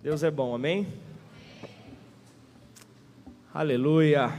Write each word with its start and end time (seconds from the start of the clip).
Deus 0.00 0.22
é 0.22 0.30
bom, 0.30 0.54
amém? 0.54 0.86
Aleluia. 3.52 4.38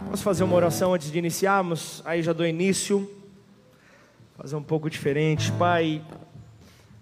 Vamos 0.00 0.22
fazer 0.22 0.42
uma 0.42 0.56
oração 0.56 0.94
antes 0.94 1.12
de 1.12 1.18
iniciarmos? 1.18 2.00
Aí 2.06 2.22
já 2.22 2.32
dou 2.32 2.46
início. 2.46 3.06
Fazer 4.34 4.56
um 4.56 4.62
pouco 4.62 4.88
diferente. 4.88 5.52
Pai, 5.52 6.02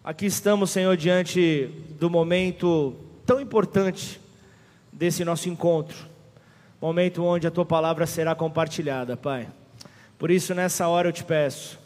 aqui 0.02 0.26
estamos, 0.26 0.70
Senhor, 0.70 0.96
diante 0.96 1.66
do 2.00 2.10
momento 2.10 2.96
tão 3.24 3.40
importante 3.40 4.20
desse 4.92 5.24
nosso 5.24 5.48
encontro. 5.48 6.08
Momento 6.82 7.22
onde 7.24 7.46
a 7.46 7.52
tua 7.52 7.64
palavra 7.64 8.04
será 8.04 8.34
compartilhada, 8.34 9.16
Pai. 9.16 9.48
Por 10.18 10.28
isso, 10.28 10.56
nessa 10.56 10.88
hora 10.88 11.06
eu 11.06 11.12
te 11.12 11.22
peço, 11.22 11.78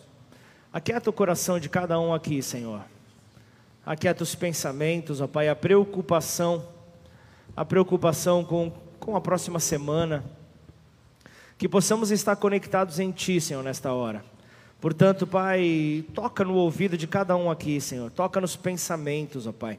aquieta 0.73 1.11
o 1.11 1.13
coração 1.13 1.61
de 1.61 1.69
cada 1.69 2.01
um 2.01 2.15
aqui, 2.15 2.41
Senhor. 2.43 2.91
Aquieta 3.85 4.23
os 4.23 4.35
pensamentos, 4.35 5.21
ó 5.21 5.27
Pai, 5.27 5.49
a 5.49 5.57
preocupação, 5.57 6.69
a 7.57 7.65
preocupação 7.65 8.45
com, 8.45 8.73
com 9.01 9.17
a 9.17 9.21
próxima 9.21 9.59
semana. 9.59 10.25
Que 11.59 11.69
possamos 11.69 12.11
estar 12.11 12.37
conectados 12.37 12.99
em 12.99 13.11
Ti, 13.11 13.41
Senhor, 13.41 13.63
nesta 13.63 13.93
hora. 13.93 14.25
Portanto, 14.81 15.27
Pai, 15.27 16.05
toca 16.13 16.45
no 16.45 16.55
ouvido 16.55 16.97
de 16.97 17.07
cada 17.07 17.37
um 17.37 17.51
aqui, 17.51 17.81
Senhor. 17.81 18.11
Toca 18.11 18.41
nos 18.41 18.57
pensamentos, 18.57 19.47
ó 19.47 19.53
Pai. 19.53 19.79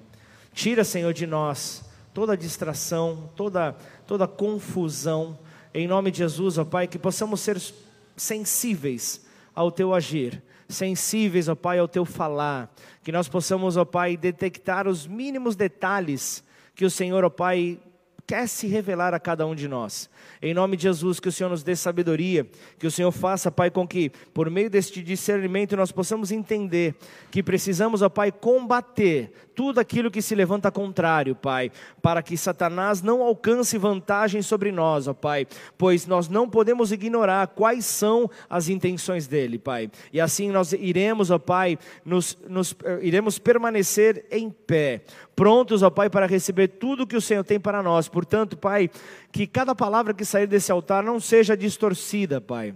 Tira, 0.53 0.83
Senhor, 0.83 1.13
de 1.13 1.27
nós 1.27 1.83
toda 2.13 2.37
distração, 2.37 3.29
toda, 3.35 3.75
toda 4.05 4.27
confusão. 4.27 5.37
Em 5.73 5.87
nome 5.87 6.11
de 6.11 6.19
Jesus, 6.19 6.57
ó 6.57 6.63
Pai, 6.63 6.87
que 6.87 6.99
possamos 6.99 7.41
ser 7.41 7.59
sensíveis 8.15 9.25
ao 9.55 9.71
teu 9.71 9.93
agir, 9.93 10.41
sensíveis, 10.69 11.49
ó 11.49 11.55
Pai, 11.55 11.79
ao 11.79 11.87
teu 11.87 12.05
falar, 12.05 12.73
que 13.03 13.11
nós 13.11 13.27
possamos, 13.27 13.75
ó 13.75 13.83
Pai, 13.83 14.15
detectar 14.15 14.87
os 14.87 15.05
mínimos 15.05 15.55
detalhes 15.55 16.43
que 16.73 16.85
o 16.85 16.89
Senhor, 16.89 17.23
ó 17.23 17.29
Pai, 17.29 17.77
quer 18.25 18.47
se 18.47 18.67
revelar 18.67 19.13
a 19.13 19.19
cada 19.19 19.45
um 19.45 19.53
de 19.53 19.67
nós. 19.67 20.09
Em 20.41 20.53
nome 20.53 20.77
de 20.77 20.83
Jesus, 20.83 21.19
que 21.19 21.27
o 21.27 21.31
Senhor 21.31 21.49
nos 21.49 21.63
dê 21.63 21.75
sabedoria, 21.75 22.47
que 22.79 22.87
o 22.87 22.91
Senhor 22.91 23.11
faça, 23.11 23.51
Pai, 23.51 23.69
com 23.69 23.87
que 23.87 24.11
por 24.33 24.49
meio 24.49 24.69
deste 24.69 25.03
discernimento 25.03 25.75
nós 25.75 25.91
possamos 25.91 26.31
entender 26.31 26.95
que 27.29 27.43
precisamos, 27.43 28.01
ó 28.01 28.09
Pai, 28.09 28.31
combater 28.31 29.31
tudo 29.53 29.79
aquilo 29.79 30.09
que 30.09 30.21
se 30.21 30.35
levanta 30.35 30.71
contrário, 30.71 31.35
Pai, 31.35 31.71
para 32.01 32.23
que 32.23 32.37
Satanás 32.37 33.01
não 33.01 33.21
alcance 33.21 33.77
vantagem 33.77 34.41
sobre 34.41 34.71
nós, 34.71 35.07
ó 35.07 35.13
Pai, 35.13 35.45
pois 35.77 36.07
nós 36.07 36.27
não 36.27 36.49
podemos 36.49 36.91
ignorar 36.91 37.47
quais 37.47 37.85
são 37.85 38.29
as 38.49 38.69
intenções 38.69 39.27
dele, 39.27 39.59
Pai. 39.59 39.91
E 40.11 40.19
assim 40.19 40.49
nós 40.49 40.73
iremos, 40.73 41.29
ó 41.29 41.37
Pai, 41.37 41.77
nos, 42.05 42.37
nos 42.47 42.75
eh, 42.83 42.99
iremos 43.01 43.37
permanecer 43.37 44.25
em 44.31 44.49
pé, 44.49 45.01
prontos, 45.35 45.81
ó 45.83 45.89
Pai, 45.89 46.09
para 46.09 46.25
receber 46.25 46.67
tudo 46.67 47.07
que 47.07 47.15
o 47.15 47.21
Senhor 47.21 47.43
tem 47.43 47.59
para 47.59 47.83
nós. 47.83 48.07
Portanto, 48.07 48.57
Pai, 48.57 48.89
que 49.31 49.47
cada 49.47 49.73
palavra 49.75 50.13
que 50.13 50.25
sair 50.25 50.47
desse 50.47 50.71
altar 50.71 51.03
não 51.03 51.19
seja 51.19 51.55
distorcida, 51.55 52.39
Pai. 52.39 52.73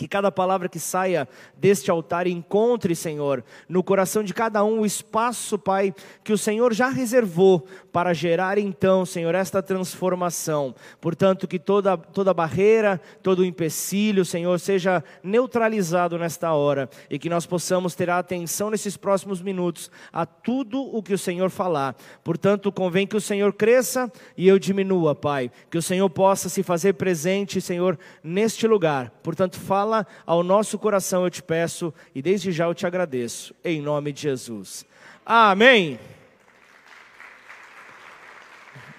Que 0.00 0.08
cada 0.08 0.32
palavra 0.32 0.66
que 0.66 0.80
saia 0.80 1.28
deste 1.54 1.90
altar 1.90 2.26
encontre, 2.26 2.96
Senhor, 2.96 3.44
no 3.68 3.82
coração 3.82 4.24
de 4.24 4.32
cada 4.32 4.64
um 4.64 4.80
o 4.80 4.86
espaço, 4.86 5.58
Pai, 5.58 5.94
que 6.24 6.32
o 6.32 6.38
Senhor 6.38 6.72
já 6.72 6.88
reservou 6.88 7.66
para 7.92 8.14
gerar 8.14 8.56
então, 8.56 9.04
Senhor, 9.04 9.34
esta 9.34 9.62
transformação. 9.62 10.74
Portanto, 11.02 11.46
que 11.46 11.58
toda, 11.58 11.98
toda 11.98 12.32
barreira, 12.32 12.98
todo 13.22 13.44
empecilho, 13.44 14.24
Senhor, 14.24 14.58
seja 14.58 15.04
neutralizado 15.22 16.18
nesta 16.18 16.54
hora 16.54 16.88
e 17.10 17.18
que 17.18 17.28
nós 17.28 17.44
possamos 17.44 17.94
ter 17.94 18.08
atenção 18.08 18.70
nesses 18.70 18.96
próximos 18.96 19.42
minutos 19.42 19.90
a 20.10 20.24
tudo 20.24 20.80
o 20.80 21.02
que 21.02 21.12
o 21.12 21.18
Senhor 21.18 21.50
falar. 21.50 21.94
Portanto, 22.24 22.72
convém 22.72 23.06
que 23.06 23.18
o 23.18 23.20
Senhor 23.20 23.52
cresça 23.52 24.10
e 24.34 24.48
eu 24.48 24.58
diminua, 24.58 25.14
Pai. 25.14 25.50
Que 25.70 25.76
o 25.76 25.82
Senhor 25.82 26.08
possa 26.08 26.48
se 26.48 26.62
fazer 26.62 26.94
presente, 26.94 27.60
Senhor, 27.60 27.98
neste 28.24 28.66
lugar. 28.66 29.10
Portanto, 29.22 29.60
fala 29.60 29.89
fala 29.90 30.06
ao 30.24 30.44
nosso 30.44 30.78
coração, 30.78 31.24
eu 31.24 31.30
te 31.30 31.42
peço, 31.42 31.92
e 32.14 32.22
desde 32.22 32.52
já 32.52 32.66
eu 32.66 32.74
te 32.74 32.86
agradeço, 32.86 33.52
em 33.64 33.82
nome 33.82 34.12
de 34.12 34.22
Jesus. 34.22 34.86
Amém. 35.26 35.98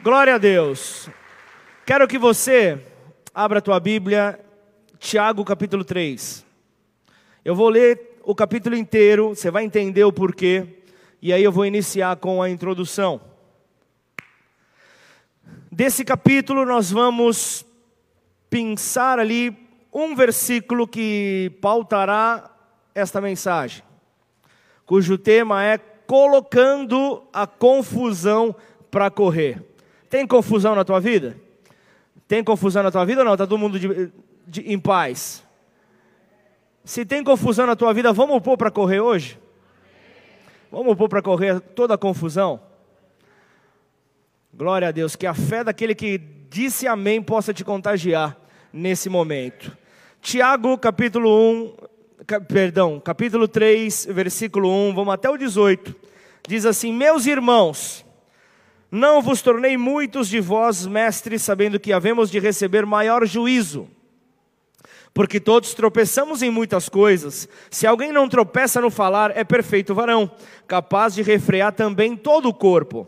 Glória 0.03 0.35
a 0.35 0.37
Deus. 0.37 1.09
Quero 1.85 2.07
que 2.09 2.17
você 2.17 2.77
abra 3.33 3.59
a 3.59 3.61
tua 3.61 3.79
Bíblia, 3.79 4.37
Tiago 4.99 5.45
capítulo 5.45 5.85
3. 5.85 6.45
Eu 7.45 7.55
vou 7.55 7.69
ler 7.69 8.19
o 8.23 8.35
capítulo 8.35 8.75
inteiro, 8.75 9.29
você 9.29 9.49
vai 9.49 9.63
entender 9.63 10.03
o 10.03 10.11
porquê, 10.11 10.67
e 11.21 11.31
aí 11.31 11.41
eu 11.43 11.53
vou 11.53 11.65
iniciar 11.65 12.17
com 12.17 12.41
a 12.41 12.49
introdução. 12.49 13.21
Desse 15.71 16.03
capítulo 16.03 16.65
nós 16.65 16.91
vamos 16.91 17.65
pensar 18.49 19.19
ali 19.19 19.60
um 19.93 20.15
versículo 20.15 20.87
que 20.87 21.51
pautará 21.61 22.49
esta 22.95 23.19
mensagem, 23.19 23.83
cujo 24.85 25.17
tema 25.17 25.63
é 25.63 25.77
colocando 25.77 27.23
a 27.31 27.47
confusão 27.47 28.55
para 28.89 29.09
correr. 29.09 29.63
Tem 30.09 30.27
confusão 30.27 30.75
na 30.75 30.83
tua 30.83 30.99
vida? 30.99 31.37
Tem 32.27 32.43
confusão 32.43 32.83
na 32.83 32.91
tua 32.91 33.05
vida 33.05 33.21
ou 33.21 33.25
não? 33.25 33.33
Está 33.33 33.47
todo 33.47 33.57
mundo 33.57 33.79
de, 33.79 34.11
de, 34.45 34.61
em 34.61 34.77
paz? 34.77 35.43
Se 36.83 37.05
tem 37.05 37.23
confusão 37.23 37.65
na 37.65 37.75
tua 37.75 37.93
vida, 37.93 38.11
vamos 38.11 38.41
pôr 38.41 38.57
para 38.57 38.71
correr 38.71 38.99
hoje? 38.99 39.39
Vamos 40.71 40.95
pôr 40.97 41.07
para 41.07 41.21
correr 41.21 41.59
toda 41.59 41.93
a 41.93 41.97
confusão? 41.97 42.59
Glória 44.53 44.89
a 44.89 44.91
Deus, 44.91 45.15
que 45.15 45.25
a 45.25 45.33
fé 45.33 45.63
daquele 45.63 45.95
que 45.95 46.17
disse 46.17 46.87
amém 46.87 47.21
possa 47.21 47.53
te 47.53 47.63
contagiar 47.63 48.37
nesse 48.73 49.09
momento. 49.09 49.77
Tiago, 50.21 50.77
capítulo 50.77 51.31
1, 51.51 51.73
perdão, 52.47 52.99
capítulo 52.99 53.47
3, 53.47 54.07
versículo 54.11 54.69
1, 54.69 54.93
vamos 54.93 55.15
até 55.15 55.27
o 55.27 55.35
18. 55.35 55.95
Diz 56.47 56.63
assim: 56.63 56.93
Meus 56.93 57.25
irmãos, 57.25 58.05
não 58.91 59.19
vos 59.19 59.41
tornei 59.41 59.75
muitos 59.77 60.29
de 60.29 60.39
vós 60.39 60.85
mestres, 60.85 61.41
sabendo 61.41 61.79
que 61.79 61.91
havemos 61.91 62.29
de 62.29 62.37
receber 62.37 62.85
maior 62.85 63.25
juízo. 63.25 63.89
Porque 65.11 65.39
todos 65.39 65.73
tropeçamos 65.73 66.43
em 66.43 66.51
muitas 66.51 66.87
coisas. 66.87 67.49
Se 67.71 67.87
alguém 67.87 68.11
não 68.11 68.29
tropeça 68.29 68.79
no 68.79 68.91
falar, 68.91 69.35
é 69.35 69.43
perfeito 69.43 69.95
varão, 69.95 70.29
capaz 70.67 71.15
de 71.15 71.23
refrear 71.23 71.73
também 71.73 72.15
todo 72.15 72.47
o 72.47 72.53
corpo. 72.53 73.07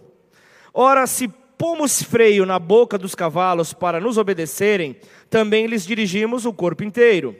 Ora, 0.74 1.06
se 1.06 1.32
pomos 1.64 2.04
freio 2.04 2.46
na 2.46 2.60
boca 2.60 2.98
dos 2.98 3.16
cavalos 3.16 3.72
para 3.72 4.00
nos 4.00 4.18
obedecerem, 4.18 4.98
também 5.34 5.66
lhes 5.66 5.84
dirigimos 5.84 6.46
o 6.46 6.54
corpo 6.54 6.84
inteiro. 6.84 7.36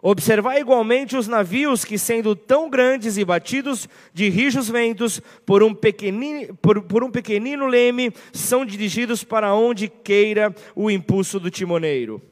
Observai 0.00 0.60
igualmente 0.60 1.16
os 1.16 1.26
navios 1.26 1.84
que, 1.84 1.98
sendo 1.98 2.36
tão 2.36 2.70
grandes 2.70 3.18
e 3.18 3.24
batidos 3.24 3.88
de 4.14 4.28
rijos 4.28 4.68
ventos 4.68 5.20
por 5.44 5.60
um, 5.60 5.74
pequenino, 5.74 6.54
por, 6.62 6.80
por 6.82 7.02
um 7.02 7.10
pequenino 7.10 7.66
leme, 7.66 8.12
são 8.32 8.64
dirigidos 8.64 9.24
para 9.24 9.52
onde 9.52 9.88
queira 9.88 10.54
o 10.76 10.88
impulso 10.88 11.40
do 11.40 11.50
timoneiro. 11.50 12.22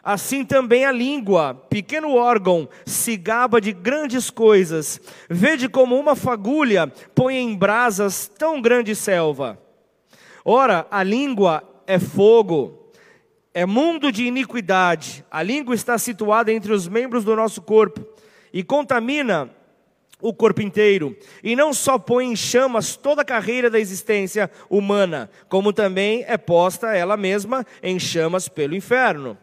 Assim 0.00 0.44
também 0.44 0.84
a 0.84 0.92
língua, 0.92 1.52
pequeno 1.68 2.14
órgão, 2.14 2.68
se 2.86 3.16
gaba 3.16 3.60
de 3.60 3.72
grandes 3.72 4.30
coisas. 4.30 5.00
Vede 5.28 5.68
como 5.68 5.98
uma 5.98 6.14
fagulha 6.14 6.86
põe 7.16 7.34
em 7.34 7.56
brasas 7.56 8.28
tão 8.28 8.62
grande 8.62 8.94
selva. 8.94 9.60
Ora, 10.44 10.86
a 10.88 11.02
língua 11.02 11.64
é 11.84 11.98
fogo 11.98 12.79
é 13.52 13.66
mundo 13.66 14.12
de 14.12 14.24
iniquidade. 14.24 15.24
A 15.30 15.42
língua 15.42 15.74
está 15.74 15.98
situada 15.98 16.52
entre 16.52 16.72
os 16.72 16.88
membros 16.88 17.24
do 17.24 17.34
nosso 17.34 17.62
corpo 17.62 18.06
e 18.52 18.62
contamina 18.62 19.50
o 20.22 20.34
corpo 20.34 20.60
inteiro, 20.60 21.16
e 21.42 21.56
não 21.56 21.72
só 21.72 21.98
põe 21.98 22.26
em 22.26 22.36
chamas 22.36 22.94
toda 22.94 23.22
a 23.22 23.24
carreira 23.24 23.70
da 23.70 23.80
existência 23.80 24.50
humana, 24.68 25.30
como 25.48 25.72
também 25.72 26.22
é 26.28 26.36
posta 26.36 26.94
ela 26.94 27.16
mesma 27.16 27.64
em 27.82 27.98
chamas 27.98 28.46
pelo 28.46 28.76
inferno. 28.76 29.38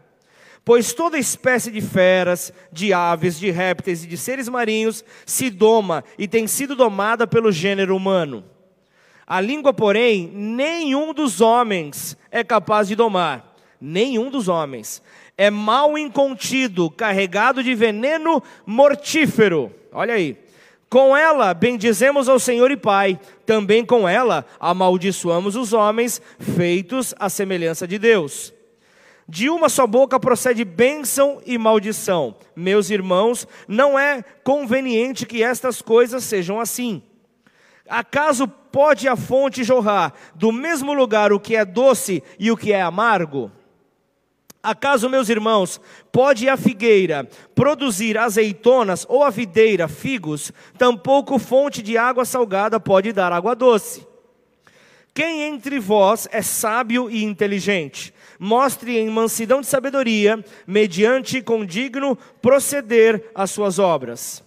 Pois 0.64 0.94
toda 0.94 1.18
espécie 1.18 1.72
de 1.72 1.82
feras, 1.82 2.54
de 2.72 2.94
aves, 2.94 3.40
de 3.40 3.50
répteis 3.50 4.04
e 4.04 4.08
de 4.08 4.18
seres 4.18 4.48
marinhos 4.48 5.04
se 5.26 5.50
doma 5.50 6.04
e 6.16 6.28
tem 6.28 6.46
sido 6.46 6.76
domada 6.76 7.26
pelo 7.26 7.52
gênero 7.52 7.96
humano. 7.96 8.46
A 9.26 9.42
língua, 9.42 9.74
porém, 9.74 10.30
nenhum 10.32 11.12
dos 11.12 11.42
homens 11.42 12.16
é 12.30 12.44
capaz 12.44 12.88
de 12.88 12.96
domar 12.96 13.47
nenhum 13.80 14.30
dos 14.30 14.48
homens. 14.48 15.02
É 15.38 15.50
mal 15.50 15.98
incontido, 15.98 16.90
carregado 16.90 17.64
de 17.64 17.76
veneno 17.76 18.42
mortífero. 18.66 19.72
Olha 19.92 20.16
aí. 20.16 20.38
Com 20.90 21.16
ela 21.18 21.54
bendizemos 21.54 22.30
ao 22.30 22.40
Senhor 22.40 22.72
e 22.72 22.78
Pai, 22.78 23.20
também 23.46 23.86
com 23.86 24.08
ela 24.08 24.46
amaldiçoamos 24.58 25.56
os 25.58 25.74
homens 25.74 26.22
feitos 26.40 27.14
à 27.20 27.30
semelhança 27.30 27.86
de 27.86 28.00
Deus. 28.00 28.54
De 29.28 29.50
uma 29.50 29.68
só 29.68 29.86
boca 29.86 30.18
procede 30.18 30.64
bênção 30.64 31.42
e 31.46 31.58
maldição. 31.58 32.38
Meus 32.56 32.90
irmãos, 32.90 33.46
não 33.68 34.00
é 34.00 34.24
conveniente 34.44 35.26
que 35.26 35.44
estas 35.44 35.82
coisas 35.82 36.24
sejam 36.24 36.62
assim. 36.62 37.04
Acaso 37.90 38.48
pode 38.48 39.08
a 39.10 39.18
fonte 39.18 39.66
jorrar 39.66 40.14
do 40.36 40.54
mesmo 40.54 40.94
lugar 40.94 41.34
o 41.34 41.40
que 41.40 41.56
é 41.56 41.66
doce 41.66 42.24
e 42.40 42.50
o 42.50 42.56
que 42.56 42.72
é 42.72 42.82
amargo? 42.82 43.52
Acaso, 44.68 45.10
meus 45.10 45.30
irmãos, 45.30 45.80
pode 46.12 46.50
a 46.50 46.58
figueira 46.58 47.26
produzir 47.56 48.18
azeitonas 48.18 49.06
ou 49.08 49.24
a 49.24 49.30
videira 49.30 49.88
figos? 49.88 50.52
Tampouco 50.78 51.40
fonte 51.40 51.82
de 51.82 51.98
água 51.98 52.26
salgada 52.26 52.78
pode 52.78 53.14
dar 53.14 53.32
água 53.32 53.56
doce. 53.56 54.06
Quem 55.14 55.44
entre 55.44 55.80
vós 55.80 56.28
é 56.34 56.42
sábio 56.42 57.10
e 57.10 57.24
inteligente? 57.24 58.14
Mostre 58.38 58.98
em 58.98 59.10
mansidão 59.10 59.62
de 59.62 59.68
sabedoria, 59.68 60.44
mediante 60.68 61.42
condigno 61.42 62.18
proceder 62.42 63.32
as 63.34 63.50
suas 63.50 63.80
obras. 63.80 64.44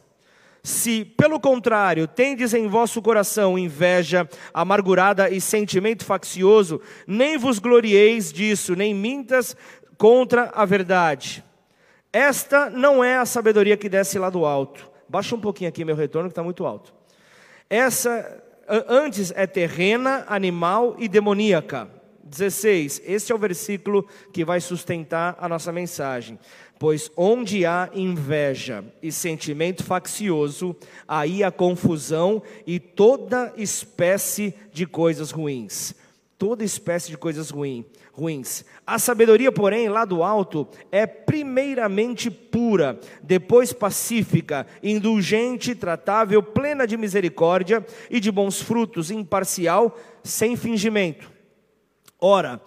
Se, 0.63 1.07
pelo 1.17 1.41
contrário, 1.41 2.07
tendes 2.07 2.53
em 2.53 2.69
vosso 2.69 3.01
coração 3.01 3.59
inveja 3.59 4.29
amargurada 4.53 5.31
e 5.31 5.41
sentimento 5.41 6.05
faccioso, 6.05 6.83
nem 7.07 7.39
vos 7.39 7.59
glorieis 7.59 8.31
disso, 8.31 8.77
nem 8.77 8.95
mintas 8.95 9.57
contra 10.01 10.51
a 10.55 10.65
verdade. 10.65 11.45
Esta 12.11 12.71
não 12.71 13.05
é 13.05 13.19
a 13.19 13.27
sabedoria 13.27 13.77
que 13.77 13.87
desce 13.87 14.19
lá 14.19 14.31
do 14.31 14.47
alto. 14.47 14.91
Baixa 15.07 15.37
um 15.37 15.41
pouquinho 15.41 15.69
aqui 15.69 15.85
meu 15.85 15.95
retorno, 15.95 16.31
que 16.31 16.33
está 16.33 16.43
muito 16.43 16.65
alto. 16.65 16.95
Essa, 17.69 18.43
antes, 18.89 19.31
é 19.37 19.47
terrena, 19.47 20.25
animal 20.27 20.97
e 20.99 21.07
demoníaca. 21.07 21.87
16. 22.25 23.03
Este 23.05 23.31
é 23.31 23.35
o 23.35 23.39
versículo 23.39 24.09
que 24.33 24.43
vai 24.43 24.59
sustentar 24.59 25.37
a 25.39 25.47
nossa 25.47 25.71
mensagem. 25.71 26.39
Pois 26.79 27.13
onde 27.15 27.67
há 27.67 27.91
inveja 27.93 28.83
e 29.03 29.13
sentimento 29.13 29.85
faccioso, 29.85 30.75
aí 31.07 31.45
há 31.45 31.51
confusão 31.51 32.43
e 32.67 32.81
toda 32.81 33.53
espécie 33.55 34.55
de 34.73 34.87
coisas 34.87 35.31
ruins. 35.31 35.95
Toda 36.39 36.65
espécie 36.65 37.11
de 37.11 37.19
coisas 37.19 37.51
ruins 37.51 37.85
ruins. 38.13 38.65
A 38.87 38.99
sabedoria, 38.99 39.53
porém, 39.53 39.89
lá 39.89 40.05
do 40.05 40.23
alto, 40.23 40.69
é 40.91 41.07
primeiramente 41.07 42.31
pura, 42.31 42.99
depois 43.23 43.73
pacífica, 43.73 44.67
indulgente, 44.83 45.75
tratável, 45.75 46.43
plena 46.43 46.87
de 46.87 46.97
misericórdia 46.97 47.85
e 48.11 48.21
de 48.21 48.31
bons 48.31 48.61
frutos, 48.61 49.11
imparcial, 49.11 49.97
sem 50.23 50.57
fingimento. 50.57 51.31
Ora, 52.19 52.61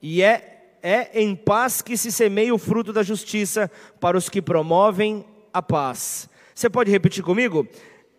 e 0.00 0.22
é 0.22 0.50
é 0.84 1.18
em 1.18 1.34
paz 1.34 1.80
que 1.80 1.96
se 1.96 2.12
semeia 2.12 2.54
o 2.54 2.58
fruto 2.58 2.92
da 2.92 3.02
justiça 3.02 3.70
para 3.98 4.18
os 4.18 4.28
que 4.28 4.42
promovem 4.42 5.24
a 5.50 5.62
paz. 5.62 6.28
Você 6.54 6.68
pode 6.68 6.90
repetir 6.90 7.24
comigo? 7.24 7.66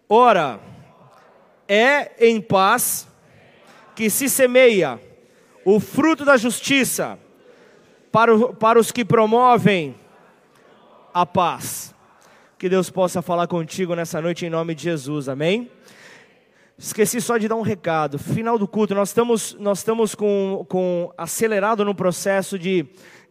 Ora, 0.10 0.60
é 1.68 2.28
em 2.28 2.42
paz 2.42 3.08
que 3.96 4.10
se 4.10 4.28
semeia 4.28 5.00
o 5.66 5.80
fruto 5.80 6.24
da 6.24 6.38
justiça 6.38 7.18
para, 8.12 8.34
o, 8.34 8.54
para 8.54 8.80
os 8.80 8.92
que 8.92 9.04
promovem 9.04 9.96
a 11.12 11.26
paz. 11.26 11.94
Que 12.58 12.70
Deus 12.70 12.90
possa 12.92 13.22
falar 13.22 13.48
contigo 13.48 13.96
nessa 13.96 14.22
noite 14.22 14.46
em 14.46 14.50
nome 14.50 14.76
de 14.76 14.84
Jesus, 14.84 15.28
amém? 15.28 15.70
Esqueci 16.78 17.20
só 17.20 17.38
de 17.38 17.48
dar 17.48 17.56
um 17.56 17.62
recado. 17.62 18.20
Final 18.20 18.60
do 18.60 18.68
culto, 18.68 18.94
nós 18.94 19.10
estamos, 19.10 19.58
nós 19.60 19.80
estamos 19.80 20.14
com, 20.14 20.66
com 20.70 21.12
acelerado 21.18 21.84
no 21.84 21.96
processo 21.96 22.60
de, 22.60 22.86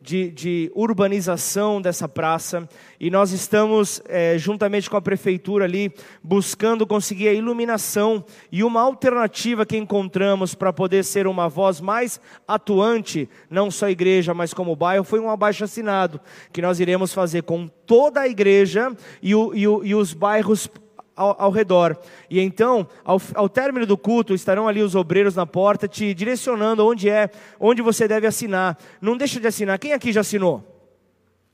de, 0.05 0.31
de 0.31 0.73
urbanização 0.75 1.81
dessa 1.81 2.07
praça. 2.07 2.69
E 3.01 3.11
nós 3.11 3.33
estamos, 3.33 4.03
é, 4.07 4.37
juntamente 4.37 4.91
com 4.91 4.99
a 4.99 5.03
prefeitura 5.03 5.65
ali, 5.65 5.91
buscando 6.23 6.87
conseguir 6.87 7.29
a 7.29 7.33
iluminação 7.33 8.23
e 8.53 8.63
uma 8.63 8.83
alternativa 8.83 9.65
que 9.65 9.79
encontramos 9.79 10.55
para 10.55 10.75
poder 10.75 11.05
ser 11.05 11.27
uma 11.27 11.49
voz 11.49 11.81
mais 11.81 12.21
atuante, 12.47 13.29
não 13.49 13.71
só 13.71 13.89
igreja, 13.89 14.35
mas 14.35 14.53
como 14.53 14.77
bairro, 14.77 15.05
foi 15.05 15.21
um 15.21 15.31
abaixo 15.31 15.65
assinado 15.65 16.21
que 16.53 16.61
nós 16.61 16.81
iremos 16.81 17.15
fazer 17.15 17.43
com 17.43 17.67
toda 17.67 18.21
a 18.21 18.29
igreja 18.29 18.95
e, 19.23 19.35
o, 19.35 19.55
e, 19.55 19.67
o, 19.67 19.85
e 19.85 19.95
os 19.95 20.13
bairros 20.13 20.69
ao, 21.17 21.37
ao 21.43 21.51
redor. 21.51 21.97
E 22.29 22.41
então, 22.41 22.87
ao, 23.05 23.21
ao 23.35 23.49
término 23.49 23.87
do 23.87 23.97
culto, 23.97 24.35
estarão 24.35 24.69
ali 24.69 24.83
os 24.83 24.95
obreiros 24.95 25.35
na 25.35 25.47
porta 25.47 25.89
te 25.89 26.13
direcionando 26.15 26.87
onde 26.87 27.09
é, 27.09 27.31
onde 27.59 27.83
você 27.83 28.07
deve 28.09 28.27
assinar. 28.27 28.79
Não 29.01 29.17
deixa 29.17 29.41
de 29.41 29.47
assinar. 29.47 29.79
Quem 29.79 29.93
aqui 29.93 30.13
já 30.13 30.21
assinou? 30.21 30.65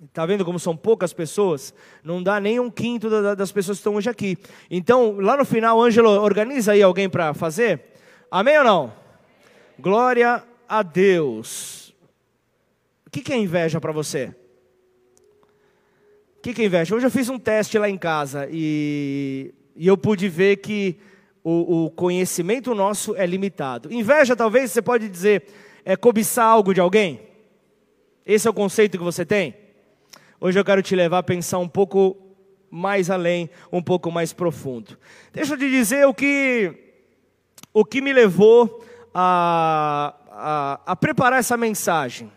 Está 0.03 0.25
vendo 0.25 0.45
como 0.47 0.59
são 0.59 0.75
poucas 0.75 1.13
pessoas? 1.13 1.75
Não 2.03 2.23
dá 2.23 2.41
nem 2.41 2.59
um 2.59 2.71
quinto 2.71 3.11
das 3.37 3.53
pessoas 3.53 3.77
que 3.77 3.81
estão 3.81 3.97
hoje 3.97 4.09
aqui. 4.09 4.39
Então, 4.71 5.21
lá 5.21 5.37
no 5.37 5.45
final, 5.45 5.81
Ângelo, 5.81 6.09
organiza 6.09 6.73
aí 6.73 6.83
alguém 6.83 7.09
para 7.09 7.35
fazer? 7.35 7.93
Amém 8.31 8.57
ou 8.59 8.65
não? 8.65 8.93
Glória 9.79 10.43
a 10.67 10.83
Deus. 10.83 11.95
O 13.07 13.11
que 13.11 13.31
é 13.33 13.37
inveja 13.37 13.81
para 13.81 13.93
você? 13.93 14.35
O 16.41 16.43
que, 16.43 16.55
que 16.55 16.63
é 16.63 16.65
inveja? 16.65 16.97
Hoje 16.97 17.07
eu 17.07 17.11
fiz 17.11 17.29
um 17.29 17.39
teste 17.39 17.79
lá 17.79 17.87
em 17.87 17.99
casa 17.99 18.49
e, 18.51 19.53
e 19.77 19.87
eu 19.87 19.95
pude 19.95 20.27
ver 20.27 20.57
que 20.57 20.99
o, 21.45 21.85
o, 21.85 21.91
conhecimento 21.91 22.75
nosso 22.75 23.15
é 23.15 23.27
limitado. 23.27 23.93
Inveja, 23.93 24.35
talvez 24.35 24.73
você 24.73 24.81
pode 24.81 25.07
dizer, 25.07 25.45
é 25.85 25.97
cobiçar 25.97 26.47
algo 26.47 26.73
de 26.73 26.81
alguém? 26.81 27.21
Esse 28.25 28.49
é 28.49 28.51
o 28.51 28.55
conceito 28.55 28.97
que 28.97 29.05
você 29.05 29.23
tem? 29.23 29.55
Hoje 30.41 30.59
eu 30.59 30.65
quero 30.65 30.83
te 30.83 30.97
levar 30.97 31.19
a 31.19 31.23
pensar 31.23 31.59
um 31.59 31.69
pouco 31.69 32.17
mais 32.71 33.11
além, 33.11 33.51
um 33.71 33.83
pouco 33.83 34.11
mais 34.11 34.33
profundo. 34.33 34.97
Deixa 35.35 35.53
eu 35.53 35.59
te 35.59 35.69
dizer 35.69 36.07
o 36.07 36.15
que, 36.15 36.75
o 37.71 37.85
que 37.85 38.01
me 38.01 38.15
levou 38.15 38.83
a, 39.13 40.15
a, 40.31 40.81
a 40.87 40.97
preparar 40.97 41.39
essa 41.39 41.59
mensagem. 41.59 42.33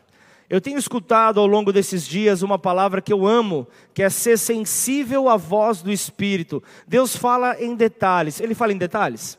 Eu 0.53 0.61
tenho 0.61 0.77
escutado 0.77 1.39
ao 1.39 1.47
longo 1.47 1.73
desses 1.73 2.05
dias 2.05 2.43
uma 2.43 2.59
palavra 2.59 3.01
que 3.01 3.11
eu 3.11 3.25
amo, 3.25 3.67
que 3.91 4.03
é 4.03 4.09
ser 4.11 4.37
sensível 4.37 5.27
à 5.27 5.35
voz 5.35 5.81
do 5.81 5.91
Espírito. 5.91 6.61
Deus 6.87 7.15
fala 7.15 7.59
em 7.59 7.75
detalhes. 7.75 8.39
Ele 8.39 8.53
fala 8.53 8.71
em 8.71 8.77
detalhes? 8.77 9.35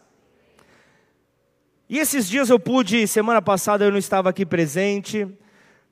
E 1.88 2.00
esses 2.00 2.28
dias 2.28 2.50
eu 2.50 2.58
pude, 2.58 3.06
semana 3.06 3.40
passada 3.40 3.84
eu 3.84 3.92
não 3.92 3.98
estava 3.98 4.28
aqui 4.28 4.44
presente, 4.44 5.24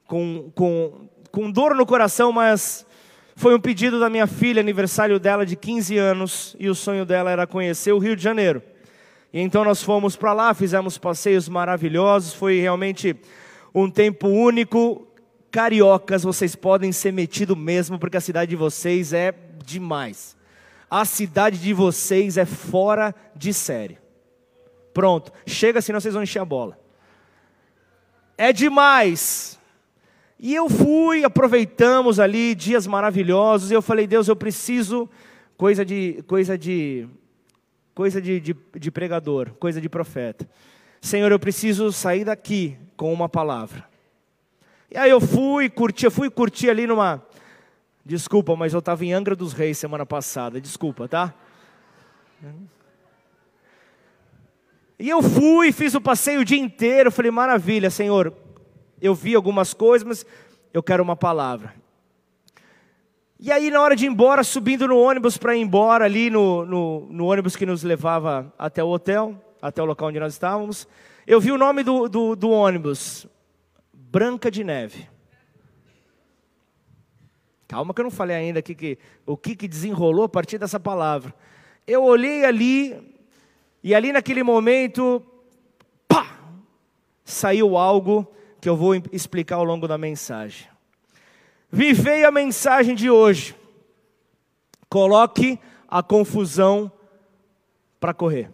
com, 0.08 0.50
com, 0.56 1.08
com 1.30 1.52
dor 1.52 1.76
no 1.76 1.86
coração, 1.86 2.32
mas 2.32 2.84
foi 3.36 3.54
um 3.54 3.60
pedido 3.60 4.00
da 4.00 4.10
minha 4.10 4.26
filha, 4.26 4.58
aniversário 4.58 5.20
dela 5.20 5.46
de 5.46 5.54
15 5.54 5.96
anos, 5.98 6.56
e 6.58 6.68
o 6.68 6.74
sonho 6.74 7.06
dela 7.06 7.30
era 7.30 7.46
conhecer 7.46 7.92
o 7.92 7.98
Rio 7.98 8.16
de 8.16 8.24
Janeiro. 8.24 8.60
E 9.32 9.38
então 9.38 9.64
nós 9.64 9.84
fomos 9.84 10.16
para 10.16 10.32
lá, 10.32 10.52
fizemos 10.52 10.98
passeios 10.98 11.48
maravilhosos, 11.48 12.34
foi 12.34 12.58
realmente 12.58 13.14
um 13.72 13.88
tempo 13.88 14.26
único, 14.26 15.06
Cariocas, 15.52 16.22
vocês 16.22 16.56
podem 16.56 16.90
ser 16.92 17.12
metido 17.12 17.54
mesmo, 17.54 17.98
porque 17.98 18.16
a 18.16 18.22
cidade 18.22 18.48
de 18.48 18.56
vocês 18.56 19.12
é 19.12 19.34
demais. 19.66 20.34
A 20.90 21.04
cidade 21.04 21.58
de 21.58 21.74
vocês 21.74 22.38
é 22.38 22.46
fora 22.46 23.14
de 23.36 23.52
série. 23.52 23.98
Pronto, 24.94 25.30
chega 25.46 25.82
senão 25.82 26.00
vocês 26.00 26.14
vão 26.14 26.22
encher 26.22 26.38
a 26.38 26.44
bola. 26.46 26.78
É 28.38 28.50
demais. 28.50 29.58
E 30.38 30.54
eu 30.54 30.70
fui, 30.70 31.22
aproveitamos 31.22 32.18
ali 32.18 32.54
dias 32.54 32.86
maravilhosos, 32.86 33.70
e 33.70 33.74
eu 33.74 33.82
falei, 33.82 34.06
Deus, 34.06 34.28
eu 34.28 34.34
preciso 34.34 35.08
coisa 35.56 35.84
de 35.84 36.24
coisa 36.26 36.56
de 36.56 37.06
coisa 37.94 38.22
de, 38.22 38.40
de, 38.40 38.56
de 38.78 38.90
pregador, 38.90 39.50
coisa 39.60 39.82
de 39.82 39.88
profeta. 39.88 40.48
Senhor, 40.98 41.30
eu 41.30 41.38
preciso 41.38 41.92
sair 41.92 42.24
daqui 42.24 42.78
com 42.96 43.12
uma 43.12 43.28
palavra. 43.28 43.91
E 44.94 44.98
aí 44.98 45.08
eu 45.08 45.22
fui 45.22 45.70
curtir, 45.70 46.04
eu 46.04 46.10
fui 46.10 46.28
curtir 46.28 46.68
ali 46.68 46.86
numa. 46.86 47.22
Desculpa, 48.04 48.54
mas 48.54 48.74
eu 48.74 48.80
estava 48.80 49.02
em 49.02 49.14
Angra 49.14 49.34
dos 49.34 49.54
Reis 49.54 49.78
semana 49.78 50.04
passada, 50.04 50.60
desculpa, 50.60 51.08
tá? 51.08 51.32
E 54.98 55.08
eu 55.08 55.22
fui, 55.22 55.72
fiz 55.72 55.94
o 55.94 56.00
passeio 56.00 56.40
o 56.40 56.44
dia 56.44 56.58
inteiro, 56.58 57.10
falei, 57.10 57.30
maravilha, 57.30 57.88
Senhor, 57.88 58.34
eu 59.00 59.14
vi 59.14 59.34
algumas 59.34 59.72
coisas, 59.72 60.06
mas 60.06 60.26
eu 60.74 60.82
quero 60.82 61.02
uma 61.02 61.16
palavra. 61.16 61.72
E 63.40 63.50
aí, 63.50 63.70
na 63.70 63.80
hora 63.80 63.96
de 63.96 64.04
ir 64.04 64.08
embora, 64.08 64.44
subindo 64.44 64.86
no 64.86 64.98
ônibus 64.98 65.38
para 65.38 65.56
ir 65.56 65.62
embora, 65.62 66.04
ali 66.04 66.28
no, 66.28 66.66
no, 66.66 67.08
no, 67.10 67.24
ônibus 67.24 67.56
que 67.56 67.64
nos 67.64 67.82
levava 67.82 68.52
até 68.58 68.84
o 68.84 68.88
hotel, 68.88 69.34
até 69.62 69.80
o 69.80 69.86
local 69.86 70.08
onde 70.08 70.20
nós 70.20 70.34
estávamos, 70.34 70.86
eu 71.26 71.40
vi 71.40 71.50
o 71.50 71.56
nome 71.56 71.82
do, 71.82 72.10
do, 72.10 72.36
do 72.36 72.50
ônibus, 72.50 73.26
Branca 74.12 74.50
de 74.50 74.62
Neve. 74.62 75.08
Calma 77.66 77.94
que 77.94 78.00
eu 78.02 78.04
não 78.04 78.10
falei 78.10 78.36
ainda 78.36 78.58
aqui 78.58 78.74
que, 78.74 78.98
o 79.24 79.38
que, 79.38 79.56
que 79.56 79.66
desenrolou 79.66 80.26
a 80.26 80.28
partir 80.28 80.58
dessa 80.58 80.78
palavra. 80.78 81.34
Eu 81.86 82.04
olhei 82.04 82.44
ali, 82.44 83.16
e 83.82 83.94
ali 83.94 84.12
naquele 84.12 84.42
momento, 84.42 85.24
pá, 86.06 86.38
saiu 87.24 87.78
algo 87.78 88.30
que 88.60 88.68
eu 88.68 88.76
vou 88.76 88.94
explicar 89.10 89.56
ao 89.56 89.64
longo 89.64 89.88
da 89.88 89.96
mensagem. 89.96 90.68
Vivei 91.70 92.22
a 92.22 92.30
mensagem 92.30 92.94
de 92.94 93.08
hoje. 93.08 93.56
Coloque 94.90 95.58
a 95.88 96.02
confusão 96.02 96.92
para 97.98 98.12
correr. 98.12 98.50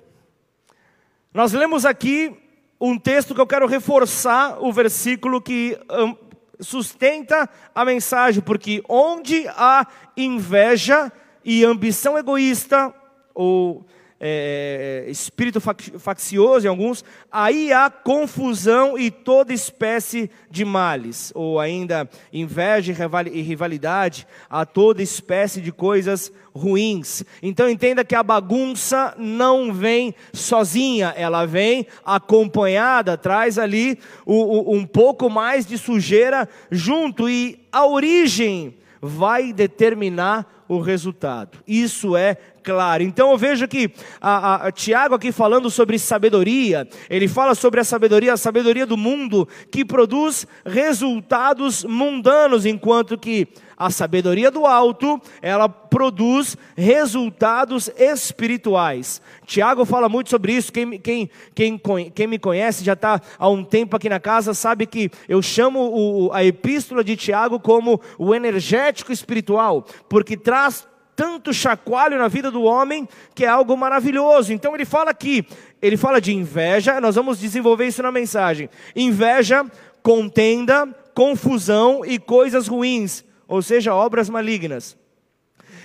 Nós 1.35 1.53
lemos 1.53 1.85
aqui 1.85 2.48
um 2.81 2.99
texto 2.99 3.35
que 3.35 3.41
eu 3.41 3.47
quero 3.47 3.67
reforçar 3.67 4.63
o 4.63 4.73
versículo 4.73 5.41
que 5.41 5.79
hum, 5.91 6.17
sustenta 6.61 7.49
a 7.75 7.85
mensagem, 7.85 8.43
porque 8.43 8.83
onde 8.89 9.47
há 9.49 9.87
inveja 10.17 11.13
e 11.45 11.65
ambição 11.65 12.19
egoísta, 12.19 12.93
ou 13.35 13.87
é, 14.21 15.05
espírito 15.09 15.61
faccioso 15.61 16.67
em 16.67 16.69
alguns, 16.69 17.05
aí 17.31 17.73
há 17.73 17.89
confusão 17.89 18.99
e 18.99 19.11
toda 19.11 19.53
espécie 19.53 20.31
de 20.51 20.65
males, 20.65 21.33
ou 21.35 21.61
ainda 21.61 22.09
inveja 22.33 22.93
e 23.33 23.41
rivalidade, 23.43 24.27
há 24.51 24.67
toda 24.67 25.03
espécie 25.03 25.61
de 25.61 25.71
coisas 25.71 26.33
ruins. 26.53 27.23
Então 27.43 27.69
entenda 27.69 28.05
que 28.05 28.15
a 28.15 28.23
bagunça 28.23 29.15
não 29.17 29.73
vem 29.73 30.15
sozinha, 30.33 31.15
ela 31.17 31.47
vem 31.47 31.87
acompanhada, 32.05 33.17
traz 33.17 33.59
ali 33.59 33.99
um 34.27 34.85
pouco 34.85 35.31
mais 35.31 35.65
de 35.65 35.79
sujeira 35.79 36.49
junto, 36.71 37.29
e 37.29 37.61
a 37.71 37.87
origem 37.87 38.75
vai 39.01 39.53
determinar 39.53 40.65
o 40.69 40.81
resultado. 40.81 41.59
Isso 41.67 42.17
é 42.17 42.37
claro. 42.69 43.03
Então 43.03 43.31
eu 43.31 43.39
vejo 43.39 43.67
que 43.67 43.91
a, 44.21 44.67
a, 44.67 44.71
Tiago 44.71 45.15
aqui 45.15 45.33
falando 45.33 45.71
sobre 45.71 45.99
sabedoria, 45.99 46.87
ele 47.09 47.27
fala 47.27 47.55
sobre 47.55 47.81
a 47.81 47.85
sabedoria, 47.85 48.35
a 48.35 48.37
sabedoria 48.37 48.85
do 48.85 48.95
mundo 48.95 49.49
que 49.71 49.87
produz 49.87 50.47
resultados 50.67 51.83
mundanos, 51.83 52.67
enquanto 52.67 53.17
que 53.17 53.49
a 53.75 53.89
sabedoria 53.89 54.51
do 54.51 54.67
alto, 54.67 55.19
ela 55.41 55.67
produz 55.67 56.59
resultados 56.77 57.89
espirituais. 57.97 59.23
Tiago 59.47 59.87
fala 59.87 60.09
muito 60.09 60.29
sobre 60.29 60.53
isso. 60.53 60.71
Quem, 60.71 60.99
quem, 60.99 61.31
quem, 61.55 61.81
quem 62.15 62.27
me 62.27 62.39
conhece, 62.39 62.85
já 62.85 62.93
está 62.93 63.19
há 63.39 63.49
um 63.49 63.65
tempo 63.65 63.97
aqui 63.97 64.11
na 64.11 64.21
casa, 64.21 64.53
sabe 64.53 64.85
que 64.85 65.11
eu 65.27 65.41
chamo 65.41 65.81
o, 65.81 66.33
a 66.35 66.45
epístola 66.45 67.03
de 67.03 67.17
Tiago 67.17 67.59
como 67.59 67.99
o 68.19 68.35
energético 68.35 69.11
espiritual, 69.11 69.87
porque 70.07 70.37
traz 70.37 70.87
tanto 71.19 71.53
chacoalho 71.53 72.17
na 72.17 72.29
vida 72.29 72.49
do 72.49 72.63
homem 72.63 73.09
que 73.35 73.45
é 73.45 73.49
algo 73.49 73.77
maravilhoso. 73.77 74.53
Então 74.53 74.73
ele 74.73 74.85
fala 74.85 75.11
aqui, 75.11 75.45
ele 75.83 75.97
fala 75.97 76.21
de 76.21 76.33
inveja, 76.33 77.01
nós 77.01 77.17
vamos 77.17 77.41
desenvolver 77.41 77.89
isso 77.89 78.01
na 78.05 78.13
mensagem. 78.13 78.71
Inveja, 78.95 79.67
contenda, 80.01 80.87
confusão 81.13 82.05
e 82.05 82.21
coisas 82.21 82.69
ruins 82.69 83.27
ou 83.49 83.63
seja, 83.63 83.95
obras 83.95 84.29
malignas. 84.29 84.97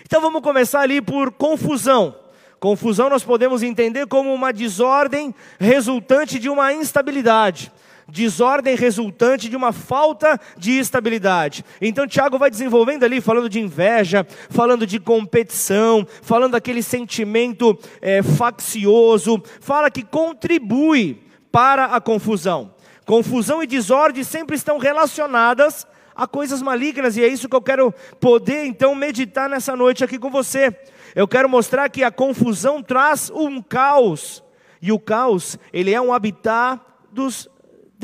Então 0.06 0.20
vamos 0.20 0.42
começar 0.42 0.82
ali 0.82 1.02
por 1.02 1.32
confusão. 1.32 2.13
Confusão 2.60 3.10
nós 3.10 3.24
podemos 3.24 3.63
entender 3.63 4.06
como 4.06 4.34
uma 4.34 4.52
desordem 4.52 5.34
resultante 5.60 6.38
de 6.38 6.50
uma 6.50 6.74
instabilidade. 6.74 7.72
Desordem 8.07 8.75
resultante 8.75 9.50
de 9.50 9.55
uma 9.55 9.72
falta 9.72 10.39
de 10.57 10.72
estabilidade. 10.77 11.63
Então 11.81 12.07
Tiago 12.07 12.38
vai 12.38 12.50
desenvolvendo 12.50 13.03
ali, 13.03 13.22
falando 13.22 13.50
de 13.50 13.60
inveja, 13.60 14.25
falando 14.50 14.86
de 14.86 15.00
competição, 15.00 16.05
falando 16.22 16.53
daquele 16.53 16.83
sentimento 16.83 17.77
é, 18.01 18.22
faccioso, 18.22 19.41
fala 19.62 19.89
que 19.89 20.03
contribui 20.03 21.24
para 21.51 21.86
a 21.86 22.01
confusão. 22.01 22.74
Confusão 23.05 23.62
e 23.62 23.67
desordem 23.67 24.24
sempre 24.24 24.55
estão 24.55 24.77
relacionadas 24.77 25.86
a 26.15 26.27
coisas 26.27 26.62
malignas, 26.62 27.17
e 27.17 27.24
é 27.24 27.27
isso 27.27 27.50
que 27.50 27.55
eu 27.55 27.62
quero 27.62 27.93
poder 28.19 28.65
então 28.65 28.93
meditar 28.93 29.50
nessa 29.50 29.75
noite 29.75 30.03
aqui 30.03 30.19
com 30.19 30.29
você. 30.29 30.75
Eu 31.15 31.27
quero 31.27 31.50
mostrar 31.50 31.89
que 31.89 32.03
a 32.03 32.12
confusão 32.12 32.81
traz 32.81 33.31
um 33.33 33.62
caos, 33.62 34.43
e 34.81 34.91
o 34.91 35.00
caos, 35.00 35.57
ele 35.72 35.93
é 35.93 36.01
um 36.01 36.13
habitat 36.13 36.79
dos 37.12 37.48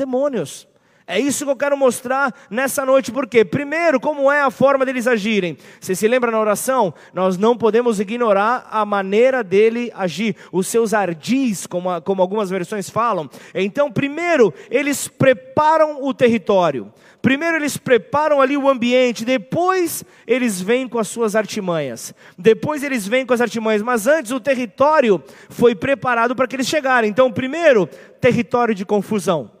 demônios. 0.00 0.66
É 1.10 1.18
isso 1.18 1.44
que 1.44 1.50
eu 1.50 1.56
quero 1.56 1.76
mostrar 1.76 2.32
nessa 2.48 2.86
noite, 2.86 3.10
porque, 3.10 3.44
primeiro, 3.44 3.98
como 3.98 4.30
é 4.30 4.42
a 4.42 4.50
forma 4.50 4.86
deles 4.86 5.08
agirem? 5.08 5.58
Você 5.80 5.92
se 5.92 6.06
lembra 6.06 6.30
na 6.30 6.38
oração? 6.38 6.94
Nós 7.12 7.36
não 7.36 7.56
podemos 7.56 7.98
ignorar 7.98 8.68
a 8.70 8.86
maneira 8.86 9.42
dele 9.42 9.90
agir, 9.92 10.36
os 10.52 10.68
seus 10.68 10.94
ardis, 10.94 11.66
como, 11.66 11.90
a, 11.90 12.00
como 12.00 12.22
algumas 12.22 12.48
versões 12.48 12.88
falam. 12.88 13.28
Então, 13.52 13.90
primeiro, 13.90 14.54
eles 14.70 15.08
preparam 15.08 16.04
o 16.04 16.14
território. 16.14 16.92
Primeiro 17.20 17.56
eles 17.56 17.76
preparam 17.76 18.40
ali 18.40 18.56
o 18.56 18.68
ambiente, 18.68 19.24
depois 19.24 20.04
eles 20.28 20.60
vêm 20.60 20.88
com 20.88 21.00
as 21.00 21.08
suas 21.08 21.34
artimanhas. 21.34 22.14
Depois 22.38 22.84
eles 22.84 23.06
vêm 23.06 23.26
com 23.26 23.34
as 23.34 23.40
artimanhas, 23.40 23.82
mas 23.82 24.06
antes 24.06 24.30
o 24.30 24.38
território 24.38 25.20
foi 25.48 25.74
preparado 25.74 26.36
para 26.36 26.46
que 26.46 26.54
eles 26.54 26.68
chegarem. 26.68 27.10
Então, 27.10 27.32
primeiro, 27.32 27.88
território 28.20 28.76
de 28.76 28.86
confusão. 28.86 29.59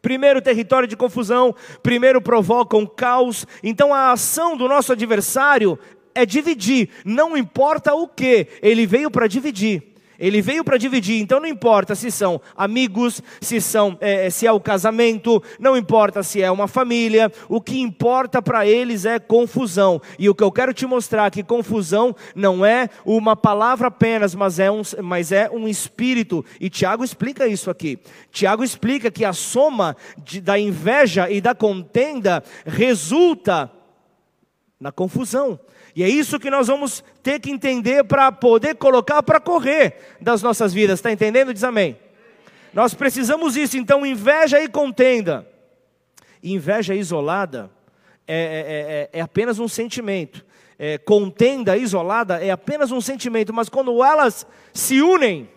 Primeiro, 0.00 0.40
território 0.40 0.88
de 0.88 0.96
confusão. 0.96 1.54
Primeiro, 1.82 2.20
provocam 2.20 2.86
caos. 2.86 3.46
Então, 3.62 3.92
a 3.92 4.12
ação 4.12 4.56
do 4.56 4.68
nosso 4.68 4.92
adversário 4.92 5.78
é 6.14 6.26
dividir, 6.26 6.90
não 7.04 7.36
importa 7.36 7.94
o 7.94 8.08
que, 8.08 8.48
ele 8.60 8.86
veio 8.86 9.10
para 9.10 9.28
dividir. 9.28 9.87
Ele 10.18 10.42
veio 10.42 10.64
para 10.64 10.76
dividir, 10.76 11.20
então 11.20 11.38
não 11.38 11.46
importa 11.46 11.94
se 11.94 12.10
são 12.10 12.40
amigos, 12.56 13.22
se 13.40 13.60
são 13.60 13.96
é, 14.00 14.28
se 14.30 14.46
é 14.46 14.52
o 14.52 14.58
casamento, 14.58 15.40
não 15.60 15.76
importa 15.76 16.24
se 16.24 16.42
é 16.42 16.50
uma 16.50 16.66
família. 16.66 17.30
O 17.48 17.60
que 17.60 17.80
importa 17.80 18.42
para 18.42 18.66
eles 18.66 19.04
é 19.04 19.20
confusão. 19.20 20.02
E 20.18 20.28
o 20.28 20.34
que 20.34 20.42
eu 20.42 20.50
quero 20.50 20.74
te 20.74 20.86
mostrar 20.86 21.26
é 21.26 21.30
que 21.30 21.44
confusão 21.44 22.16
não 22.34 22.66
é 22.66 22.88
uma 23.04 23.36
palavra 23.36 23.86
apenas, 23.86 24.34
mas 24.34 24.58
é 24.58 24.68
um, 24.70 24.82
mas 25.02 25.30
é 25.30 25.48
um 25.50 25.68
espírito. 25.68 26.44
E 26.60 26.68
Tiago 26.68 27.04
explica 27.04 27.46
isso 27.46 27.70
aqui. 27.70 27.98
Tiago 28.32 28.64
explica 28.64 29.12
que 29.12 29.24
a 29.24 29.32
soma 29.32 29.96
de, 30.24 30.40
da 30.40 30.58
inveja 30.58 31.30
e 31.30 31.40
da 31.40 31.54
contenda 31.54 32.42
resulta 32.66 33.70
na 34.80 34.90
confusão. 34.90 35.58
E 35.98 36.02
é 36.04 36.08
isso 36.08 36.38
que 36.38 36.48
nós 36.48 36.68
vamos 36.68 37.02
ter 37.24 37.40
que 37.40 37.50
entender 37.50 38.04
para 38.04 38.30
poder 38.30 38.76
colocar 38.76 39.20
para 39.20 39.40
correr 39.40 40.16
das 40.20 40.40
nossas 40.44 40.72
vidas. 40.72 41.00
Está 41.00 41.10
entendendo? 41.10 41.52
Diz 41.52 41.64
amém. 41.64 41.98
Nós 42.72 42.94
precisamos 42.94 43.56
isso, 43.56 43.76
então, 43.76 44.06
inveja 44.06 44.62
e 44.62 44.68
contenda. 44.68 45.44
Inveja 46.40 46.94
isolada 46.94 47.68
é, 48.28 48.36
é, 48.36 48.38
é, 48.38 49.18
é, 49.18 49.18
é 49.18 49.20
apenas 49.20 49.58
um 49.58 49.66
sentimento. 49.66 50.46
É, 50.78 50.98
contenda 50.98 51.76
isolada 51.76 52.40
é 52.40 52.52
apenas 52.52 52.92
um 52.92 53.00
sentimento, 53.00 53.52
mas 53.52 53.68
quando 53.68 54.04
elas 54.04 54.46
se 54.72 55.02
unem, 55.02 55.48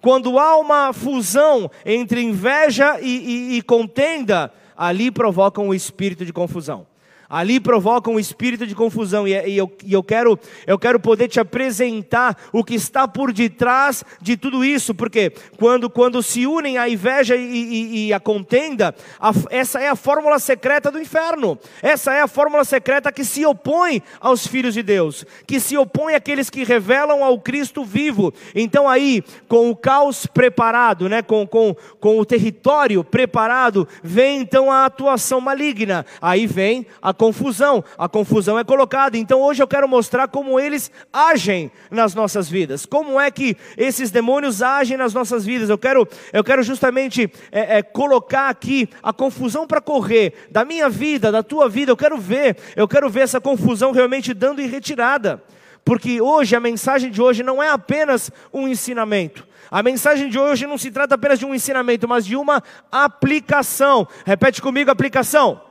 quando 0.00 0.38
há 0.38 0.58
uma 0.58 0.92
fusão 0.92 1.68
entre 1.84 2.22
inveja 2.22 3.00
e, 3.00 3.16
e, 3.54 3.58
e 3.58 3.62
contenda, 3.62 4.52
ali 4.76 5.10
provocam 5.10 5.66
o 5.66 5.74
espírito 5.74 6.24
de 6.24 6.32
confusão 6.32 6.86
ali 7.28 7.60
provocam 7.60 8.14
um 8.14 8.18
espírito 8.18 8.66
de 8.66 8.74
confusão, 8.74 9.28
e, 9.28 9.32
eu, 9.56 9.70
e 9.84 9.92
eu, 9.92 10.02
quero, 10.02 10.38
eu 10.66 10.78
quero 10.78 10.98
poder 10.98 11.28
te 11.28 11.38
apresentar 11.38 12.36
o 12.52 12.64
que 12.64 12.74
está 12.74 13.06
por 13.06 13.32
detrás 13.32 14.04
de 14.20 14.36
tudo 14.36 14.64
isso, 14.64 14.94
porque 14.94 15.32
quando, 15.58 15.90
quando 15.90 16.22
se 16.22 16.46
unem 16.46 16.78
a 16.78 16.88
inveja 16.88 17.36
e, 17.36 17.42
e, 17.42 18.06
e 18.06 18.12
a 18.12 18.20
contenda, 18.20 18.94
a, 19.20 19.32
essa 19.50 19.80
é 19.80 19.88
a 19.88 19.96
fórmula 19.96 20.38
secreta 20.38 20.90
do 20.90 21.00
inferno, 21.00 21.58
essa 21.82 22.12
é 22.14 22.22
a 22.22 22.28
fórmula 22.28 22.64
secreta 22.64 23.12
que 23.12 23.24
se 23.24 23.44
opõe 23.44 24.02
aos 24.20 24.46
filhos 24.46 24.74
de 24.74 24.82
Deus, 24.82 25.24
que 25.46 25.60
se 25.60 25.76
opõe 25.76 26.14
àqueles 26.14 26.48
que 26.48 26.64
revelam 26.64 27.22
ao 27.22 27.38
Cristo 27.38 27.84
vivo. 27.84 28.32
Então, 28.54 28.88
aí, 28.88 29.22
com 29.46 29.70
o 29.70 29.76
caos 29.76 30.26
preparado, 30.26 31.08
né, 31.08 31.20
com, 31.20 31.46
com, 31.46 31.76
com 32.00 32.18
o 32.18 32.24
território 32.24 33.04
preparado, 33.04 33.86
vem 34.02 34.40
então 34.40 34.70
a 34.70 34.86
atuação 34.86 35.40
maligna, 35.40 36.06
aí 36.20 36.46
vem 36.46 36.86
a 37.02 37.12
confusão. 37.18 37.84
A 37.98 38.08
confusão 38.08 38.58
é 38.58 38.64
colocada. 38.64 39.18
Então 39.18 39.42
hoje 39.42 39.62
eu 39.62 39.68
quero 39.68 39.88
mostrar 39.88 40.28
como 40.28 40.58
eles 40.58 40.90
agem 41.12 41.70
nas 41.90 42.14
nossas 42.14 42.48
vidas. 42.48 42.86
Como 42.86 43.20
é 43.20 43.30
que 43.30 43.56
esses 43.76 44.10
demônios 44.10 44.62
agem 44.62 44.96
nas 44.96 45.12
nossas 45.12 45.44
vidas. 45.44 45.68
Eu 45.68 45.76
quero, 45.76 46.08
eu 46.32 46.44
quero 46.44 46.62
justamente 46.62 47.30
é, 47.50 47.78
é, 47.78 47.82
colocar 47.82 48.48
aqui 48.48 48.88
a 49.02 49.12
confusão 49.12 49.66
para 49.66 49.80
correr 49.80 50.32
da 50.50 50.64
minha 50.64 50.88
vida, 50.88 51.32
da 51.32 51.42
tua 51.42 51.68
vida. 51.68 51.92
Eu 51.92 51.96
quero 51.96 52.16
ver, 52.16 52.56
eu 52.76 52.86
quero 52.86 53.10
ver 53.10 53.20
essa 53.20 53.40
confusão 53.40 53.92
realmente 53.92 54.32
dando 54.32 54.62
em 54.62 54.68
retirada. 54.68 55.42
Porque 55.84 56.20
hoje 56.20 56.54
a 56.54 56.60
mensagem 56.60 57.10
de 57.10 57.20
hoje 57.20 57.42
não 57.42 57.62
é 57.62 57.70
apenas 57.70 58.30
um 58.52 58.68
ensinamento. 58.68 59.46
A 59.70 59.82
mensagem 59.82 60.28
de 60.28 60.38
hoje 60.38 60.66
não 60.66 60.78
se 60.78 60.90
trata 60.90 61.14
apenas 61.14 61.38
de 61.38 61.46
um 61.46 61.54
ensinamento, 61.54 62.06
mas 62.06 62.24
de 62.24 62.36
uma 62.36 62.62
aplicação. 62.90 64.06
Repete 64.24 64.62
comigo: 64.62 64.90
aplicação. 64.90 65.67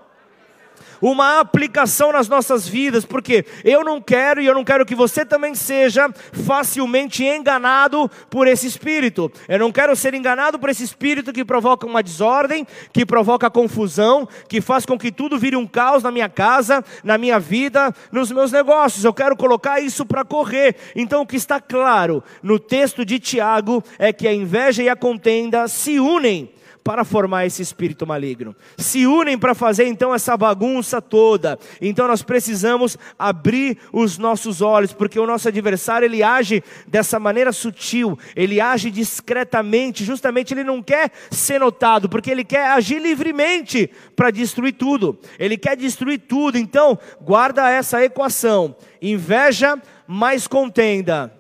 Uma 1.01 1.39
aplicação 1.39 2.11
nas 2.11 2.27
nossas 2.27 2.67
vidas, 2.67 3.05
porque 3.05 3.45
eu 3.63 3.83
não 3.83 4.01
quero 4.01 4.41
e 4.41 4.45
eu 4.45 4.53
não 4.53 4.63
quero 4.63 4.85
que 4.85 4.95
você 4.95 5.25
também 5.25 5.55
seja 5.55 6.09
facilmente 6.45 7.23
enganado 7.23 8.09
por 8.29 8.47
esse 8.47 8.67
espírito. 8.67 9.31
Eu 9.47 9.59
não 9.59 9.71
quero 9.71 9.95
ser 9.95 10.13
enganado 10.13 10.59
por 10.59 10.69
esse 10.69 10.83
espírito 10.83 11.33
que 11.33 11.45
provoca 11.45 11.85
uma 11.85 12.03
desordem, 12.03 12.65
que 12.91 13.05
provoca 13.05 13.49
confusão, 13.49 14.27
que 14.47 14.61
faz 14.61 14.85
com 14.85 14.97
que 14.97 15.11
tudo 15.11 15.37
vire 15.37 15.55
um 15.55 15.67
caos 15.67 16.03
na 16.03 16.11
minha 16.11 16.29
casa, 16.29 16.83
na 17.03 17.17
minha 17.17 17.39
vida, 17.39 17.93
nos 18.11 18.31
meus 18.31 18.51
negócios. 18.51 19.03
Eu 19.03 19.13
quero 19.13 19.35
colocar 19.35 19.79
isso 19.79 20.05
para 20.05 20.23
correr. 20.23 20.75
Então, 20.95 21.21
o 21.21 21.27
que 21.27 21.35
está 21.35 21.59
claro 21.59 22.23
no 22.41 22.59
texto 22.59 23.05
de 23.05 23.19
Tiago 23.19 23.83
é 23.97 24.11
que 24.11 24.27
a 24.27 24.33
inveja 24.33 24.83
e 24.83 24.89
a 24.89 24.95
contenda 24.95 25.67
se 25.67 25.99
unem 25.99 26.56
para 26.87 27.03
formar 27.03 27.45
esse 27.45 27.61
espírito 27.61 28.07
maligno. 28.07 28.55
Se 28.77 29.05
unem 29.05 29.37
para 29.37 29.53
fazer 29.53 29.87
então 29.87 30.15
essa 30.15 30.37
bagunça 30.37 31.01
toda. 31.01 31.59
Então 31.81 32.07
nós 32.07 32.21
precisamos 32.23 32.97
abrir 33.19 33.77
os 33.91 34.17
nossos 34.17 34.61
olhos, 34.61 34.93
porque 34.93 35.19
o 35.19 35.27
nosso 35.27 35.49
adversário 35.49 36.05
ele 36.05 36.23
age 36.23 36.63
dessa 36.87 37.19
maneira 37.19 37.51
sutil, 37.51 38.17
ele 38.37 38.61
age 38.61 38.89
discretamente, 38.89 40.05
justamente 40.05 40.53
ele 40.53 40.63
não 40.63 40.81
quer 40.81 41.11
ser 41.29 41.59
notado, 41.59 42.07
porque 42.07 42.31
ele 42.31 42.45
quer 42.45 42.69
agir 42.69 43.01
livremente 43.01 43.91
para 44.15 44.31
destruir 44.31 44.71
tudo. 44.71 45.19
Ele 45.37 45.57
quer 45.57 45.75
destruir 45.75 46.19
tudo. 46.19 46.57
Então, 46.57 46.97
guarda 47.19 47.69
essa 47.69 48.01
equação. 48.01 48.73
Inveja 49.01 49.77
mais 50.07 50.47
contenda 50.47 51.33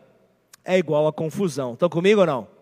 é 0.65 0.77
igual 0.77 1.07
a 1.07 1.13
confusão. 1.13 1.71
Estão 1.71 1.87
comigo 1.87 2.19
ou 2.19 2.27
não? 2.27 2.56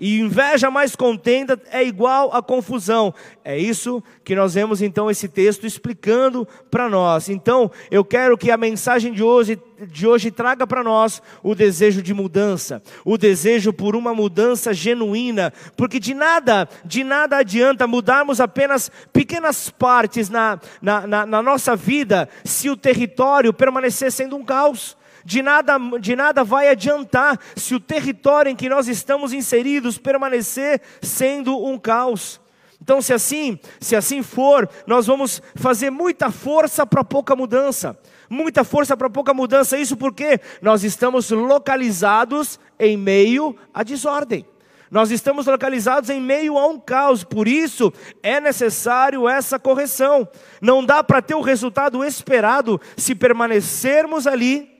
E 0.00 0.18
inveja 0.18 0.70
mais 0.70 0.96
contenda 0.96 1.60
é 1.70 1.84
igual 1.84 2.34
a 2.34 2.42
confusão. 2.42 3.14
É 3.44 3.58
isso 3.58 4.02
que 4.24 4.34
nós 4.34 4.54
vemos 4.54 4.80
então 4.80 5.10
esse 5.10 5.28
texto 5.28 5.66
explicando 5.66 6.48
para 6.70 6.88
nós. 6.88 7.28
Então, 7.28 7.70
eu 7.90 8.02
quero 8.02 8.38
que 8.38 8.50
a 8.50 8.56
mensagem 8.56 9.12
de 9.12 9.22
hoje, 9.22 9.60
de 9.88 10.06
hoje 10.06 10.30
traga 10.30 10.66
para 10.66 10.82
nós 10.82 11.20
o 11.42 11.54
desejo 11.54 12.00
de 12.00 12.14
mudança, 12.14 12.82
o 13.04 13.18
desejo 13.18 13.74
por 13.74 13.94
uma 13.94 14.14
mudança 14.14 14.72
genuína, 14.72 15.52
porque 15.76 16.00
de 16.00 16.14
nada, 16.14 16.66
de 16.82 17.04
nada 17.04 17.36
adianta 17.36 17.86
mudarmos 17.86 18.40
apenas 18.40 18.90
pequenas 19.12 19.68
partes 19.68 20.30
na, 20.30 20.58
na, 20.80 21.06
na, 21.06 21.26
na 21.26 21.42
nossa 21.42 21.76
vida 21.76 22.26
se 22.42 22.70
o 22.70 22.76
território 22.76 23.52
permanecer 23.52 24.10
sendo 24.10 24.34
um 24.34 24.44
caos. 24.44 24.98
De 25.30 25.42
nada, 25.42 25.78
de 26.00 26.16
nada 26.16 26.42
vai 26.42 26.68
adiantar 26.68 27.38
se 27.54 27.72
o 27.72 27.78
território 27.78 28.50
em 28.50 28.56
que 28.56 28.68
nós 28.68 28.88
estamos 28.88 29.32
inseridos 29.32 29.96
permanecer 29.96 30.82
sendo 31.00 31.56
um 31.64 31.78
caos. 31.78 32.40
Então, 32.82 33.00
se 33.00 33.12
assim, 33.12 33.56
se 33.78 33.94
assim 33.94 34.24
for, 34.24 34.68
nós 34.88 35.06
vamos 35.06 35.40
fazer 35.54 35.88
muita 35.88 36.32
força 36.32 36.84
para 36.84 37.04
pouca 37.04 37.36
mudança. 37.36 37.96
Muita 38.28 38.64
força 38.64 38.96
para 38.96 39.08
pouca 39.08 39.32
mudança. 39.32 39.78
Isso 39.78 39.96
porque 39.96 40.40
nós 40.60 40.82
estamos 40.82 41.30
localizados 41.30 42.58
em 42.76 42.96
meio 42.96 43.54
à 43.72 43.84
desordem. 43.84 44.44
Nós 44.90 45.12
estamos 45.12 45.46
localizados 45.46 46.10
em 46.10 46.20
meio 46.20 46.58
a 46.58 46.66
um 46.66 46.76
caos, 46.76 47.22
por 47.22 47.46
isso 47.46 47.92
é 48.20 48.40
necessário 48.40 49.28
essa 49.28 49.60
correção. 49.60 50.26
Não 50.60 50.84
dá 50.84 51.04
para 51.04 51.22
ter 51.22 51.36
o 51.36 51.40
resultado 51.40 52.04
esperado 52.04 52.80
se 52.96 53.14
permanecermos 53.14 54.26
ali 54.26 54.79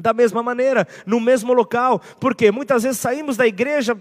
da 0.00 0.12
mesma 0.12 0.42
maneira, 0.42 0.86
no 1.06 1.20
mesmo 1.20 1.52
local, 1.52 2.00
porque 2.18 2.50
muitas 2.50 2.82
vezes 2.82 2.98
saímos 2.98 3.36
da 3.36 3.46
igreja 3.46 3.96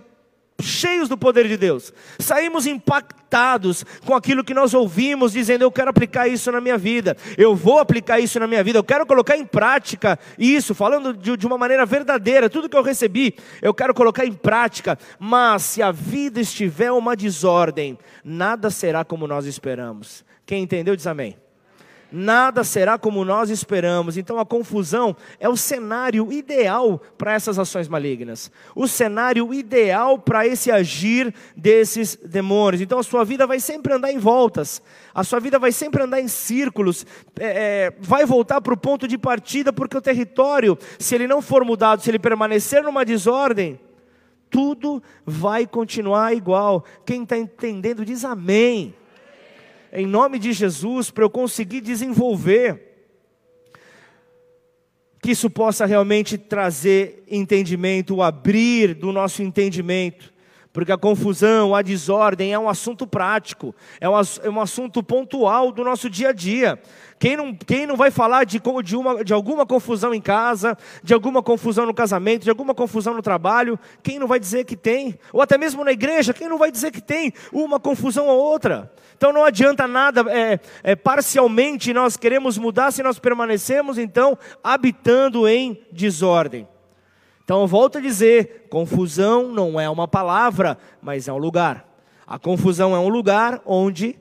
cheios 0.61 1.07
do 1.07 1.17
poder 1.17 1.47
de 1.47 1.57
Deus, 1.57 1.93
saímos 2.19 2.65
impactados 2.67 3.85
com 4.05 4.13
aquilo 4.13 4.43
que 4.43 4.53
nós 4.53 4.73
ouvimos, 4.73 5.31
dizendo: 5.31 5.63
Eu 5.63 5.71
quero 5.71 5.89
aplicar 5.89 6.27
isso 6.27 6.51
na 6.51 6.59
minha 6.59 6.77
vida, 6.77 7.15
eu 7.37 7.55
vou 7.55 7.79
aplicar 7.79 8.19
isso 8.19 8.39
na 8.39 8.47
minha 8.47 8.63
vida, 8.63 8.79
eu 8.79 8.83
quero 8.83 9.05
colocar 9.05 9.37
em 9.37 9.45
prática 9.45 10.19
isso, 10.37 10.75
falando 10.75 11.13
de, 11.13 11.37
de 11.37 11.47
uma 11.47 11.57
maneira 11.57 11.85
verdadeira, 11.85 12.49
tudo 12.49 12.69
que 12.69 12.77
eu 12.77 12.83
recebi, 12.83 13.35
eu 13.61 13.73
quero 13.73 13.93
colocar 13.93 14.25
em 14.25 14.33
prática, 14.33 14.97
mas 15.17 15.63
se 15.63 15.81
a 15.81 15.91
vida 15.91 16.39
estiver 16.39 16.91
uma 16.91 17.15
desordem, 17.15 17.97
nada 18.23 18.69
será 18.69 19.05
como 19.05 19.27
nós 19.27 19.45
esperamos. 19.45 20.25
Quem 20.45 20.63
entendeu, 20.63 20.95
diz 20.95 21.07
amém 21.07 21.37
nada 22.11 22.63
será 22.63 22.97
como 22.97 23.23
nós 23.23 23.49
esperamos. 23.49 24.17
Então 24.17 24.39
a 24.39 24.45
confusão 24.45 25.15
é 25.39 25.47
o 25.47 25.55
cenário 25.55 26.31
ideal 26.31 27.01
para 27.17 27.33
essas 27.33 27.59
ações 27.59 27.87
malignas, 27.87 28.51
o 28.75 28.87
cenário 28.87 29.53
ideal 29.53 30.17
para 30.17 30.45
esse 30.45 30.71
agir 30.71 31.33
desses 31.55 32.15
demônios. 32.15 32.81
Então 32.81 32.99
a 32.99 33.03
sua 33.03 33.23
vida 33.23 33.45
vai 33.45 33.59
sempre 33.59 33.93
andar 33.93 34.12
em 34.12 34.17
voltas, 34.17 34.81
a 35.13 35.23
sua 35.23 35.39
vida 35.39 35.60
vai 35.60 35.71
sempre 35.71 36.03
andar 36.03 36.19
em 36.19 36.27
círculos, 36.27 37.05
é, 37.39 37.45
é, 37.45 37.93
vai 37.99 38.25
voltar 38.25 38.62
para 38.62 38.73
o 38.73 38.77
ponto 38.77 39.07
de 39.07 39.17
partida, 39.17 39.71
porque 39.71 39.97
o 39.97 40.01
território, 40.01 40.77
se 40.97 41.15
ele 41.15 41.27
não 41.27 41.41
for 41.41 41.63
mudado, 41.63 42.01
se 42.01 42.10
ele 42.10 42.19
permanecer 42.19 42.84
numa 42.84 43.05
desordem, 43.05 43.79
tudo 44.49 45.01
vai 45.25 45.67
continuar 45.67 46.34
igual. 46.34 46.84
Quem 47.05 47.23
está 47.23 47.38
entendendo 47.38 48.03
diz 48.03 48.25
amém 48.25 48.95
em 49.91 50.06
nome 50.06 50.39
de 50.39 50.54
Jesus, 50.54 51.10
para 51.10 51.23
eu 51.23 51.30
conseguir 51.30 51.82
desenvolver, 51.82 52.89
que 55.21 55.32
isso 55.32 55.49
possa 55.49 55.86
realmente 55.86 56.38
trazer 56.38 57.23
entendimento, 57.28 58.15
o 58.15 58.23
abrir 58.23 58.93
do 58.93 59.12
nosso 59.12 59.41
entendimento, 59.43 60.34
porque 60.71 60.91
a 60.91 60.97
confusão, 60.97 61.73
a 61.73 61.82
desordem 61.82 62.53
é 62.53 62.60
um 62.60 62.69
assunto 62.69 63.08
prático, 63.08 63.73
é 63.99 64.08
um, 64.08 64.13
é 64.43 64.49
um 64.49 64.62
assunto 64.62 65.01
pontual 65.01 65.71
do 65.71 65.84
nosso 65.84 66.10
dia 66.10 66.29
a 66.29 66.34
dia. 66.34 66.79
Quem 67.17 67.36
não, 67.36 67.53
quem 67.53 67.86
não 67.86 67.97
vai 67.97 68.12
falar 68.12 68.45
de, 68.45 68.62
de, 68.84 68.95
uma, 68.95 69.23
de 69.23 69.34
alguma 69.34 69.65
confusão 69.65 70.13
em 70.13 70.21
casa, 70.21 70.77
de 71.03 71.13
alguma 71.13 71.41
confusão 71.41 71.86
no 71.86 71.93
casamento, 71.93 72.43
de 72.43 72.49
alguma 72.49 72.73
confusão 72.73 73.13
no 73.13 73.21
trabalho, 73.21 73.79
quem 74.03 74.19
não 74.19 74.27
vai 74.27 74.39
dizer 74.39 74.63
que 74.63 74.75
tem? 74.75 75.19
Ou 75.34 75.41
até 75.41 75.58
mesmo 75.58 75.84
na 75.84 75.91
igreja, 75.91 76.34
quem 76.34 76.47
não 76.47 76.58
vai 76.58 76.71
dizer 76.71 76.91
que 76.91 77.01
tem 77.01 77.34
uma 77.51 77.79
confusão 77.79 78.27
ou 78.27 78.38
outra? 78.38 78.91
Então 79.17 79.34
não 79.34 79.43
adianta 79.43 79.88
nada, 79.88 80.23
é, 80.29 80.60
é, 80.82 80.95
parcialmente 80.95 81.91
nós 81.93 82.15
queremos 82.15 82.58
mudar 82.58 82.91
se 82.91 83.03
nós 83.03 83.19
permanecemos 83.19 83.97
então 83.97 84.38
habitando 84.63 85.45
em 85.47 85.82
desordem. 85.91 86.65
Então 87.49 87.62
eu 87.62 87.67
volto 87.67 87.97
a 87.97 88.01
dizer: 88.01 88.67
confusão 88.69 89.51
não 89.51 89.79
é 89.79 89.89
uma 89.89 90.07
palavra, 90.07 90.77
mas 91.01 91.27
é 91.27 91.33
um 91.33 91.38
lugar. 91.39 91.83
A 92.27 92.38
confusão 92.38 92.95
é 92.95 92.99
um 92.99 93.09
lugar 93.09 93.59
onde 93.65 94.19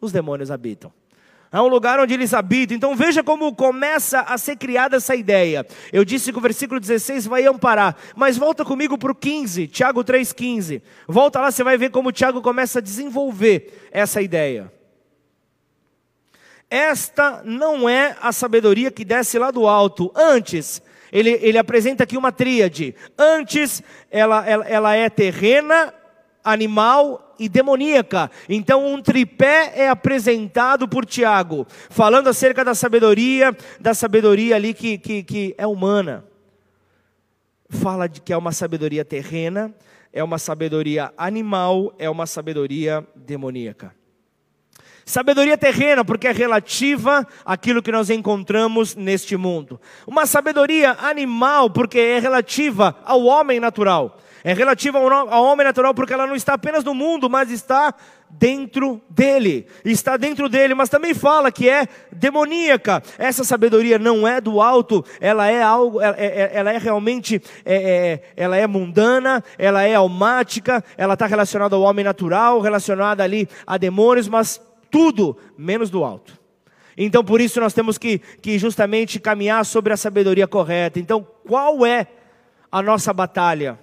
os 0.00 0.12
demônios 0.12 0.50
habitam. 0.50 0.90
É 1.52 1.60
um 1.60 1.66
lugar 1.68 2.00
onde 2.00 2.14
eles 2.14 2.32
habitam. 2.32 2.74
Então 2.74 2.96
veja 2.96 3.22
como 3.22 3.54
começa 3.54 4.20
a 4.20 4.38
ser 4.38 4.56
criada 4.56 4.96
essa 4.96 5.14
ideia. 5.14 5.66
Eu 5.92 6.06
disse 6.06 6.32
que 6.32 6.38
o 6.38 6.40
versículo 6.40 6.80
16 6.80 7.26
vai 7.26 7.44
amparar. 7.44 7.94
Mas 8.16 8.38
volta 8.38 8.64
comigo 8.64 8.96
para 8.96 9.12
o 9.12 9.14
15, 9.14 9.66
Tiago 9.66 10.02
3,15. 10.02 10.80
Volta 11.06 11.38
lá, 11.38 11.50
você 11.50 11.62
vai 11.62 11.76
ver 11.76 11.90
como 11.90 12.10
Tiago 12.12 12.40
começa 12.40 12.78
a 12.78 12.82
desenvolver 12.82 13.90
essa 13.92 14.22
ideia. 14.22 14.72
Esta 16.70 17.42
não 17.44 17.86
é 17.86 18.16
a 18.22 18.32
sabedoria 18.32 18.90
que 18.90 19.04
desce 19.04 19.38
lá 19.38 19.50
do 19.50 19.68
alto. 19.68 20.10
Antes, 20.16 20.80
ele, 21.12 21.38
ele 21.42 21.58
apresenta 21.58 22.04
aqui 22.04 22.16
uma 22.16 22.32
tríade. 22.32 22.94
Antes, 23.18 23.82
ela, 24.10 24.44
ela, 24.48 24.66
ela 24.66 24.96
é 24.96 25.10
terrena, 25.10 25.92
animal 26.42 27.34
e 27.38 27.48
demoníaca. 27.48 28.30
Então, 28.48 28.86
um 28.86 29.02
tripé 29.02 29.72
é 29.76 29.88
apresentado 29.88 30.88
por 30.88 31.04
Tiago, 31.04 31.66
falando 31.90 32.28
acerca 32.28 32.64
da 32.64 32.74
sabedoria, 32.74 33.54
da 33.78 33.92
sabedoria 33.92 34.56
ali 34.56 34.72
que, 34.72 34.96
que, 34.96 35.22
que 35.22 35.54
é 35.58 35.66
humana. 35.66 36.24
Fala 37.68 38.08
de 38.08 38.20
que 38.20 38.32
é 38.32 38.36
uma 38.36 38.52
sabedoria 38.52 39.04
terrena, 39.04 39.72
é 40.12 40.24
uma 40.24 40.38
sabedoria 40.38 41.12
animal, 41.16 41.94
é 41.98 42.08
uma 42.08 42.26
sabedoria 42.26 43.06
demoníaca. 43.14 43.94
Sabedoria 45.04 45.58
terrena, 45.58 46.04
porque 46.04 46.28
é 46.28 46.32
relativa 46.32 47.26
àquilo 47.44 47.82
que 47.82 47.92
nós 47.92 48.10
encontramos 48.10 48.94
neste 48.94 49.36
mundo. 49.36 49.80
Uma 50.06 50.26
sabedoria 50.26 50.96
animal, 51.00 51.70
porque 51.70 51.98
é 51.98 52.18
relativa 52.18 52.96
ao 53.04 53.24
homem 53.24 53.58
natural. 53.58 54.18
É 54.44 54.52
relativa 54.52 54.98
ao 54.98 55.44
homem 55.44 55.64
natural 55.64 55.94
porque 55.94 56.12
ela 56.12 56.26
não 56.26 56.34
está 56.34 56.54
apenas 56.54 56.82
no 56.82 56.94
mundo, 56.94 57.30
mas 57.30 57.48
está 57.50 57.94
dentro 58.28 59.00
dele. 59.08 59.66
Está 59.84 60.16
dentro 60.16 60.48
dele, 60.48 60.74
mas 60.74 60.88
também 60.88 61.14
fala 61.14 61.52
que 61.52 61.68
é 61.68 61.86
demoníaca. 62.10 63.02
Essa 63.18 63.44
sabedoria 63.44 63.98
não 63.98 64.26
é 64.26 64.40
do 64.40 64.60
alto, 64.60 65.04
ela 65.20 65.46
é 65.48 65.62
algo, 65.62 66.00
ela 66.00 66.16
é, 66.18 66.26
é, 66.26 66.50
ela 66.54 66.72
é 66.72 66.78
realmente, 66.78 67.40
é, 67.64 67.74
é, 67.74 68.22
ela 68.36 68.56
é 68.56 68.66
mundana, 68.66 69.44
ela 69.56 69.82
é 69.82 69.94
almática, 69.94 70.82
ela 70.96 71.14
está 71.14 71.26
relacionada 71.26 71.76
ao 71.76 71.82
homem 71.82 72.04
natural, 72.04 72.60
relacionada 72.60 73.22
ali 73.22 73.48
a 73.64 73.76
demônios, 73.76 74.26
mas 74.26 74.60
tudo 74.92 75.36
menos 75.58 75.90
do 75.90 76.04
alto. 76.04 76.40
Então 76.96 77.24
por 77.24 77.40
isso 77.40 77.58
nós 77.58 77.74
temos 77.74 77.98
que, 77.98 78.20
que 78.40 78.56
justamente 78.60 79.18
caminhar 79.18 79.66
sobre 79.66 79.92
a 79.92 79.96
sabedoria 79.96 80.46
correta. 80.46 81.00
Então 81.00 81.26
qual 81.44 81.84
é 81.84 82.06
a 82.70 82.80
nossa 82.80 83.12
batalha? 83.12 83.76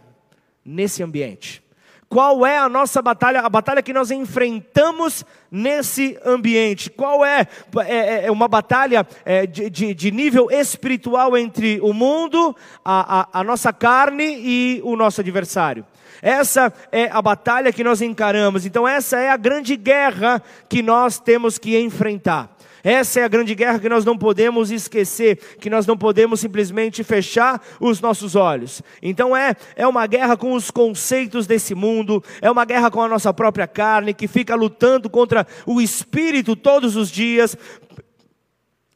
nesse 0.70 1.02
ambiente? 1.02 1.64
Qual 2.08 2.44
é 2.44 2.58
a 2.58 2.68
nossa 2.68 3.04
batalha, 3.04 3.42
a 3.42 3.50
batalha 3.50 3.84
que 3.84 3.94
nós 3.94 4.10
enfrentamos 4.10 5.24
nesse 5.52 6.18
ambiente? 6.26 6.90
Qual 6.90 7.24
é? 7.24 7.46
É, 7.86 7.96
é, 7.96 8.26
é 8.26 8.32
uma 8.32 8.48
batalha 8.48 9.06
é, 9.24 9.46
de, 9.46 9.70
de, 9.70 9.94
de, 9.94 10.12
nível 10.12 10.50
espiritual 10.50 11.38
entre 11.38 11.80
o 11.82 11.94
mundo, 11.94 12.56
a, 12.84 13.22
a, 13.22 13.42
a 13.42 13.44
nossa 13.44 13.72
carne 13.72 14.24
e 14.26 14.82
o 14.84 14.96
nosso 14.96 15.22
adversário. 15.22 15.86
Essa 16.22 16.72
é 16.92 17.06
a 17.12 17.22
batalha 17.22 17.72
que 17.72 17.84
nós 17.84 18.02
encaramos. 18.02 18.66
Então, 18.66 18.88
essa 18.88 19.18
é 19.18 19.30
a 19.30 19.38
grande 19.38 19.76
guerra 19.76 20.42
que 20.68 20.82
nós 20.82 21.20
temos 21.20 21.58
que 21.58 21.80
enfrentar. 21.80 22.56
Essa 22.84 23.20
é 23.20 23.24
a 23.24 23.28
grande 23.28 23.54
guerra 23.56 23.80
que 23.80 23.90
nós 23.90 24.06
não 24.06 24.18
podemos 24.18 24.72
esquecer, 24.72 25.38
que 25.60 25.70
nós 25.70 25.86
não 25.86 25.98
podemos 25.98 26.40
simplesmente 26.40 27.04
fechar 27.04 27.62
os 27.80 28.00
nossos 28.00 28.36
olhos. 28.36 28.82
Então 29.02 29.36
é, 29.36 29.56
é 29.76 29.86
uma 29.86 30.08
guerra 30.08 30.38
com 30.38 30.54
os 30.54 30.72
conceitos 30.72 31.46
desse 31.46 31.76
mundo, 31.76 32.24
é 32.42 32.50
uma 32.50 32.66
guerra 32.66 32.90
com 32.90 33.02
a 33.02 33.08
nossa 33.08 33.34
própria 33.34 33.68
carne, 33.68 34.14
que 34.14 34.28
fica 34.28 34.56
lutando 34.56 35.10
contra 35.10 35.46
o 35.66 35.82
espírito 35.82 36.56
todos 36.56 36.96
os 36.96 37.12
dias, 37.12 37.58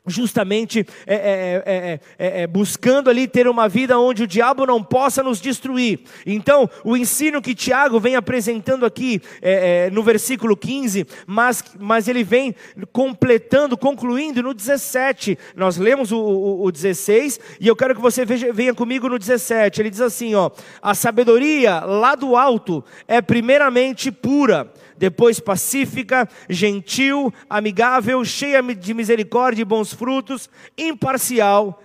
justamente 0.05 0.85
é 1.07 1.15
é 1.15 1.63
é, 1.65 1.99
é, 2.19 2.41
é, 2.41 2.47
buscando 2.47 3.09
ali 3.09 3.27
ter 3.27 3.47
uma 3.47 3.69
vida 3.69 3.97
onde 3.97 4.23
o 4.23 4.27
diabo 4.27 4.65
não 4.65 4.83
possa 4.83 5.23
nos 5.23 5.39
destruir. 5.39 6.01
Então, 6.25 6.69
o 6.83 6.97
ensino 6.97 7.41
que 7.41 7.55
Tiago 7.55 7.99
vem 7.99 8.15
apresentando 8.15 8.85
aqui 8.85 9.21
é, 9.41 9.89
no 9.91 10.03
versículo 10.03 10.57
15, 10.57 11.07
mas, 11.25 11.63
mas 11.79 12.07
ele 12.07 12.23
vem 12.23 12.53
completando, 12.91 13.77
concluindo 13.77 14.43
no 14.43 14.53
17. 14.53 15.37
Nós 15.55 15.77
lemos 15.77 16.11
o, 16.11 16.19
o, 16.19 16.65
o 16.65 16.71
16 16.71 17.39
e 17.59 17.67
eu 17.67 17.75
quero 17.75 17.95
que 17.95 18.01
você 18.01 18.25
veja, 18.25 18.51
venha 18.51 18.73
comigo 18.73 19.07
no 19.07 19.17
17. 19.17 19.81
Ele 19.81 19.89
diz 19.89 20.01
assim: 20.01 20.35
ó, 20.35 20.51
a 20.81 20.93
sabedoria 20.93 21.79
lá 21.79 22.15
do 22.15 22.35
alto 22.35 22.83
é 23.07 23.21
primeiramente 23.21 24.11
pura 24.11 24.71
depois 24.97 25.39
pacífica, 25.39 26.27
gentil, 26.49 27.33
amigável, 27.49 28.23
cheia 28.23 28.61
de 28.61 28.93
misericórdia 28.93 29.61
e 29.61 29.65
bons 29.65 29.93
frutos, 29.93 30.49
imparcial, 30.77 31.81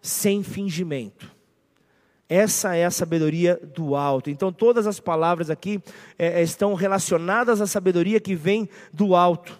sem 0.00 0.42
fingimento. 0.42 1.38
Essa 2.28 2.74
é 2.74 2.84
a 2.84 2.90
sabedoria 2.90 3.58
do 3.74 3.96
alto. 3.96 4.28
Então, 4.28 4.52
todas 4.52 4.86
as 4.86 5.00
palavras 5.00 5.48
aqui 5.48 5.82
é, 6.18 6.40
é 6.40 6.42
estão 6.42 6.74
relacionadas 6.74 7.60
à 7.60 7.66
sabedoria 7.66 8.20
que 8.20 8.34
vem 8.34 8.68
do 8.92 9.16
alto. 9.16 9.58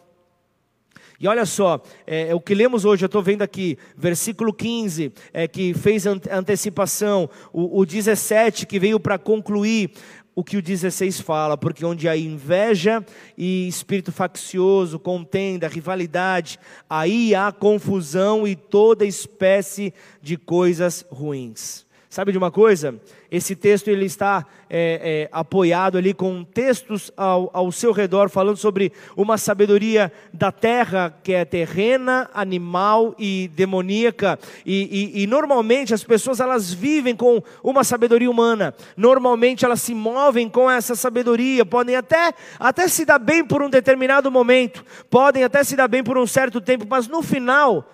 E 1.20 1.26
olha 1.26 1.44
só, 1.44 1.82
é, 2.06 2.32
o 2.32 2.40
que 2.40 2.54
lemos 2.54 2.84
hoje, 2.84 3.04
eu 3.04 3.06
estou 3.06 3.20
vendo 3.20 3.42
aqui, 3.42 3.76
versículo 3.96 4.52
15, 4.52 5.12
é, 5.32 5.48
que 5.48 5.74
fez 5.74 6.06
antecipação, 6.06 7.28
o, 7.52 7.80
o 7.80 7.84
17, 7.84 8.64
que 8.64 8.78
veio 8.78 9.00
para 9.00 9.18
concluir, 9.18 9.90
o 10.38 10.44
que 10.44 10.56
o 10.56 10.62
16 10.62 11.20
fala, 11.20 11.58
porque 11.58 11.84
onde 11.84 12.08
há 12.08 12.16
inveja 12.16 13.04
e 13.36 13.66
espírito 13.66 14.12
faccioso, 14.12 14.96
contenda, 14.96 15.66
rivalidade, 15.66 16.60
aí 16.88 17.34
há 17.34 17.50
confusão 17.50 18.46
e 18.46 18.54
toda 18.54 19.04
espécie 19.04 19.92
de 20.22 20.36
coisas 20.36 21.04
ruins. 21.10 21.87
Sabe 22.10 22.32
de 22.32 22.38
uma 22.38 22.50
coisa? 22.50 22.98
Esse 23.30 23.54
texto 23.54 23.88
ele 23.88 24.06
está 24.06 24.46
é, 24.70 25.28
é, 25.28 25.28
apoiado 25.30 25.98
ali 25.98 26.14
com 26.14 26.42
textos 26.42 27.12
ao, 27.14 27.50
ao 27.52 27.70
seu 27.70 27.92
redor 27.92 28.30
falando 28.30 28.56
sobre 28.56 28.90
uma 29.14 29.36
sabedoria 29.36 30.10
da 30.32 30.50
terra 30.50 31.14
que 31.22 31.34
é 31.34 31.44
terrena, 31.44 32.30
animal 32.32 33.14
e 33.18 33.50
demoníaca. 33.54 34.38
E, 34.64 35.12
e, 35.14 35.22
e 35.22 35.26
normalmente 35.26 35.92
as 35.92 36.02
pessoas 36.02 36.40
elas 36.40 36.72
vivem 36.72 37.14
com 37.14 37.42
uma 37.62 37.84
sabedoria 37.84 38.30
humana. 38.30 38.74
Normalmente 38.96 39.66
elas 39.66 39.82
se 39.82 39.94
movem 39.94 40.48
com 40.48 40.70
essa 40.70 40.94
sabedoria. 40.94 41.66
Podem 41.66 41.94
até, 41.94 42.32
até 42.58 42.88
se 42.88 43.04
dar 43.04 43.18
bem 43.18 43.44
por 43.44 43.60
um 43.60 43.68
determinado 43.68 44.30
momento. 44.30 44.82
Podem 45.10 45.44
até 45.44 45.62
se 45.62 45.76
dar 45.76 45.88
bem 45.88 46.02
por 46.02 46.16
um 46.16 46.26
certo 46.26 46.58
tempo, 46.58 46.86
mas 46.88 47.06
no 47.06 47.22
final 47.22 47.86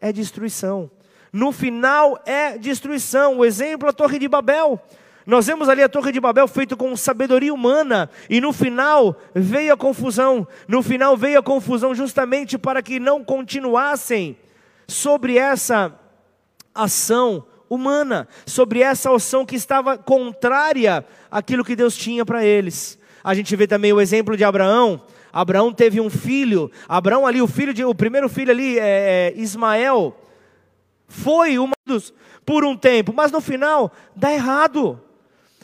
é 0.00 0.10
destruição 0.10 0.90
no 1.32 1.52
final 1.52 2.20
é 2.24 2.56
destruição. 2.58 3.38
O 3.38 3.44
exemplo, 3.44 3.88
a 3.88 3.92
Torre 3.92 4.18
de 4.18 4.28
Babel. 4.28 4.80
Nós 5.28 5.46
vemos 5.46 5.68
ali 5.68 5.82
a 5.82 5.88
Torre 5.90 6.10
de 6.10 6.20
Babel 6.20 6.48
feita 6.48 6.74
com 6.74 6.96
sabedoria 6.96 7.52
humana, 7.52 8.08
e 8.30 8.40
no 8.40 8.50
final 8.50 9.14
veio 9.34 9.74
a 9.74 9.76
confusão. 9.76 10.48
No 10.66 10.82
final 10.82 11.18
veio 11.18 11.38
a 11.38 11.42
confusão 11.42 11.94
justamente 11.94 12.56
para 12.56 12.82
que 12.82 12.98
não 12.98 13.22
continuassem 13.22 14.38
sobre 14.86 15.36
essa 15.36 15.94
ação 16.74 17.44
humana, 17.68 18.26
sobre 18.46 18.80
essa 18.80 19.14
ação 19.14 19.44
que 19.44 19.54
estava 19.54 19.98
contrária 19.98 21.04
àquilo 21.30 21.62
que 21.62 21.76
Deus 21.76 21.94
tinha 21.94 22.24
para 22.24 22.42
eles. 22.42 22.98
A 23.22 23.34
gente 23.34 23.54
vê 23.54 23.66
também 23.66 23.92
o 23.92 24.00
exemplo 24.00 24.34
de 24.34 24.44
Abraão. 24.44 25.02
Abraão 25.30 25.74
teve 25.74 26.00
um 26.00 26.08
filho. 26.08 26.70
Abraão 26.88 27.26
ali, 27.26 27.42
o 27.42 27.46
filho 27.46 27.74
de, 27.74 27.84
o 27.84 27.94
primeiro 27.94 28.30
filho 28.30 28.50
ali 28.50 28.78
é, 28.78 29.34
é 29.34 29.34
Ismael 29.36 30.16
foi 31.08 31.58
uma 31.58 31.74
dos 31.86 32.12
por 32.44 32.64
um 32.64 32.76
tempo, 32.76 33.12
mas 33.14 33.32
no 33.32 33.40
final 33.40 33.92
dá 34.14 34.32
errado. 34.32 35.00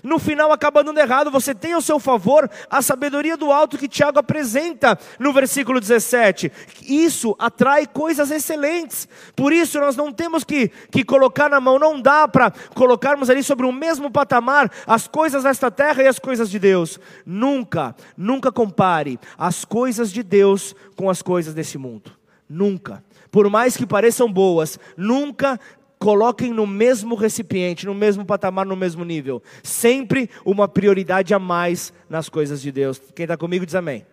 No 0.03 0.19
final 0.19 0.53
acaba 0.53 0.85
dando 0.85 0.99
errado. 0.99 1.31
Você 1.31 1.55
tem 1.55 1.73
ao 1.73 1.81
seu 1.81 1.99
favor 1.99 2.51
a 2.69 2.83
sabedoria 2.83 3.39
do 3.39 3.51
alto 3.51 3.79
que 3.79 3.89
Tiago 3.89 4.19
apresenta 4.19 4.99
no 5.19 5.33
versículo 5.33 5.81
17. 5.81 6.53
Isso 6.87 7.35
atrai 7.39 7.87
coisas 7.87 8.31
excelentes. 8.31 9.09
Por 9.35 9.51
isso 9.51 9.81
nós 9.81 9.97
não 9.97 10.13
temos 10.13 10.45
que, 10.45 10.69
que 10.91 11.03
colocar 11.03 11.49
na 11.49 11.59
mão, 11.59 11.79
não 11.79 11.99
dá 11.99 12.29
para 12.29 12.53
colocarmos 12.75 13.31
ali 13.31 13.43
sobre 13.43 13.65
o 13.65 13.73
mesmo 13.73 14.11
patamar 14.11 14.71
as 14.87 15.09
coisas 15.09 15.45
desta 15.45 15.71
terra 15.71 16.03
e 16.03 16.07
as 16.07 16.19
coisas 16.19 16.51
de 16.51 16.59
Deus. 16.59 17.01
Nunca, 17.25 17.97
nunca 18.15 18.53
compare 18.53 19.19
as 19.39 19.65
coisas 19.65 20.13
de 20.13 20.23
Deus 20.23 20.77
com 20.97 21.09
as 21.09 21.23
coisas 21.23 21.55
desse 21.55 21.79
mundo. 21.79 22.13
Nunca 22.47 23.03
por 23.35 23.51
mais 23.51 23.77
que 23.77 23.85
pareçam 23.85 24.33
boas, 24.33 24.79
nunca 24.97 25.59
coloquem 25.99 26.53
no 26.53 26.69
mesmo 26.69 27.17
recipiente, 27.17 27.85
no 27.85 27.93
mesmo 27.93 28.25
patamar, 28.25 28.65
no 28.65 28.77
mesmo 28.77 29.05
nível. 29.05 29.43
Sempre 29.61 30.31
uma 30.45 30.69
prioridade 30.69 31.35
a 31.35 31.39
mais 31.41 31.93
nas 32.09 32.29
coisas 32.29 32.63
de 32.63 32.71
Deus. 32.71 33.03
Quem 33.13 33.25
está 33.25 33.37
comigo 33.37 33.67
diz 33.67 33.75
amém. 33.75 34.07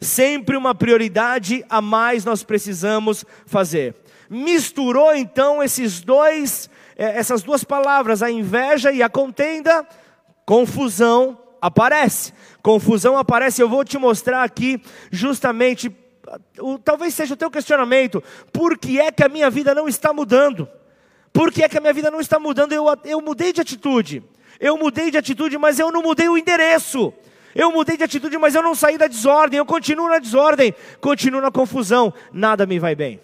Sempre 0.00 0.56
uma 0.56 0.74
prioridade 0.74 1.62
a 1.68 1.82
mais 1.82 2.24
nós 2.24 2.42
precisamos 2.42 3.26
fazer. 3.44 3.94
Misturou 4.30 5.14
então 5.14 5.62
esses 5.62 6.00
dois, 6.00 6.70
eh, 6.96 7.18
essas 7.18 7.42
duas 7.42 7.62
palavras, 7.62 8.22
a 8.22 8.30
inveja 8.30 8.90
e 8.90 9.02
a 9.02 9.08
contenda, 9.10 9.86
confusão 10.46 11.38
aparece. 11.60 12.32
Confusão 12.62 13.18
aparece, 13.18 13.60
eu 13.60 13.68
vou 13.68 13.84
te 13.84 13.98
mostrar 13.98 14.44
aqui 14.44 14.80
justamente 15.10 15.94
talvez 16.84 17.14
seja 17.14 17.34
o 17.34 17.36
teu 17.36 17.50
questionamento: 17.50 18.22
por 18.52 18.78
que 18.78 19.00
é 19.00 19.10
que 19.10 19.22
a 19.22 19.28
minha 19.28 19.50
vida 19.50 19.74
não 19.74 19.88
está 19.88 20.12
mudando? 20.12 20.68
Por 21.32 21.52
que 21.52 21.64
é 21.64 21.68
que 21.68 21.76
a 21.76 21.80
minha 21.80 21.92
vida 21.92 22.10
não 22.10 22.20
está 22.20 22.38
mudando? 22.38 22.72
Eu, 22.72 22.86
eu 23.04 23.20
mudei 23.20 23.52
de 23.52 23.60
atitude. 23.60 24.22
Eu 24.60 24.78
mudei 24.78 25.10
de 25.10 25.18
atitude, 25.18 25.58
mas 25.58 25.78
eu 25.78 25.90
não 25.90 26.00
mudei 26.00 26.28
o 26.28 26.38
endereço. 26.38 27.12
Eu 27.54 27.72
mudei 27.72 27.96
de 27.96 28.04
atitude, 28.04 28.38
mas 28.38 28.54
eu 28.54 28.62
não 28.62 28.74
saí 28.74 28.96
da 28.96 29.08
desordem. 29.08 29.58
Eu 29.58 29.66
continuo 29.66 30.08
na 30.08 30.18
desordem, 30.18 30.74
continuo 31.00 31.40
na 31.40 31.50
confusão. 31.50 32.14
Nada 32.32 32.64
me 32.66 32.78
vai 32.78 32.94
bem 32.94 33.20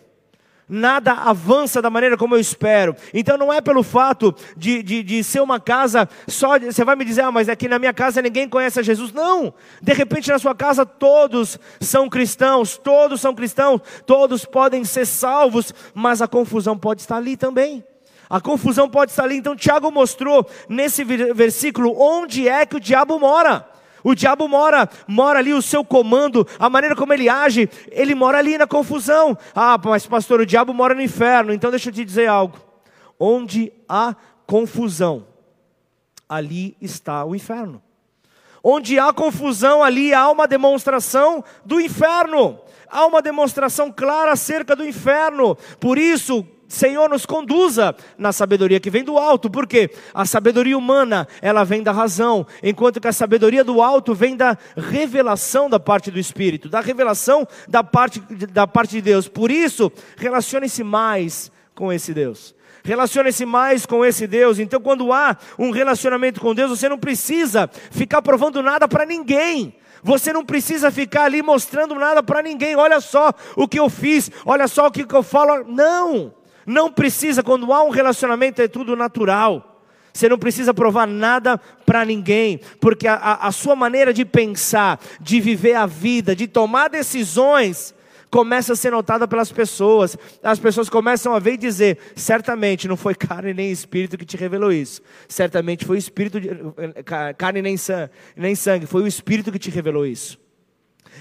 nada 0.70 1.12
avança 1.12 1.83
da 1.83 1.90
maneira 1.90 2.16
como 2.16 2.37
eu 2.37 2.40
espero. 2.40 2.94
Então 3.12 3.37
não 3.37 3.52
é 3.52 3.61
pelo 3.61 3.83
fato 3.83 4.35
de, 4.56 4.83
de, 4.83 5.02
de 5.02 5.24
ser 5.24 5.40
uma 5.40 5.59
casa 5.59 6.09
só. 6.28 6.59
Você 6.59 6.85
vai 6.85 6.94
me 6.94 7.04
dizer, 7.04 7.22
ah, 7.22 7.33
mas 7.33 7.48
aqui 7.48 7.68
na 7.68 7.78
minha 7.78 7.92
casa 7.92 8.22
ninguém 8.22 8.48
conhece 8.48 8.78
a 8.78 8.83
Jesus. 8.83 9.12
Não! 9.12 9.52
De 9.83 9.92
repente 9.92 10.30
na 10.30 10.38
sua 10.38 10.54
casa 10.54 10.87
todos 10.87 11.59
são 11.80 12.09
cristãos, 12.09 12.78
todos 12.78 13.20
são 13.20 13.35
cristãos, 13.35 13.80
todos 14.06 14.44
podem 14.44 14.85
ser 14.85 15.06
salvos, 15.06 15.74
mas 15.92 16.22
a 16.22 16.28
confusão 16.28 16.78
pode 16.78 17.00
estar 17.00 17.16
ali 17.16 17.37
também. 17.37 17.85
A 18.28 18.40
confusão 18.40 18.88
pode 18.88 19.11
estar 19.11 19.24
ali. 19.24 19.37
Então 19.37 19.56
Tiago 19.56 19.90
mostrou 19.90 20.48
nesse 20.68 21.02
versículo 21.02 22.00
onde 22.00 22.48
é 22.48 22.64
que 22.64 22.76
o 22.76 22.80
diabo 22.80 23.18
mora. 23.18 23.69
O 24.02 24.14
diabo 24.14 24.48
mora, 24.48 24.88
mora 25.06 25.38
ali 25.38 25.52
o 25.52 25.62
seu 25.62 25.84
comando, 25.84 26.46
a 26.58 26.70
maneira 26.70 26.96
como 26.96 27.12
ele 27.12 27.28
age, 27.28 27.68
ele 27.90 28.14
mora 28.14 28.38
ali 28.38 28.56
na 28.56 28.66
confusão. 28.66 29.36
Ah, 29.54 29.78
mas 29.82 30.06
pastor, 30.06 30.40
o 30.40 30.46
diabo 30.46 30.72
mora 30.72 30.94
no 30.94 31.02
inferno. 31.02 31.52
Então 31.52 31.70
deixa 31.70 31.88
eu 31.88 31.92
te 31.92 32.04
dizer 32.04 32.26
algo. 32.26 32.58
Onde 33.18 33.72
há 33.88 34.14
confusão, 34.46 35.26
ali 36.28 36.76
está 36.80 37.24
o 37.24 37.34
inferno. 37.34 37.82
Onde 38.62 38.98
há 38.98 39.12
confusão, 39.12 39.82
ali 39.82 40.12
há 40.12 40.30
uma 40.30 40.46
demonstração 40.46 41.42
do 41.64 41.80
inferno. 41.80 42.58
Há 42.88 43.06
uma 43.06 43.22
demonstração 43.22 43.90
clara 43.90 44.32
acerca 44.32 44.76
do 44.76 44.84
inferno. 44.84 45.56
Por 45.78 45.96
isso, 45.96 46.46
Senhor, 46.70 47.09
nos 47.09 47.26
conduza 47.26 47.96
na 48.16 48.33
sabedoria 48.33 48.78
que 48.78 48.90
vem 48.90 49.02
do 49.02 49.18
alto, 49.18 49.50
porque 49.50 49.90
a 50.14 50.24
sabedoria 50.24 50.78
humana, 50.78 51.26
ela 51.42 51.64
vem 51.64 51.83
da 51.83 51.90
razão, 51.90 52.46
enquanto 52.62 53.00
que 53.00 53.09
a 53.09 53.12
sabedoria 53.12 53.64
do 53.64 53.83
alto 53.83 54.14
vem 54.14 54.37
da 54.37 54.56
revelação 54.76 55.68
da 55.68 55.80
parte 55.80 56.12
do 56.12 56.18
Espírito, 56.20 56.68
da 56.68 56.80
revelação 56.80 57.46
da 57.66 57.83
parte, 57.83 58.20
da 58.52 58.68
parte 58.68 58.92
de 58.92 59.02
Deus. 59.02 59.26
Por 59.26 59.50
isso, 59.50 59.90
relacione-se 60.16 60.85
mais 60.85 61.50
com 61.74 61.92
esse 61.92 62.14
Deus. 62.14 62.54
Relacione-se 62.85 63.44
mais 63.44 63.85
com 63.85 64.04
esse 64.04 64.28
Deus. 64.28 64.61
Então, 64.61 64.80
quando 64.80 65.12
há 65.12 65.37
um 65.59 65.72
relacionamento 65.72 66.40
com 66.40 66.54
Deus, 66.54 66.70
você 66.70 66.88
não 66.88 66.98
precisa 66.98 67.68
ficar 67.90 68.22
provando 68.22 68.62
nada 68.62 68.87
para 68.87 69.04
ninguém. 69.04 69.74
Você 70.04 70.33
não 70.33 70.44
precisa 70.44 70.88
ficar 70.92 71.24
ali 71.24 71.42
mostrando 71.42 71.96
nada 71.96 72.22
para 72.22 72.42
ninguém. 72.42 72.76
Olha 72.76 73.00
só 73.00 73.33
o 73.56 73.66
que 73.66 73.80
eu 73.80 73.90
fiz, 73.90 74.30
olha 74.46 74.68
só 74.68 74.87
o 74.87 74.90
que 74.90 75.04
eu 75.12 75.22
falo. 75.22 75.64
Não, 75.64 76.33
não 76.70 76.90
precisa. 76.90 77.42
Quando 77.42 77.72
há 77.72 77.83
um 77.83 77.90
relacionamento, 77.90 78.62
é 78.62 78.68
tudo 78.68 78.94
natural. 78.96 79.83
Você 80.12 80.28
não 80.28 80.38
precisa 80.38 80.72
provar 80.72 81.06
nada 81.06 81.59
para 81.87 82.04
ninguém, 82.04 82.61
porque 82.80 83.06
a, 83.06 83.14
a, 83.14 83.48
a, 83.48 83.52
sua 83.52 83.76
maneira 83.76 84.12
de 84.12 84.24
pensar, 84.24 85.00
de 85.20 85.40
viver 85.40 85.74
a 85.74 85.87
vida, 85.87 86.35
de 86.35 86.48
tomar 86.48 86.88
decisões, 86.88 87.94
começa 88.28 88.72
a 88.72 88.76
ser 88.76 88.90
notada 88.90 89.28
pelas 89.28 89.52
pessoas. 89.52 90.16
As 90.42 90.59
pessoas 90.59 90.88
começam 90.88 91.33
a 91.33 91.38
ver 91.38 91.54
e 91.54 91.59
dizer: 91.59 91.98
certamente 92.16 92.88
não 92.88 92.96
foi 92.96 93.14
carne 93.14 93.54
nem 93.54 93.70
espírito 93.70 94.18
que 94.18 94.24
te 94.24 94.37
revelou 94.37 94.72
isso. 94.72 95.00
Certamente 95.28 95.85
foi 95.85 95.96
o 95.96 95.98
espírito, 95.98 96.40
de, 96.40 96.50
carne 97.38 97.62
nem 97.62 97.76
sangue, 97.76 98.11
nem 98.37 98.54
sangue, 98.54 98.87
foi 98.87 99.02
o 99.02 99.06
espírito 99.06 99.52
que 99.52 99.59
te 99.59 99.70
revelou 99.70 100.04
isso. 100.04 100.38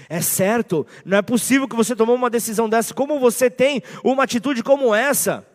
É 0.08 0.20
certo, 0.20 0.86
não 1.04 1.18
é 1.18 1.22
possível 1.22 1.68
que 1.68 1.76
você 1.76 1.94
tomou 1.94 2.16
uma 2.16 2.30
decisão 2.30 2.68
dessa. 2.68 2.92
Como 2.92 3.18
você 3.18 3.48
tem 3.48 3.82
uma 4.02 4.24
atitude 4.24 4.62
como 4.62 4.94
essa? 4.94 5.46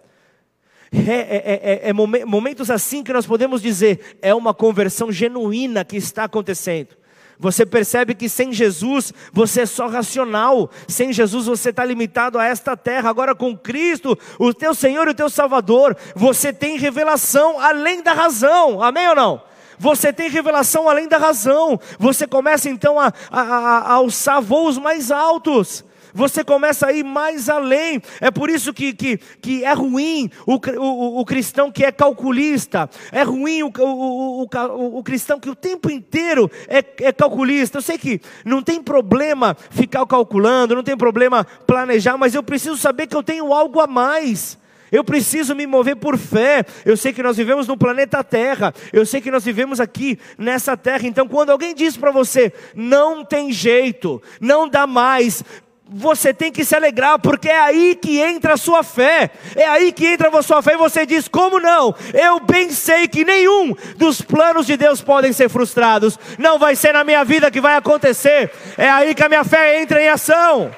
É, 0.92 1.12
é, 1.12 1.88
é, 1.88 1.90
é, 1.90 1.94
momentos 1.94 2.72
assim 2.72 3.04
que 3.04 3.12
nós 3.12 3.26
podemos 3.26 3.62
dizer, 3.62 4.18
é 4.22 4.34
uma 4.34 4.54
conversão 4.54 5.12
genuína 5.12 5.84
que 5.84 5.98
está 5.98 6.24
acontecendo. 6.24 6.96
Você 7.38 7.66
percebe 7.66 8.16
que 8.16 8.30
sem 8.30 8.54
Jesus 8.54 9.14
você 9.34 9.62
é 9.62 9.66
só 9.66 9.88
racional, 9.88 10.70
sem 10.88 11.12
Jesus 11.12 11.48
você 11.48 11.70
está 11.70 11.84
limitado 11.84 12.40
a 12.40 12.46
esta 12.46 12.78
terra. 12.78 13.10
Agora 13.10 13.36
com 13.36 13.58
Cristo, 13.58 14.18
o 14.40 14.54
teu 14.54 14.74
Senhor 14.74 15.08
e 15.08 15.12
o 15.12 15.16
teu 15.16 15.30
Salvador, 15.30 15.98
você 16.16 16.54
tem 16.54 16.78
revelação 16.78 17.60
além 17.60 18.02
da 18.02 18.14
razão, 18.14 18.82
amém 18.82 19.10
ou 19.10 19.16
não? 19.16 19.42
Você 19.78 20.12
tem 20.12 20.30
revelação 20.30 20.90
além 20.90 21.08
da 21.08 21.18
razão, 21.18 21.80
você 22.00 22.28
começa 22.28 22.70
então 22.70 23.00
a, 23.00 23.14
a, 23.32 23.42
a, 23.42 23.78
a 23.80 23.94
alçar 23.94 24.42
voos 24.42 24.78
mais 24.78 25.12
altos 25.12 25.84
você 26.16 26.46
começa 26.46 26.88
a 26.88 26.94
ir 26.94 27.04
mais 27.04 27.50
além. 27.50 28.02
É 28.22 28.32
por 28.32 28.50
isso 28.50 28.74
que, 28.74 28.94
que, 28.94 29.18
que 29.18 29.66
é 29.66 29.74
ruim 29.74 30.32
o, 30.48 30.54
o, 30.54 31.20
o 31.20 31.26
cristão 31.26 31.70
que 31.70 31.84
é 31.84 31.92
calculista, 31.92 32.90
é 33.12 33.22
ruim 33.22 33.64
o, 33.64 33.72
o, 33.78 34.44
o, 34.44 34.98
o 34.98 35.04
cristão 35.04 35.40
que 35.40 35.50
o 35.50 35.56
tempo 35.56 35.92
inteiro 35.92 36.50
é, 36.70 36.84
é 37.02 37.12
calculista. 37.12 37.80
Eu 37.80 37.82
sei 37.82 37.98
que 37.98 38.22
não 38.46 38.64
tem 38.64 38.82
problema 38.82 39.58
ficar 39.70 40.06
calculando, 40.06 40.74
não 40.74 40.84
tem 40.84 40.96
problema 40.96 41.46
planejar, 41.68 42.18
mas 42.18 42.34
eu 42.34 42.42
preciso 42.42 42.78
saber 42.78 43.08
que 43.08 43.16
eu 43.16 43.24
tenho 43.24 43.54
algo 43.54 43.82
a 43.82 43.88
mais. 43.88 44.58
Eu 44.92 45.04
preciso 45.04 45.56
me 45.56 45.66
mover 45.66 45.96
por 45.96 46.18
fé. 46.18 46.66
Eu 46.86 46.96
sei 46.96 47.12
que 47.12 47.24
nós 47.24 47.38
vivemos 47.38 47.68
no 47.68 47.78
planeta 47.78 48.24
Terra. 48.24 48.74
Eu 48.94 49.06
sei 49.06 49.22
que 49.22 49.32
nós 49.32 49.44
vivemos 49.44 49.80
aqui 49.80 50.20
nessa 50.38 50.78
terra. 50.78 51.08
Então, 51.08 51.28
quando 51.28 51.50
alguém 51.50 51.74
diz 51.74 51.98
para 51.98 52.12
você, 52.12 52.54
não 52.76 53.24
tem 53.24 53.52
jeito, 53.52 54.22
não 54.40 54.68
dá 54.68 54.86
mais, 54.88 55.44
você 55.88 56.34
tem 56.34 56.52
que 56.52 56.66
se 56.66 56.76
alegrar, 56.76 57.20
porque 57.20 57.48
é 57.48 57.60
aí 57.60 57.96
que 57.96 58.20
entra 58.20 58.54
a 58.54 58.58
sua 58.58 58.84
fé, 58.84 59.30
é 59.56 59.68
aí 59.68 59.92
que 59.92 60.06
entra 60.06 60.36
a 60.36 60.42
sua 60.42 60.62
fé, 60.62 60.74
e 60.74 60.78
você 60.78 61.06
diz: 61.06 61.28
como 61.28 61.60
não? 61.60 61.94
Eu 62.14 62.40
bem 62.40 62.72
sei 62.72 63.08
que 63.08 63.24
nenhum 63.24 63.76
dos 63.96 64.22
planos 64.22 64.66
de 64.66 64.76
Deus 64.76 65.02
podem 65.02 65.32
ser 65.32 65.50
frustrados, 65.50 66.18
não 66.40 66.58
vai 66.58 66.76
ser 66.76 66.94
na 66.94 67.04
minha 67.04 67.24
vida 67.24 67.52
que 67.52 67.62
vai 67.62 67.76
acontecer, 67.76 68.52
é 68.78 68.90
aí 68.90 69.14
que 69.14 69.24
a 69.24 69.30
minha 69.30 69.44
fé 69.44 69.80
entra 69.82 70.02
em 70.02 70.10
ação, 70.10 70.72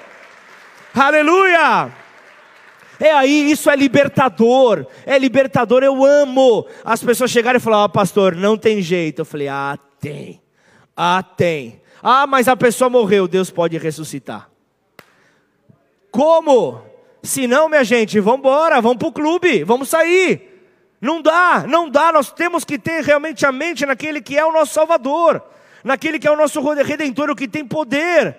aleluia! 0.93 2.06
É 2.99 3.11
aí, 3.11 3.51
isso 3.51 3.69
é 3.69 3.75
libertador, 3.75 4.87
é 5.05 5.17
libertador, 5.19 5.83
eu 5.83 6.03
amo. 6.03 6.65
As 6.83 7.03
pessoas 7.03 7.29
chegarem 7.29 7.57
e 7.57 7.63
falar, 7.63 7.83
ah, 7.83 7.89
pastor, 7.89 8.35
não 8.35 8.57
tem 8.57 8.81
jeito. 8.81 9.19
Eu 9.19 9.25
falei, 9.25 9.47
ah, 9.47 9.77
tem, 9.99 10.41
ah, 10.95 11.21
tem. 11.21 11.81
Ah, 12.01 12.25
mas 12.25 12.47
a 12.47 12.55
pessoa 12.55 12.89
morreu, 12.89 13.27
Deus 13.27 13.51
pode 13.51 13.77
ressuscitar. 13.77 14.49
Como? 16.09 16.81
Se 17.21 17.45
não, 17.45 17.69
minha 17.69 17.83
gente, 17.83 18.19
vamos 18.19 18.39
embora, 18.39 18.81
vamos 18.81 18.97
para 18.97 19.07
o 19.07 19.11
clube, 19.11 19.63
vamos 19.63 19.89
sair. 19.89 20.57
Não 20.99 21.21
dá, 21.21 21.65
não 21.67 21.89
dá, 21.89 22.11
nós 22.11 22.31
temos 22.31 22.63
que 22.63 22.79
ter 22.79 23.03
realmente 23.03 23.45
a 23.45 23.51
mente 23.51 23.85
naquele 23.85 24.21
que 24.21 24.37
é 24.37 24.43
o 24.43 24.51
nosso 24.51 24.73
Salvador, 24.73 25.43
naquele 25.83 26.17
que 26.17 26.27
é 26.27 26.31
o 26.31 26.35
nosso 26.35 26.59
Redentor, 26.61 27.29
o 27.29 27.35
que 27.35 27.47
tem 27.47 27.65
poder. 27.65 28.35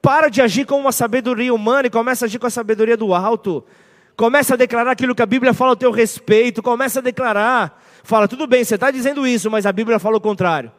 Para 0.00 0.28
de 0.28 0.40
agir 0.40 0.66
com 0.66 0.78
uma 0.78 0.92
sabedoria 0.92 1.52
humana 1.52 1.88
e 1.88 1.90
começa 1.90 2.24
a 2.24 2.26
agir 2.26 2.38
com 2.38 2.46
a 2.46 2.50
sabedoria 2.50 2.96
do 2.96 3.12
alto. 3.12 3.64
Começa 4.16 4.54
a 4.54 4.56
declarar 4.56 4.92
aquilo 4.92 5.14
que 5.14 5.22
a 5.22 5.26
Bíblia 5.26 5.52
fala 5.52 5.72
ao 5.72 5.76
teu 5.76 5.90
respeito, 5.90 6.62
começa 6.62 7.00
a 7.00 7.02
declarar. 7.02 7.82
Fala, 8.02 8.26
tudo 8.26 8.46
bem, 8.46 8.64
você 8.64 8.76
está 8.76 8.90
dizendo 8.90 9.26
isso, 9.26 9.50
mas 9.50 9.66
a 9.66 9.72
Bíblia 9.72 9.98
fala 9.98 10.16
o 10.16 10.20
contrário. 10.20 10.72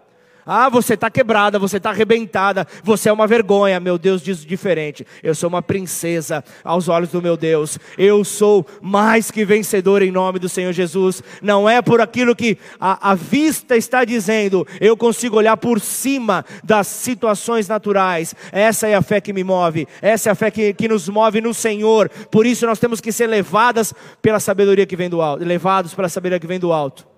Ah, 0.49 0.69
você 0.69 0.93
está 0.93 1.11
quebrada, 1.11 1.59
você 1.59 1.75
está 1.75 1.89
arrebentada, 1.89 2.65
você 2.81 3.09
é 3.09 3.11
uma 3.13 3.27
vergonha. 3.27 3.81
Meu 3.81 3.97
Deus 3.97 4.21
diz 4.21 4.45
diferente. 4.45 5.05
Eu 5.21 5.35
sou 5.35 5.49
uma 5.49 5.61
princesa 5.61 6.41
aos 6.63 6.87
olhos 6.87 7.09
do 7.09 7.21
meu 7.21 7.35
Deus. 7.35 7.77
Eu 7.97 8.23
sou 8.23 8.65
mais 8.81 9.29
que 9.29 9.43
vencedor 9.43 10.01
em 10.01 10.09
nome 10.09 10.39
do 10.39 10.47
Senhor 10.47 10.71
Jesus. 10.71 11.21
Não 11.41 11.67
é 11.67 11.81
por 11.81 11.99
aquilo 11.99 12.33
que 12.33 12.57
a, 12.79 13.11
a 13.11 13.13
vista 13.13 13.75
está 13.75 14.05
dizendo, 14.05 14.65
eu 14.79 14.95
consigo 14.95 15.35
olhar 15.35 15.57
por 15.57 15.81
cima 15.81 16.45
das 16.63 16.87
situações 16.87 17.67
naturais. 17.67 18.33
Essa 18.53 18.87
é 18.87 18.95
a 18.95 19.01
fé 19.01 19.19
que 19.19 19.33
me 19.33 19.43
move, 19.43 19.85
essa 20.01 20.29
é 20.29 20.31
a 20.31 20.35
fé 20.35 20.49
que, 20.49 20.73
que 20.73 20.87
nos 20.87 21.09
move 21.09 21.41
no 21.41 21.53
Senhor. 21.53 22.09
Por 22.31 22.45
isso 22.45 22.65
nós 22.65 22.79
temos 22.79 23.01
que 23.01 23.11
ser 23.11 23.27
levadas 23.27 23.93
pela 24.21 24.39
sabedoria 24.39 24.85
que 24.85 24.95
vem 24.95 25.09
do 25.09 25.21
alto, 25.21 25.43
levados 25.43 25.93
pela 25.93 26.07
sabedoria 26.07 26.39
que 26.39 26.47
vem 26.47 26.59
do 26.59 26.71
alto. 26.71 27.16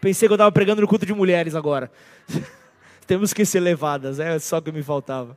Pensei 0.00 0.28
que 0.28 0.32
eu 0.32 0.36
estava 0.36 0.52
pregando 0.52 0.80
no 0.80 0.88
culto 0.88 1.06
de 1.06 1.14
mulheres 1.14 1.54
agora. 1.54 1.90
Temos 3.06 3.32
que 3.32 3.44
ser 3.44 3.60
levadas, 3.60 4.18
é 4.18 4.38
só 4.38 4.60
que 4.60 4.72
me 4.72 4.82
faltava. 4.82 5.36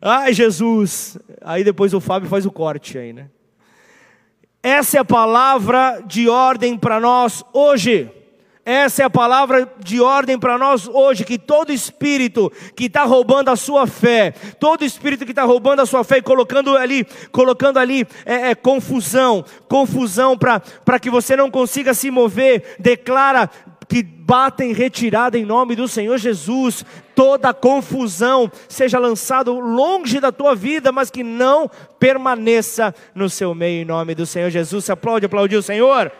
Ai, 0.00 0.32
Jesus. 0.32 1.18
Aí 1.40 1.62
depois 1.62 1.94
o 1.94 2.00
Fábio 2.00 2.28
faz 2.28 2.46
o 2.46 2.50
corte 2.50 2.98
aí, 2.98 3.12
né? 3.12 3.28
Essa 4.62 4.98
é 4.98 5.00
a 5.00 5.04
palavra 5.04 6.00
de 6.06 6.28
ordem 6.28 6.76
para 6.78 7.00
nós 7.00 7.44
hoje. 7.52 8.10
Essa 8.64 9.02
é 9.02 9.04
a 9.04 9.10
palavra 9.10 9.68
de 9.80 10.00
ordem 10.00 10.38
para 10.38 10.56
nós 10.56 10.86
hoje, 10.86 11.24
que 11.24 11.36
todo 11.36 11.72
espírito 11.72 12.50
que 12.76 12.84
está 12.84 13.02
roubando 13.02 13.50
a 13.50 13.56
sua 13.56 13.88
fé, 13.88 14.32
todo 14.60 14.84
espírito 14.84 15.24
que 15.24 15.32
está 15.32 15.42
roubando 15.42 15.80
a 15.80 15.86
sua 15.86 16.04
fé 16.04 16.18
e 16.18 16.22
colocando 16.22 16.76
ali, 16.76 17.04
colocando 17.32 17.78
ali 17.78 18.06
é, 18.24 18.50
é, 18.50 18.54
confusão, 18.54 19.44
confusão 19.68 20.38
para 20.38 21.00
que 21.00 21.10
você 21.10 21.34
não 21.34 21.50
consiga 21.50 21.92
se 21.92 22.08
mover, 22.08 22.76
declara 22.78 23.50
que 23.88 24.02
bata 24.02 24.64
em 24.64 24.72
retirada 24.72 25.36
em 25.36 25.44
nome 25.44 25.74
do 25.74 25.88
Senhor 25.88 26.16
Jesus, 26.16 26.84
toda 27.16 27.52
confusão 27.52 28.50
seja 28.68 28.98
lançado 28.98 29.58
longe 29.58 30.20
da 30.20 30.30
tua 30.30 30.54
vida, 30.54 30.92
mas 30.92 31.10
que 31.10 31.24
não 31.24 31.68
permaneça 31.98 32.94
no 33.12 33.28
seu 33.28 33.54
meio 33.54 33.82
em 33.82 33.84
nome 33.84 34.14
do 34.14 34.24
Senhor 34.24 34.50
Jesus. 34.50 34.84
Se 34.84 34.92
aplaude, 34.92 35.26
aplaudiu 35.26 35.58
o 35.58 35.62
Senhor. 35.62 36.12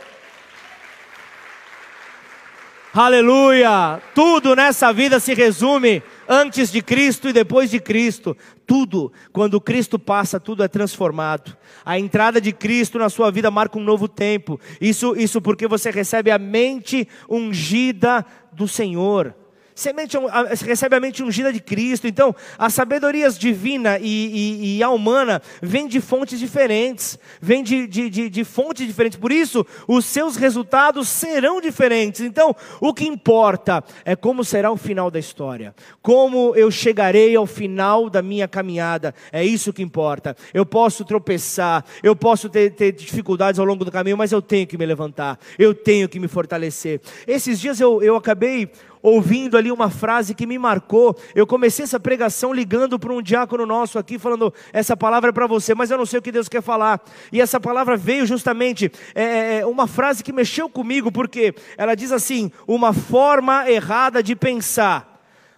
Aleluia! 2.94 4.02
Tudo 4.14 4.54
nessa 4.54 4.92
vida 4.92 5.18
se 5.18 5.32
resume 5.32 6.02
antes 6.28 6.70
de 6.70 6.82
Cristo 6.82 7.26
e 7.26 7.32
depois 7.32 7.70
de 7.70 7.80
Cristo. 7.80 8.36
Tudo, 8.66 9.10
quando 9.32 9.58
Cristo 9.62 9.98
passa, 9.98 10.38
tudo 10.38 10.62
é 10.62 10.68
transformado. 10.68 11.56
A 11.86 11.98
entrada 11.98 12.38
de 12.38 12.52
Cristo 12.52 12.98
na 12.98 13.08
sua 13.08 13.30
vida 13.30 13.50
marca 13.50 13.78
um 13.78 13.82
novo 13.82 14.06
tempo. 14.06 14.60
Isso, 14.78 15.16
isso 15.16 15.40
porque 15.40 15.66
você 15.66 15.90
recebe 15.90 16.30
a 16.30 16.38
mente 16.38 17.08
ungida 17.30 18.26
do 18.52 18.68
Senhor. 18.68 19.34
Semente, 19.74 20.16
recebe 20.64 20.96
a 20.96 21.00
mente 21.00 21.22
ungida 21.22 21.52
de 21.52 21.60
Cristo. 21.60 22.06
Então, 22.06 22.34
a 22.58 22.68
sabedoria 22.68 23.30
divina 23.30 23.98
e, 23.98 24.04
e, 24.04 24.76
e 24.78 24.82
a 24.82 24.90
humana 24.90 25.40
vem 25.60 25.86
de 25.86 26.00
fontes 26.00 26.38
diferentes, 26.38 27.18
vem 27.40 27.62
de, 27.62 27.86
de, 27.86 28.10
de, 28.10 28.28
de, 28.28 28.44
fontes 28.44 28.86
diferentes. 28.86 29.18
Por 29.18 29.32
isso, 29.32 29.66
os 29.86 30.04
seus 30.04 30.36
resultados 30.36 31.08
serão 31.08 31.60
diferentes. 31.60 32.20
Então, 32.20 32.54
o 32.80 32.92
que 32.92 33.06
importa 33.06 33.82
é 34.04 34.14
como 34.14 34.44
será 34.44 34.70
o 34.70 34.76
final 34.76 35.10
da 35.10 35.18
história, 35.18 35.74
como 36.02 36.54
eu 36.56 36.70
chegarei 36.70 37.34
ao 37.34 37.46
final 37.46 38.10
da 38.10 38.20
minha 38.20 38.48
caminhada. 38.48 39.14
É 39.30 39.44
isso 39.44 39.72
que 39.72 39.82
importa. 39.82 40.36
Eu 40.52 40.66
posso 40.66 41.04
tropeçar, 41.04 41.84
eu 42.02 42.14
posso 42.14 42.48
ter, 42.48 42.70
ter 42.72 42.92
dificuldades 42.92 43.58
ao 43.58 43.66
longo 43.66 43.84
do 43.84 43.90
caminho, 43.90 44.16
mas 44.16 44.32
eu 44.32 44.42
tenho 44.42 44.66
que 44.66 44.76
me 44.76 44.84
levantar, 44.84 45.38
eu 45.58 45.74
tenho 45.74 46.08
que 46.08 46.20
me 46.20 46.28
fortalecer. 46.28 47.00
Esses 47.26 47.60
dias 47.60 47.80
eu, 47.80 48.02
eu 48.02 48.16
acabei 48.16 48.70
ouvindo 49.02 49.56
ali 49.56 49.72
uma 49.72 49.90
frase 49.90 50.34
que 50.34 50.46
me 50.46 50.58
marcou. 50.58 51.16
Eu 51.34 51.46
comecei 51.46 51.82
essa 51.82 51.98
pregação 51.98 52.52
ligando 52.52 52.98
para 52.98 53.12
um 53.12 53.20
diácono 53.20 53.66
nosso 53.66 53.98
aqui, 53.98 54.18
falando: 54.18 54.54
essa 54.72 54.96
palavra 54.96 55.30
é 55.30 55.32
para 55.32 55.46
você, 55.46 55.74
mas 55.74 55.90
eu 55.90 55.98
não 55.98 56.06
sei 56.06 56.20
o 56.20 56.22
que 56.22 56.30
Deus 56.30 56.48
quer 56.48 56.62
falar. 56.62 57.02
E 57.32 57.40
essa 57.40 57.58
palavra 57.58 57.96
veio 57.96 58.24
justamente, 58.24 58.90
é, 59.14 59.22
é, 59.22 59.58
é, 59.58 59.66
uma 59.66 59.86
frase 59.86 60.22
que 60.22 60.32
mexeu 60.32 60.68
comigo, 60.68 61.10
porque 61.10 61.54
ela 61.76 61.94
diz 61.94 62.12
assim: 62.12 62.50
uma 62.66 62.92
forma 62.92 63.68
errada 63.68 64.22
de 64.22 64.36
pensar 64.36 65.10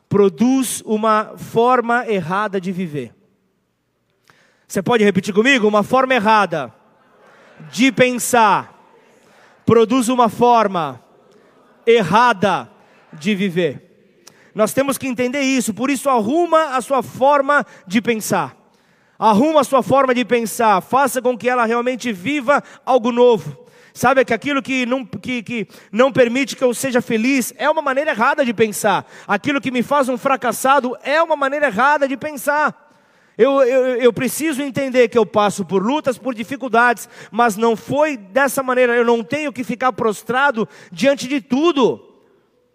produz 0.09 0.81
uma 0.87 1.33
forma 1.37 2.09
errada 2.09 2.61
de 2.61 2.71
viver. 2.71 3.13
Você 4.67 4.83
pode 4.83 5.05
repetir 5.05 5.35
comigo? 5.35 5.67
Uma 5.69 5.83
forma 5.83 6.15
errada 6.15 6.73
de 7.71 7.93
pensar 7.93 8.73
produz 9.65 10.09
uma 10.09 10.29
forma 10.29 11.03
errada 11.87 12.69
de 13.19 13.35
viver. 13.35 13.85
Nós 14.55 14.73
temos 14.73 14.97
que 14.97 15.09
entender 15.09 15.41
isso, 15.41 15.75
por 15.75 15.91
isso 15.91 16.09
arruma 16.09 16.77
a 16.77 16.81
sua 16.81 17.03
forma 17.03 17.67
de 17.87 18.01
pensar. 18.01 18.57
Arruma 19.19 19.61
a 19.61 19.65
sua 19.65 19.83
forma 19.83 20.15
de 20.15 20.25
pensar, 20.25 20.81
faça 20.81 21.21
com 21.21 21.37
que 21.37 21.49
ela 21.49 21.65
realmente 21.65 22.13
viva 22.13 22.63
algo 22.85 23.11
novo. 23.11 23.65
Sabe 23.93 24.25
que 24.25 24.35
aquilo 24.35 24.61
que 24.61 24.85
não, 24.85 25.05
que, 25.05 25.41
que 25.43 25.69
não 25.93 26.11
permite 26.11 26.57
que 26.57 26.65
eu 26.65 26.75
seja 26.75 27.01
feliz 27.01 27.53
é 27.57 27.71
uma 27.71 27.81
maneira 27.81 28.11
errada 28.11 28.45
de 28.45 28.53
pensar. 28.53 29.07
Aquilo 29.27 29.61
que 29.61 29.71
me 29.71 29.85
faz 29.85 30.09
um 30.09 30.19
fracassado 30.19 30.97
é 31.03 31.23
uma 31.23 31.37
maneira 31.37 31.67
errada 31.67 32.09
de 32.09 32.17
pensar. 32.17 32.85
Eu, 33.39 33.63
eu, 33.63 33.97
eu, 33.97 34.13
preciso 34.13 34.63
entender 34.63 35.09
que 35.09 35.19
eu 35.19 35.27
passo 35.27 35.65
por 35.65 35.83
lutas, 35.83 36.19
por 36.19 36.35
dificuldades, 36.35 37.09
mas 37.33 37.57
não 37.57 37.77
foi 37.77 38.17
dessa 38.17 38.63
maneira. 38.63 38.95
Eu 38.95 39.05
não 39.05 39.23
tenho 39.23 39.53
que 39.53 39.65
ficar 39.65 39.93
prostrado 39.93 40.69
diante 40.91 41.27
de 41.29 41.41
tudo. 41.41 42.14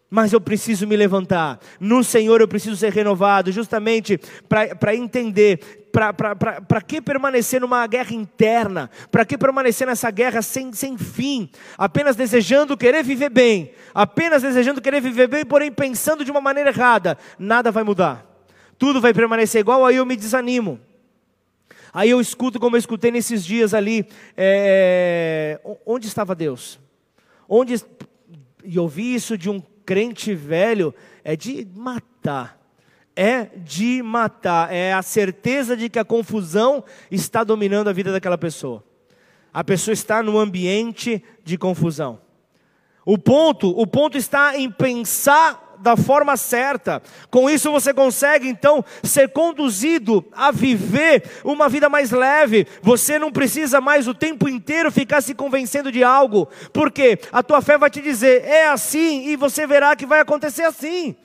Mas 0.10 0.34
eu 0.34 0.42
preciso 0.42 0.88
me 0.88 0.96
levantar. 0.96 1.60
No 1.80 2.04
Senhor 2.04 2.42
eu 2.42 2.48
preciso 2.48 2.76
ser 2.76 2.92
renovado, 2.92 3.52
justamente 3.52 4.20
para 4.48 4.96
entender 4.96 5.80
para 5.92 6.82
que 6.82 7.02
permanecer 7.02 7.62
numa 7.62 7.86
guerra 7.88 8.14
interna? 8.14 8.90
Para 9.12 9.26
que 9.26 9.38
permanecer 9.38 9.88
nessa 9.88 10.10
guerra 10.12 10.42
sem, 10.42 10.72
sem 10.72 10.98
fim? 10.98 11.50
Apenas 11.78 12.16
desejando 12.16 12.78
querer 12.78 13.04
viver 13.04 13.30
bem, 13.30 13.72
apenas 13.94 14.42
desejando 14.42 14.82
querer 14.82 15.02
viver 15.02 15.28
bem, 15.28 15.46
porém 15.46 15.72
pensando 15.72 16.24
de 16.24 16.32
uma 16.32 16.42
maneira 16.42 16.70
errada, 16.70 17.18
nada 17.38 17.72
vai 17.72 17.84
mudar. 17.84 18.26
Tudo 18.78 19.02
vai 19.02 19.14
permanecer 19.14 19.62
igual, 19.62 19.86
aí 19.86 19.98
eu 19.98 20.06
me 20.06 20.16
desanimo. 20.16 20.80
Aí 21.92 22.10
eu 22.10 22.22
escuto 22.22 22.60
como 22.60 22.76
eu 22.76 22.80
escutei 22.80 23.12
nesses 23.12 23.44
dias 23.44 23.74
ali, 23.74 24.08
é, 24.38 25.60
onde 25.86 26.08
estava 26.08 26.36
Deus? 26.36 26.80
Onde 27.48 27.84
e 28.64 28.78
ouvir 28.78 29.16
isso 29.16 29.38
de 29.38 29.50
um 29.50 29.60
crente 29.90 30.36
velho 30.36 30.94
é 31.24 31.36
de 31.36 31.68
matar 31.76 32.60
é 33.16 33.50
de 33.58 34.04
matar, 34.04 34.72
é 34.72 34.94
a 34.94 35.02
certeza 35.02 35.76
de 35.76 35.90
que 35.90 35.98
a 36.00 36.06
confusão 36.06 36.84
está 37.12 37.44
dominando 37.44 37.90
a 37.90 37.94
vida 37.94 38.14
daquela 38.14 38.38
pessoa. 38.38 38.82
A 39.52 39.62
pessoa 39.62 39.92
está 39.92 40.24
no 40.24 40.38
ambiente 40.40 41.22
de 41.44 41.58
confusão. 41.58 42.22
O 43.04 43.18
ponto, 43.18 43.78
o 43.78 43.86
ponto 43.86 44.18
está 44.18 44.58
em 44.58 44.72
pensar 44.72 45.69
da 45.80 45.96
forma 45.96 46.38
certa. 46.38 47.02
Com 47.30 47.50
isso 47.50 47.72
você 47.72 47.94
consegue 47.94 48.48
então 48.48 48.84
ser 49.04 49.30
conduzido 49.30 50.26
a 50.32 50.52
viver 50.52 51.24
uma 51.44 51.70
vida 51.70 51.90
mais 51.90 52.12
leve. 52.12 52.68
Você 52.82 53.18
não 53.18 53.32
precisa 53.32 53.82
mais 53.82 54.08
o 54.08 54.14
tempo 54.14 54.48
inteiro 54.48 54.92
ficar 54.92 55.22
se 55.22 55.34
convencendo 55.34 55.92
de 55.92 56.04
algo, 56.04 56.48
porque 56.74 57.20
a 57.32 57.42
tua 57.42 57.62
fé 57.62 57.78
vai 57.78 57.90
te 57.90 58.02
dizer 58.02 58.44
é 58.46 58.68
assim 58.68 59.28
e 59.28 59.36
você 59.36 59.66
verá 59.66 59.96
que 59.96 60.06
vai 60.06 60.20
acontecer 60.20 60.64
assim 60.64 61.16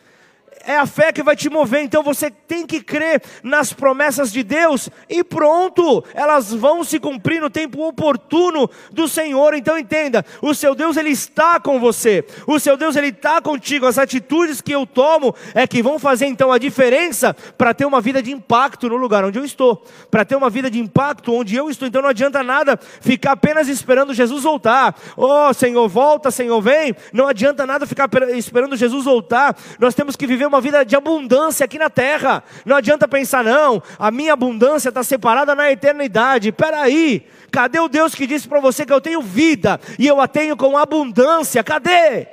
é 0.66 0.76
a 0.76 0.86
fé 0.86 1.12
que 1.12 1.22
vai 1.22 1.36
te 1.36 1.48
mover. 1.48 1.82
Então 1.82 2.02
você 2.02 2.30
tem 2.30 2.66
que 2.66 2.80
crer 2.80 3.22
nas 3.42 3.72
promessas 3.72 4.32
de 4.32 4.42
Deus 4.42 4.88
e 5.08 5.22
pronto, 5.22 6.04
elas 6.14 6.52
vão 6.52 6.84
se 6.84 6.98
cumprir 6.98 7.40
no 7.40 7.50
tempo 7.50 7.86
oportuno 7.86 8.68
do 8.92 9.08
Senhor. 9.08 9.54
Então 9.54 9.78
entenda, 9.78 10.24
o 10.42 10.54
seu 10.54 10.74
Deus 10.74 10.96
ele 10.96 11.10
está 11.10 11.60
com 11.60 11.78
você. 11.78 12.24
O 12.46 12.58
seu 12.58 12.76
Deus 12.76 12.96
ele 12.96 13.08
está 13.08 13.40
contigo. 13.40 13.86
As 13.86 13.98
atitudes 13.98 14.60
que 14.60 14.72
eu 14.72 14.86
tomo 14.86 15.34
é 15.54 15.66
que 15.66 15.82
vão 15.82 15.98
fazer 15.98 16.26
então 16.26 16.52
a 16.52 16.58
diferença 16.58 17.34
para 17.56 17.74
ter 17.74 17.84
uma 17.84 18.00
vida 18.00 18.22
de 18.22 18.32
impacto 18.32 18.88
no 18.88 18.96
lugar 18.96 19.24
onde 19.24 19.38
eu 19.38 19.44
estou, 19.44 19.84
para 20.10 20.24
ter 20.24 20.36
uma 20.36 20.50
vida 20.50 20.70
de 20.70 20.78
impacto 20.80 21.32
onde 21.32 21.56
eu 21.56 21.68
estou. 21.68 21.88
Então 21.88 22.02
não 22.02 22.08
adianta 22.08 22.42
nada 22.42 22.78
ficar 23.00 23.32
apenas 23.32 23.68
esperando 23.68 24.14
Jesus 24.14 24.44
voltar. 24.44 24.94
Oh, 25.16 25.52
Senhor, 25.52 25.88
volta, 25.88 26.30
Senhor, 26.30 26.60
vem. 26.60 26.94
Não 27.12 27.26
adianta 27.26 27.66
nada 27.66 27.86
ficar 27.86 28.08
esperando 28.36 28.76
Jesus 28.76 29.04
voltar. 29.04 29.56
Nós 29.78 29.94
temos 29.94 30.16
que 30.16 30.26
viver 30.26 30.46
uma 30.46 30.53
uma 30.54 30.60
vida 30.60 30.84
de 30.84 30.96
abundância 30.96 31.64
aqui 31.64 31.78
na 31.78 31.90
terra. 31.90 32.42
Não 32.64 32.76
adianta 32.76 33.08
pensar, 33.08 33.44
não, 33.44 33.82
a 33.98 34.10
minha 34.10 34.32
abundância 34.32 34.88
está 34.88 35.02
separada 35.02 35.54
na 35.54 35.70
eternidade. 35.70 36.52
Peraí, 36.52 37.26
cadê 37.50 37.80
o 37.80 37.88
Deus 37.88 38.14
que 38.14 38.26
disse 38.26 38.48
para 38.48 38.60
você 38.60 38.86
que 38.86 38.92
eu 38.92 39.00
tenho 39.00 39.20
vida 39.20 39.80
e 39.98 40.06
eu 40.06 40.20
a 40.20 40.28
tenho 40.28 40.56
com 40.56 40.78
abundância? 40.78 41.62
Cadê? 41.62 42.28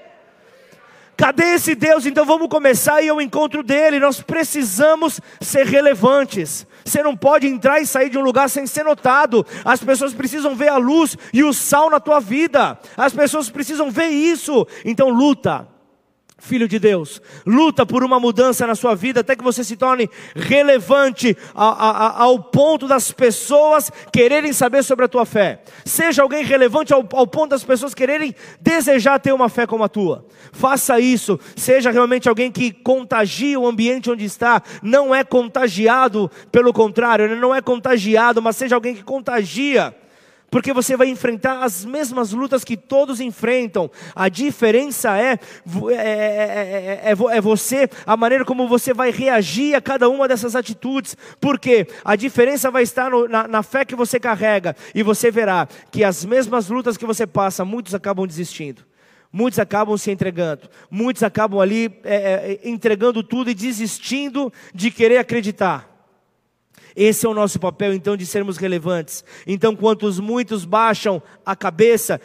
Cadê 1.17 1.53
esse 1.53 1.75
Deus? 1.75 2.05
Então 2.05 2.25
vamos 2.25 2.47
começar 2.47 3.01
e 3.01 3.09
ao 3.09 3.21
encontro 3.21 3.61
dele. 3.61 3.99
Nós 3.99 4.21
precisamos 4.21 5.19
ser 5.39 5.65
relevantes. 5.65 6.65
Você 6.83 7.03
não 7.03 7.15
pode 7.15 7.47
entrar 7.47 7.79
e 7.79 7.85
sair 7.85 8.09
de 8.09 8.17
um 8.17 8.23
lugar 8.23 8.49
sem 8.49 8.65
ser 8.65 8.83
notado. 8.83 9.45
As 9.63 9.83
pessoas 9.83 10.13
precisam 10.13 10.55
ver 10.55 10.69
a 10.69 10.77
luz 10.77 11.17
e 11.33 11.43
o 11.43 11.53
sal 11.53 11.89
na 11.89 11.99
tua 11.99 12.19
vida. 12.19 12.77
As 12.97 13.13
pessoas 13.13 13.49
precisam 13.49 13.91
ver 13.91 14.07
isso. 14.07 14.67
Então 14.83 15.09
luta 15.09 15.70
filho 16.41 16.67
de 16.67 16.79
Deus, 16.79 17.21
luta 17.45 17.85
por 17.85 18.03
uma 18.03 18.19
mudança 18.19 18.65
na 18.65 18.73
sua 18.73 18.95
vida 18.95 19.19
até 19.19 19.35
que 19.35 19.43
você 19.43 19.63
se 19.63 19.77
torne 19.77 20.09
relevante 20.35 21.37
ao 21.53 22.39
ponto 22.39 22.87
das 22.87 23.11
pessoas 23.11 23.91
quererem 24.11 24.51
saber 24.51 24.83
sobre 24.83 25.05
a 25.05 25.07
tua 25.07 25.23
fé. 25.23 25.61
Seja 25.85 26.23
alguém 26.23 26.43
relevante 26.43 26.93
ao, 26.93 27.07
ao 27.13 27.27
ponto 27.27 27.51
das 27.51 27.63
pessoas 27.63 27.93
quererem 27.93 28.35
desejar 28.59 29.19
ter 29.19 29.31
uma 29.31 29.49
fé 29.49 29.67
como 29.67 29.83
a 29.83 29.87
tua. 29.87 30.25
Faça 30.51 30.99
isso, 30.99 31.39
seja 31.55 31.91
realmente 31.91 32.27
alguém 32.27 32.51
que 32.51 32.71
contagia 32.71 33.59
o 33.59 33.67
ambiente 33.67 34.09
onde 34.09 34.25
está, 34.25 34.63
não 34.81 35.13
é 35.13 35.23
contagiado, 35.23 36.29
pelo 36.51 36.73
contrário, 36.73 37.35
não 37.35 37.53
é 37.53 37.61
contagiado, 37.61 38.41
mas 38.41 38.55
seja 38.55 38.75
alguém 38.75 38.95
que 38.95 39.03
contagia 39.03 39.95
porque 40.51 40.73
você 40.73 40.97
vai 40.97 41.07
enfrentar 41.07 41.63
as 41.63 41.85
mesmas 41.85 42.33
lutas 42.33 42.65
que 42.65 42.75
todos 42.75 43.21
enfrentam. 43.21 43.89
A 44.13 44.27
diferença 44.27 45.17
é, 45.17 45.39
é, 45.89 45.93
é, 45.93 47.01
é, 47.05 47.11
é, 47.11 47.41
você, 47.41 47.89
a 48.05 48.17
maneira 48.17 48.43
como 48.43 48.67
você 48.67 48.93
vai 48.93 49.11
reagir 49.11 49.73
a 49.73 49.81
cada 49.81 50.09
uma 50.09 50.27
dessas 50.27 50.53
atitudes, 50.53 51.15
porque 51.39 51.87
a 52.03 52.17
diferença 52.17 52.69
vai 52.69 52.83
estar 52.83 53.09
no, 53.09 53.29
na, 53.29 53.47
na 53.47 53.63
fé 53.63 53.85
que 53.85 53.95
você 53.95 54.19
carrega, 54.19 54.75
e 54.93 55.01
você 55.01 55.31
verá 55.31 55.67
que 55.89 56.03
as 56.03 56.25
mesmas 56.25 56.67
lutas 56.67 56.97
que 56.97 57.05
você 57.05 57.25
passa, 57.25 57.63
muitos 57.63 57.95
acabam 57.95 58.27
desistindo. 58.27 58.83
Muitos 59.33 59.59
acabam 59.59 59.97
se 59.97 60.11
entregando, 60.11 60.69
muitos 60.89 61.23
acabam 61.23 61.61
ali 61.61 61.97
é, 62.03 62.59
é, 62.63 62.69
entregando 62.69 63.23
tudo 63.23 63.49
e 63.49 63.53
desistindo 63.53 64.51
de 64.75 64.91
querer 64.91 65.19
acreditar. 65.19 65.90
Esse 66.95 67.25
é 67.25 67.29
o 67.29 67.33
nosso 67.33 67.59
papel, 67.59 67.93
então, 67.93 68.17
de 68.17 68.25
sermos 68.25 68.57
relevantes. 68.57 69.23
Então, 69.45 69.75
quantos 69.75 70.19
muitos 70.19 70.65
baixam 70.65 71.21
a 71.45 71.55
cabeça, 71.55 72.19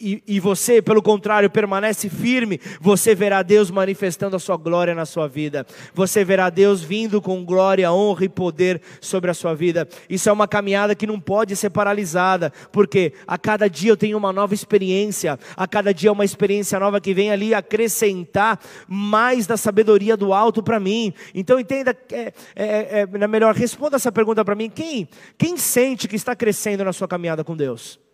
e, 0.00 0.22
e, 0.26 0.40
você, 0.40 0.82
pelo 0.82 1.00
contrário, 1.00 1.48
permanece 1.48 2.08
firme, 2.08 2.60
você 2.80 3.14
verá 3.14 3.42
Deus 3.42 3.70
manifestando 3.70 4.34
a 4.34 4.38
sua 4.38 4.56
glória 4.56 4.94
na 4.94 5.06
sua 5.06 5.28
vida. 5.28 5.66
Você 5.94 6.24
verá 6.24 6.50
Deus 6.50 6.82
vindo 6.82 7.22
com 7.22 7.44
glória, 7.44 7.92
honra 7.92 8.24
e 8.24 8.28
poder 8.28 8.80
sobre 9.00 9.30
a 9.30 9.34
sua 9.34 9.54
vida. 9.54 9.88
Isso 10.08 10.28
é 10.28 10.32
uma 10.32 10.48
caminhada 10.48 10.94
que 10.94 11.06
não 11.06 11.20
pode 11.20 11.54
ser 11.54 11.70
paralisada, 11.70 12.52
porque 12.72 13.12
a 13.26 13.38
cada 13.38 13.68
dia 13.68 13.92
eu 13.92 13.96
tenho 13.96 14.18
uma 14.18 14.32
nova 14.32 14.54
experiência, 14.54 15.38
a 15.56 15.68
cada 15.68 15.94
dia 15.94 16.08
é 16.08 16.12
uma 16.12 16.24
experiência 16.24 16.78
nova 16.80 17.00
que 17.00 17.14
vem 17.14 17.30
ali 17.30 17.54
acrescentar 17.54 18.58
mais 18.88 19.46
da 19.46 19.56
sabedoria 19.56 20.16
do 20.16 20.32
alto 20.32 20.62
para 20.62 20.80
mim. 20.80 21.12
Então 21.34 21.60
entenda, 21.60 21.96
é, 22.10 22.32
é, 22.56 23.00
é, 23.00 23.26
melhor, 23.28 23.54
responda 23.54 23.96
essa 23.96 24.10
pergunta 24.10 24.44
para 24.44 24.54
mim: 24.54 24.68
quem, 24.68 25.08
quem 25.36 25.56
sente 25.56 26.08
que 26.08 26.16
está 26.16 26.34
crescendo 26.34 26.84
na 26.84 26.92
sua 26.92 27.06
caminhada 27.06 27.44
com 27.44 27.56
Deus? 27.56 28.07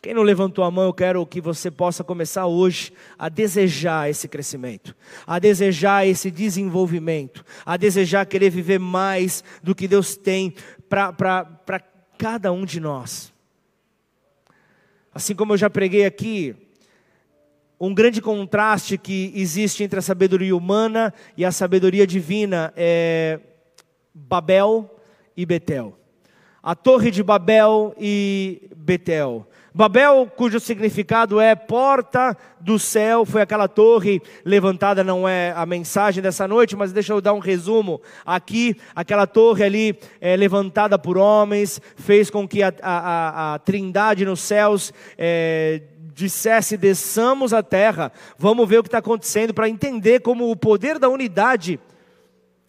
Quem 0.00 0.14
não 0.14 0.22
levantou 0.22 0.64
a 0.64 0.70
mão, 0.70 0.84
eu 0.84 0.94
quero 0.94 1.26
que 1.26 1.40
você 1.40 1.70
possa 1.70 2.04
começar 2.04 2.46
hoje 2.46 2.92
a 3.18 3.28
desejar 3.28 4.08
esse 4.08 4.28
crescimento, 4.28 4.94
a 5.26 5.38
desejar 5.38 6.06
esse 6.06 6.30
desenvolvimento, 6.30 7.44
a 7.64 7.76
desejar 7.76 8.26
querer 8.26 8.50
viver 8.50 8.78
mais 8.78 9.42
do 9.62 9.74
que 9.74 9.88
Deus 9.88 10.16
tem 10.16 10.54
para 10.88 11.80
cada 12.16 12.52
um 12.52 12.64
de 12.64 12.78
nós. 12.78 13.32
Assim 15.12 15.34
como 15.34 15.54
eu 15.54 15.56
já 15.56 15.70
preguei 15.70 16.04
aqui, 16.04 16.54
um 17.80 17.92
grande 17.92 18.22
contraste 18.22 18.96
que 18.96 19.32
existe 19.34 19.82
entre 19.82 19.98
a 19.98 20.02
sabedoria 20.02 20.56
humana 20.56 21.12
e 21.36 21.44
a 21.44 21.52
sabedoria 21.52 22.06
divina 22.06 22.72
é 22.76 23.40
Babel 24.14 24.98
e 25.36 25.44
Betel. 25.44 25.98
A 26.62 26.74
torre 26.74 27.10
de 27.10 27.22
Babel 27.22 27.94
e 27.98 28.68
Betel. 28.76 29.46
Babel, 29.76 30.32
cujo 30.34 30.58
significado 30.58 31.38
é 31.38 31.54
porta 31.54 32.34
do 32.58 32.78
céu, 32.78 33.26
foi 33.26 33.42
aquela 33.42 33.68
torre 33.68 34.22
levantada, 34.42 35.04
não 35.04 35.28
é 35.28 35.52
a 35.54 35.66
mensagem 35.66 36.22
dessa 36.22 36.48
noite, 36.48 36.74
mas 36.74 36.94
deixa 36.94 37.12
eu 37.12 37.20
dar 37.20 37.34
um 37.34 37.40
resumo 37.40 38.00
aqui. 38.24 38.74
Aquela 38.94 39.26
torre 39.26 39.62
ali 39.64 39.98
é, 40.18 40.34
levantada 40.34 40.98
por 40.98 41.18
homens, 41.18 41.78
fez 41.94 42.30
com 42.30 42.48
que 42.48 42.62
a, 42.62 42.72
a, 42.80 43.52
a, 43.52 43.58
trindade 43.58 44.24
nos 44.24 44.40
céus 44.40 44.94
é, 45.18 45.82
dissesse: 46.14 46.78
desçamos 46.78 47.52
a 47.52 47.62
terra, 47.62 48.10
vamos 48.38 48.66
ver 48.66 48.78
o 48.78 48.82
que 48.82 48.88
está 48.88 48.96
acontecendo, 48.96 49.52
para 49.52 49.68
entender 49.68 50.20
como 50.20 50.50
o 50.50 50.56
poder 50.56 50.98
da 50.98 51.10
unidade 51.10 51.78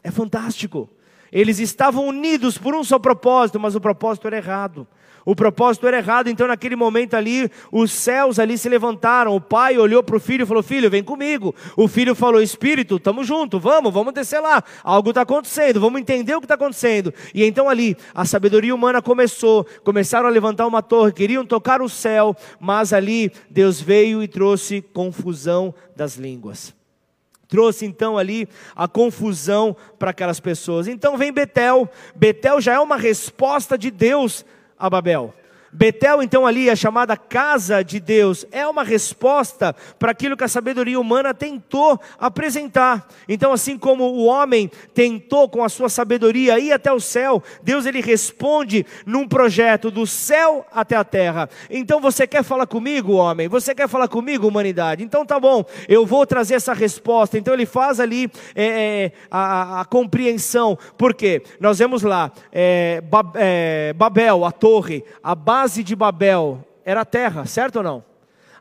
é 0.04 0.12
fantástico. 0.12 0.90
Eles 1.32 1.60
estavam 1.60 2.06
unidos 2.06 2.58
por 2.58 2.76
um 2.76 2.84
só 2.84 3.00
propósito, 3.00 3.62
mas 3.62 3.76
o 3.76 3.82
propósito 3.82 4.28
era 4.28 4.36
errado. 4.36 4.86
O 5.28 5.36
propósito 5.36 5.86
era 5.86 5.98
errado, 5.98 6.30
então 6.30 6.48
naquele 6.48 6.78
momento 6.78 7.14
ali, 7.14 7.52
os 7.70 7.92
céus 7.92 8.40
ali 8.40 8.58
se 8.58 8.70
levantaram. 8.70 9.36
O 9.36 9.42
pai 9.42 9.78
olhou 9.78 10.02
para 10.02 10.16
o 10.16 10.22
filho 10.22 10.44
e 10.44 10.46
falou: 10.46 10.64
Filho, 10.64 10.90
vem 10.90 11.04
comigo. 11.04 11.54
O 11.76 11.86
filho 11.86 12.16
falou: 12.16 12.42
Espírito, 12.42 12.96
estamos 12.96 13.28
juntos, 13.28 13.62
vamos, 13.62 13.94
vamos 13.94 14.14
descer 14.14 14.40
lá. 14.40 14.64
Algo 14.82 15.10
está 15.10 15.24
acontecendo, 15.24 15.82
vamos 15.82 16.00
entender 16.00 16.34
o 16.34 16.40
que 16.40 16.46
está 16.46 16.56
acontecendo. 16.56 17.14
E 17.34 17.44
então 17.44 17.68
ali, 17.68 17.98
a 18.16 18.24
sabedoria 18.24 18.74
humana 18.74 19.02
começou, 19.02 19.68
começaram 19.84 20.30
a 20.30 20.32
levantar 20.32 20.66
uma 20.66 20.82
torre, 20.82 21.12
queriam 21.12 21.46
tocar 21.46 21.82
o 21.82 21.90
céu, 21.90 22.34
mas 22.58 22.94
ali 22.94 23.30
Deus 23.50 23.82
veio 23.82 24.24
e 24.24 24.30
trouxe 24.30 24.82
confusão 24.82 25.76
das 25.94 26.16
línguas 26.16 26.74
trouxe 27.50 27.86
então 27.86 28.18
ali 28.18 28.46
a 28.76 28.90
confusão 28.90 29.74
para 29.98 30.12
aquelas 30.12 30.38
pessoas. 30.38 30.86
Então 30.86 31.16
vem 31.16 31.32
Betel. 31.32 31.90
Betel 32.14 32.60
já 32.60 32.74
é 32.74 32.80
uma 32.80 32.98
resposta 32.98 33.78
de 33.78 33.90
Deus 33.90 34.46
a 34.80 34.90
Babel. 34.90 35.34
Betel, 35.72 36.24
então, 36.24 36.46
ali, 36.46 36.70
a 36.70 36.76
chamada 36.76 37.18
casa 37.18 37.84
de 37.84 38.00
Deus, 38.00 38.46
é 38.52 38.66
uma 38.66 38.84
resposta 38.84 39.76
para 40.00 40.12
aquilo 40.12 40.38
que 40.38 40.44
a 40.44 40.48
sabedoria 40.48 41.00
humana 41.00 41.34
tentou 41.34 42.00
apresentar. 42.18 43.08
Então, 43.28 43.52
assim 43.52 43.78
como 43.78 44.06
o 44.06 44.26
homem 44.26 44.72
tentou 44.94 45.50
com 45.50 45.64
a 45.64 45.70
sua 45.70 45.90
sabedoria 45.90 46.60
ir 46.60 46.72
até 46.72 46.92
o 46.92 47.00
céu, 47.00 47.44
Deus 47.62 47.86
ele 47.86 48.02
responde 48.02 48.86
num 49.06 49.28
projeto 49.28 49.92
do 49.92 50.08
céu 50.08 50.66
até 50.72 50.96
a 50.96 51.04
terra. 51.04 51.50
Então, 51.70 52.00
você 52.00 52.26
quer 52.26 52.44
falar 52.44 52.66
comigo, 52.66 53.14
homem? 53.14 53.48
Você 53.48 53.76
quer 53.76 53.90
falar 53.90 54.08
comigo, 54.08 54.48
humanidade? 54.48 55.04
Então, 55.04 55.26
tá 55.26 55.40
bom, 55.40 55.66
eu 55.88 56.06
vou 56.06 56.26
trazer 56.26 56.56
essa 56.56 56.74
resposta. 56.74 57.38
Então, 57.38 57.54
ele 57.54 57.66
faz 57.66 58.00
ali 58.00 58.32
é, 58.56 58.66
é, 58.66 59.12
a, 59.30 59.82
a, 59.82 59.86
compreensão. 59.86 60.78
Por 60.98 61.14
quê? 61.14 61.44
Nós 61.60 61.80
vemos 61.80 62.04
lá, 62.04 62.32
é, 62.52 63.04
é 63.36 63.94
Babel, 63.94 64.46
a 64.46 64.52
torre, 64.52 65.04
a 65.22 65.36
base 65.36 65.57
base 65.58 65.84
de 65.84 65.96
Babel 65.96 66.64
era 66.86 67.02
a 67.02 67.06
terra, 67.06 67.48
certo 67.48 67.78
ou 67.78 67.84
não? 67.84 68.04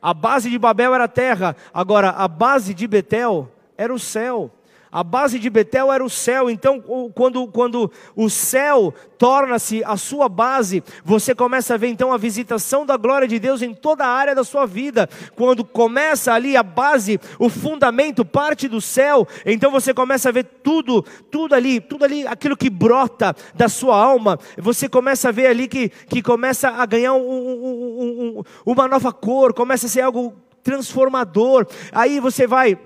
A 0.00 0.14
base 0.14 0.48
de 0.48 0.58
Babel 0.58 0.94
era 0.94 1.04
a 1.04 1.08
terra, 1.08 1.54
agora 1.74 2.08
a 2.08 2.26
base 2.26 2.72
de 2.72 2.86
Betel 2.86 3.52
era 3.76 3.92
o 3.92 3.98
céu. 3.98 4.50
A 4.96 5.04
base 5.04 5.38
de 5.38 5.50
Betel 5.50 5.92
era 5.92 6.02
o 6.02 6.08
céu, 6.08 6.48
então 6.48 6.82
quando, 7.14 7.46
quando 7.48 7.92
o 8.16 8.30
céu 8.30 8.94
torna-se 9.18 9.84
a 9.84 9.94
sua 9.98 10.26
base, 10.26 10.82
você 11.04 11.34
começa 11.34 11.74
a 11.74 11.76
ver 11.76 11.88
então 11.88 12.14
a 12.14 12.16
visitação 12.16 12.86
da 12.86 12.96
glória 12.96 13.28
de 13.28 13.38
Deus 13.38 13.60
em 13.60 13.74
toda 13.74 14.06
a 14.06 14.08
área 14.08 14.34
da 14.34 14.42
sua 14.42 14.64
vida. 14.64 15.06
Quando 15.34 15.66
começa 15.66 16.32
ali 16.32 16.56
a 16.56 16.62
base, 16.62 17.20
o 17.38 17.50
fundamento 17.50 18.24
parte 18.24 18.68
do 18.68 18.80
céu, 18.80 19.28
então 19.44 19.70
você 19.70 19.92
começa 19.92 20.30
a 20.30 20.32
ver 20.32 20.44
tudo, 20.62 21.04
tudo 21.30 21.54
ali, 21.54 21.78
tudo 21.78 22.02
ali, 22.02 22.26
aquilo 22.26 22.56
que 22.56 22.70
brota 22.70 23.36
da 23.54 23.68
sua 23.68 24.02
alma, 24.02 24.38
você 24.56 24.88
começa 24.88 25.28
a 25.28 25.32
ver 25.32 25.48
ali 25.48 25.68
que, 25.68 25.90
que 25.90 26.22
começa 26.22 26.70
a 26.70 26.86
ganhar 26.86 27.12
um, 27.12 27.20
um, 27.20 28.38
um, 28.38 28.42
uma 28.64 28.88
nova 28.88 29.12
cor, 29.12 29.52
começa 29.52 29.84
a 29.88 29.90
ser 29.90 30.00
algo 30.00 30.32
transformador. 30.62 31.66
Aí 31.92 32.18
você 32.18 32.46
vai 32.46 32.78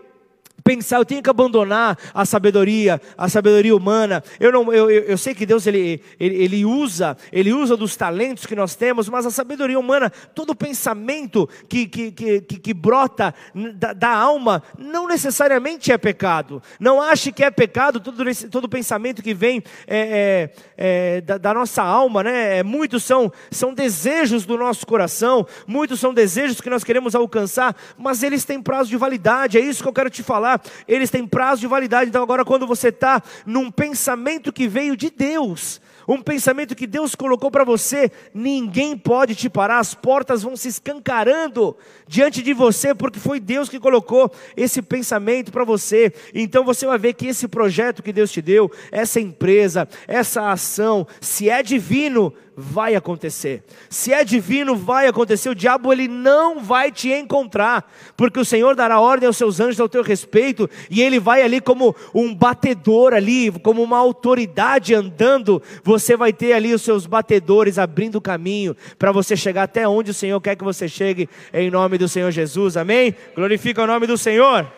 pensar, 0.64 0.98
eu 0.98 1.04
tenho 1.04 1.22
que 1.22 1.30
abandonar 1.30 1.98
a 2.12 2.24
sabedoria, 2.24 3.00
a 3.16 3.28
sabedoria 3.28 3.74
humana. 3.74 4.22
Eu 4.38 4.52
não, 4.52 4.72
eu, 4.72 4.90
eu, 4.90 5.02
eu 5.04 5.18
sei 5.18 5.34
que 5.34 5.46
Deus 5.46 5.66
ele, 5.66 6.02
ele, 6.18 6.42
ele, 6.42 6.64
usa, 6.64 7.16
ele 7.32 7.52
usa 7.52 7.76
dos 7.76 7.96
talentos 7.96 8.46
que 8.46 8.54
nós 8.56 8.74
temos, 8.74 9.08
mas 9.08 9.26
a 9.26 9.30
sabedoria 9.30 9.78
humana, 9.78 10.10
todo 10.34 10.54
pensamento 10.54 11.48
que, 11.68 11.86
que, 11.86 12.12
que, 12.12 12.40
que, 12.40 12.74
brota 12.74 13.34
da, 13.74 13.92
da, 13.92 14.10
alma, 14.10 14.62
não 14.78 15.06
necessariamente 15.06 15.92
é 15.92 15.98
pecado. 15.98 16.62
Não 16.78 17.00
ache 17.00 17.32
que 17.32 17.44
é 17.44 17.50
pecado 17.50 18.00
todo, 18.00 18.22
todo 18.50 18.68
pensamento 18.68 19.22
que 19.22 19.34
vem 19.34 19.62
é, 19.86 19.98
é, 19.98 20.50
é, 20.76 21.20
da, 21.20 21.38
da, 21.38 21.54
nossa 21.54 21.82
alma, 21.82 22.22
né? 22.22 22.58
É, 22.58 22.62
muitos 22.62 23.04
são, 23.04 23.32
são 23.50 23.72
desejos 23.72 24.44
do 24.44 24.56
nosso 24.56 24.86
coração, 24.86 25.46
muitos 25.66 26.00
são 26.00 26.12
desejos 26.12 26.60
que 26.60 26.70
nós 26.70 26.84
queremos 26.84 27.14
alcançar, 27.14 27.76
mas 27.96 28.22
eles 28.22 28.44
têm 28.44 28.62
prazo 28.62 28.90
de 28.90 28.96
validade. 28.96 29.58
É 29.58 29.60
isso 29.60 29.82
que 29.82 29.88
eu 29.88 29.92
quero 29.92 30.10
te 30.10 30.22
falar 30.22 30.49
eles 30.88 31.10
têm 31.10 31.26
prazo 31.26 31.60
de 31.60 31.66
validade. 31.66 32.08
Então, 32.08 32.22
agora, 32.22 32.44
quando 32.44 32.66
você 32.66 32.88
está 32.88 33.22
num 33.44 33.70
pensamento 33.70 34.52
que 34.52 34.66
veio 34.66 34.96
de 34.96 35.10
Deus, 35.10 35.80
um 36.08 36.20
pensamento 36.20 36.74
que 36.74 36.86
Deus 36.86 37.14
colocou 37.14 37.50
para 37.50 37.64
você, 37.64 38.10
ninguém 38.34 38.96
pode 38.96 39.34
te 39.34 39.48
parar, 39.48 39.78
as 39.78 39.94
portas 39.94 40.42
vão 40.42 40.56
se 40.56 40.68
escancarando 40.68 41.76
diante 42.06 42.42
de 42.42 42.52
você, 42.52 42.94
porque 42.94 43.20
foi 43.20 43.38
Deus 43.38 43.68
que 43.68 43.78
colocou 43.78 44.32
esse 44.56 44.82
pensamento 44.82 45.52
para 45.52 45.64
você. 45.64 46.12
Então 46.34 46.64
você 46.64 46.86
vai 46.86 46.98
ver 46.98 47.12
que 47.14 47.28
esse 47.28 47.46
projeto 47.46 48.02
que 48.02 48.12
Deus 48.12 48.32
te 48.32 48.42
deu, 48.42 48.70
essa 48.90 49.20
empresa, 49.20 49.88
essa 50.08 50.50
ação, 50.50 51.06
se 51.20 51.48
é 51.48 51.62
divino, 51.62 52.34
vai 52.60 52.94
acontecer. 52.94 53.64
Se 53.88 54.12
é 54.12 54.22
divino, 54.22 54.76
vai 54.76 55.06
acontecer. 55.06 55.48
O 55.48 55.54
diabo 55.54 55.92
ele 55.92 56.06
não 56.06 56.60
vai 56.60 56.92
te 56.92 57.10
encontrar, 57.10 57.90
porque 58.16 58.38
o 58.38 58.44
Senhor 58.44 58.76
dará 58.76 59.00
ordem 59.00 59.26
aos 59.26 59.36
seus 59.36 59.58
anjos 59.58 59.80
ao 59.80 59.88
teu 59.88 60.02
respeito, 60.02 60.68
e 60.90 61.02
ele 61.02 61.18
vai 61.18 61.42
ali 61.42 61.60
como 61.60 61.96
um 62.14 62.34
batedor 62.34 63.14
ali, 63.14 63.50
como 63.50 63.82
uma 63.82 63.98
autoridade 63.98 64.94
andando. 64.94 65.62
Você 65.82 66.16
vai 66.16 66.32
ter 66.32 66.52
ali 66.52 66.74
os 66.74 66.82
seus 66.82 67.06
batedores 67.06 67.78
abrindo 67.78 68.16
o 68.16 68.20
caminho 68.20 68.76
para 68.98 69.10
você 69.10 69.36
chegar 69.36 69.62
até 69.62 69.88
onde 69.88 70.10
o 70.10 70.14
Senhor 70.14 70.40
quer 70.40 70.54
que 70.54 70.64
você 70.64 70.86
chegue 70.86 71.28
em 71.52 71.70
nome 71.70 71.96
do 71.96 72.08
Senhor 72.08 72.30
Jesus. 72.30 72.76
Amém? 72.76 73.14
Glorifica 73.34 73.82
o 73.82 73.86
nome 73.86 74.06
do 74.06 74.18
Senhor. 74.18 74.70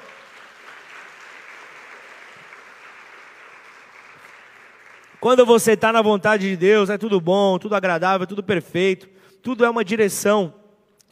Quando 5.23 5.47
você 5.47 5.75
está 5.75 5.93
na 5.93 6.03
vontade 6.03 6.51
de 6.51 6.57
Deus, 6.57 6.91
é 6.91 6.99
tudo 6.99 7.21
bom, 7.21 7.57
tudo 7.57 7.77
agradável, 7.77 8.27
tudo 8.27 8.43
perfeito, 8.43 9.09
tudo 9.41 9.65
é 9.65 9.71
uma 9.71 9.85
direção, 9.85 10.53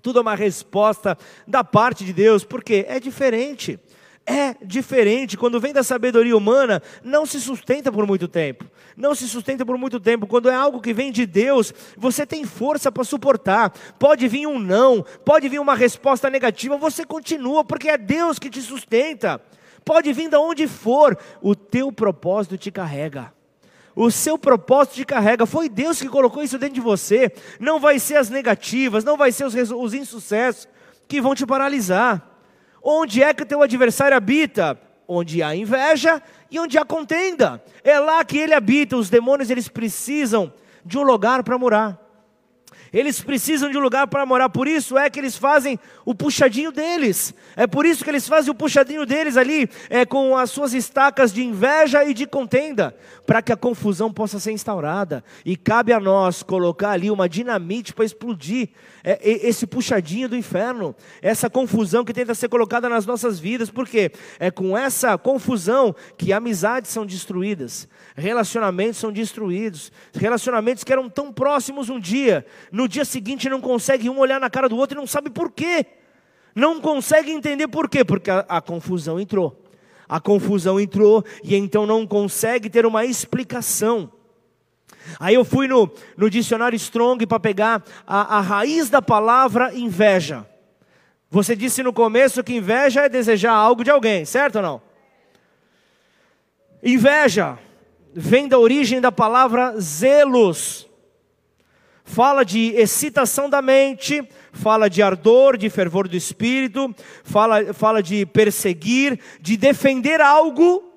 tudo 0.02 0.18
é 0.18 0.22
uma 0.22 0.34
resposta 0.34 1.16
da 1.46 1.62
parte 1.62 2.04
de 2.04 2.12
Deus, 2.12 2.42
porque 2.42 2.84
é 2.88 2.98
diferente. 2.98 3.78
É 4.26 4.56
diferente, 4.64 5.36
quando 5.36 5.60
vem 5.60 5.72
da 5.72 5.84
sabedoria 5.84 6.36
humana, 6.36 6.82
não 7.04 7.24
se 7.24 7.40
sustenta 7.40 7.92
por 7.92 8.04
muito 8.04 8.26
tempo. 8.26 8.64
Não 8.96 9.14
se 9.14 9.28
sustenta 9.28 9.64
por 9.64 9.78
muito 9.78 10.00
tempo. 10.00 10.26
Quando 10.26 10.50
é 10.50 10.54
algo 10.56 10.80
que 10.80 10.92
vem 10.92 11.12
de 11.12 11.24
Deus, 11.24 11.72
você 11.96 12.26
tem 12.26 12.44
força 12.44 12.90
para 12.90 13.04
suportar. 13.04 13.70
Pode 13.96 14.26
vir 14.26 14.44
um 14.44 14.58
não, 14.58 15.04
pode 15.24 15.48
vir 15.48 15.60
uma 15.60 15.76
resposta 15.76 16.28
negativa, 16.28 16.76
você 16.76 17.06
continua, 17.06 17.64
porque 17.64 17.88
é 17.88 17.96
Deus 17.96 18.40
que 18.40 18.50
te 18.50 18.60
sustenta. 18.60 19.40
Pode 19.84 20.12
vir 20.12 20.28
de 20.28 20.36
onde 20.36 20.66
for, 20.66 21.16
o 21.40 21.54
teu 21.54 21.92
propósito 21.92 22.58
te 22.58 22.72
carrega 22.72 23.38
o 23.94 24.10
seu 24.10 24.38
propósito 24.38 24.94
te 24.96 25.04
carrega. 25.04 25.46
Foi 25.46 25.68
Deus 25.68 26.00
que 26.00 26.08
colocou 26.08 26.42
isso 26.42 26.58
dentro 26.58 26.74
de 26.74 26.80
você. 26.80 27.32
Não 27.58 27.80
vai 27.80 27.98
ser 27.98 28.16
as 28.16 28.30
negativas, 28.30 29.04
não 29.04 29.16
vai 29.16 29.32
ser 29.32 29.44
os, 29.44 29.54
os 29.54 29.94
insucessos 29.94 30.68
que 31.08 31.20
vão 31.20 31.34
te 31.34 31.44
paralisar. 31.44 32.26
Onde 32.82 33.22
é 33.22 33.34
que 33.34 33.42
o 33.42 33.46
teu 33.46 33.62
adversário 33.62 34.16
habita? 34.16 34.80
Onde 35.06 35.42
há 35.42 35.54
inveja 35.54 36.22
e 36.50 36.58
onde 36.58 36.78
há 36.78 36.84
contenda. 36.84 37.62
É 37.82 37.98
lá 37.98 38.24
que 38.24 38.38
ele 38.38 38.54
habita. 38.54 38.96
Os 38.96 39.10
demônios 39.10 39.50
eles 39.50 39.68
precisam 39.68 40.52
de 40.84 40.96
um 40.96 41.02
lugar 41.02 41.42
para 41.42 41.58
morar. 41.58 42.10
Eles 42.92 43.20
precisam 43.20 43.70
de 43.70 43.78
um 43.78 43.80
lugar 43.80 44.08
para 44.08 44.26
morar, 44.26 44.48
por 44.48 44.66
isso 44.66 44.98
é 44.98 45.08
que 45.08 45.18
eles 45.20 45.36
fazem 45.36 45.78
o 46.10 46.14
puxadinho 46.14 46.72
deles. 46.72 47.32
É 47.54 47.68
por 47.68 47.86
isso 47.86 48.02
que 48.02 48.10
eles 48.10 48.26
fazem 48.26 48.50
o 48.50 48.54
puxadinho 48.54 49.06
deles 49.06 49.36
ali, 49.36 49.70
é, 49.88 50.04
com 50.04 50.36
as 50.36 50.50
suas 50.50 50.74
estacas 50.74 51.32
de 51.32 51.44
inveja 51.44 52.04
e 52.04 52.12
de 52.12 52.26
contenda, 52.26 52.96
para 53.24 53.40
que 53.40 53.52
a 53.52 53.56
confusão 53.56 54.12
possa 54.12 54.40
ser 54.40 54.50
instaurada. 54.50 55.22
E 55.44 55.56
cabe 55.56 55.92
a 55.92 56.00
nós 56.00 56.42
colocar 56.42 56.90
ali 56.90 57.12
uma 57.12 57.28
dinamite 57.28 57.94
para 57.94 58.04
explodir 58.04 58.70
é, 59.04 59.20
esse 59.22 59.68
puxadinho 59.68 60.28
do 60.28 60.36
inferno, 60.36 60.96
essa 61.22 61.48
confusão 61.48 62.04
que 62.04 62.12
tenta 62.12 62.34
ser 62.34 62.48
colocada 62.48 62.88
nas 62.88 63.06
nossas 63.06 63.38
vidas, 63.38 63.70
porque 63.70 64.10
é 64.40 64.50
com 64.50 64.76
essa 64.76 65.16
confusão 65.16 65.94
que 66.18 66.32
amizades 66.32 66.90
são 66.90 67.06
destruídas, 67.06 67.88
relacionamentos 68.16 68.98
são 68.98 69.12
destruídos, 69.12 69.92
relacionamentos 70.12 70.82
que 70.82 70.92
eram 70.92 71.08
tão 71.08 71.32
próximos 71.32 71.88
um 71.88 72.00
dia, 72.00 72.44
no 72.72 72.88
dia 72.88 73.04
seguinte 73.04 73.48
não 73.48 73.60
consegue 73.60 74.10
um 74.10 74.18
olhar 74.18 74.40
na 74.40 74.50
cara 74.50 74.68
do 74.68 74.76
outro 74.76 74.98
e 74.98 75.00
não 75.00 75.06
sabe 75.06 75.30
por 75.30 75.52
quê, 75.52 75.86
não 76.54 76.80
consegue 76.80 77.30
entender 77.30 77.68
por 77.68 77.88
quê, 77.88 78.04
porque 78.04 78.30
a, 78.30 78.44
a 78.48 78.60
confusão 78.60 79.18
entrou. 79.18 79.64
A 80.08 80.18
confusão 80.20 80.80
entrou 80.80 81.24
e 81.42 81.54
então 81.54 81.86
não 81.86 82.06
consegue 82.06 82.68
ter 82.68 82.84
uma 82.84 83.04
explicação. 83.04 84.10
Aí 85.18 85.34
eu 85.34 85.44
fui 85.44 85.66
no, 85.68 85.90
no 86.16 86.28
dicionário 86.28 86.76
Strong 86.76 87.26
para 87.26 87.40
pegar 87.40 87.84
a, 88.06 88.38
a 88.38 88.40
raiz 88.40 88.90
da 88.90 89.00
palavra 89.00 89.74
inveja. 89.74 90.46
Você 91.30 91.54
disse 91.54 91.82
no 91.82 91.92
começo 91.92 92.42
que 92.42 92.54
inveja 92.54 93.02
é 93.02 93.08
desejar 93.08 93.52
algo 93.52 93.84
de 93.84 93.90
alguém, 93.90 94.24
certo 94.24 94.56
ou 94.56 94.62
não? 94.62 94.82
Inveja 96.82 97.56
vem 98.12 98.48
da 98.48 98.58
origem 98.58 99.00
da 99.00 99.12
palavra 99.12 99.78
zelos. 99.78 100.89
Fala 102.10 102.44
de 102.44 102.72
excitação 102.74 103.48
da 103.48 103.62
mente, 103.62 104.28
fala 104.52 104.90
de 104.90 105.00
ardor, 105.00 105.56
de 105.56 105.70
fervor 105.70 106.08
do 106.08 106.16
espírito, 106.16 106.92
fala, 107.22 107.72
fala 107.72 108.02
de 108.02 108.26
perseguir, 108.26 109.20
de 109.40 109.56
defender 109.56 110.20
algo, 110.20 110.92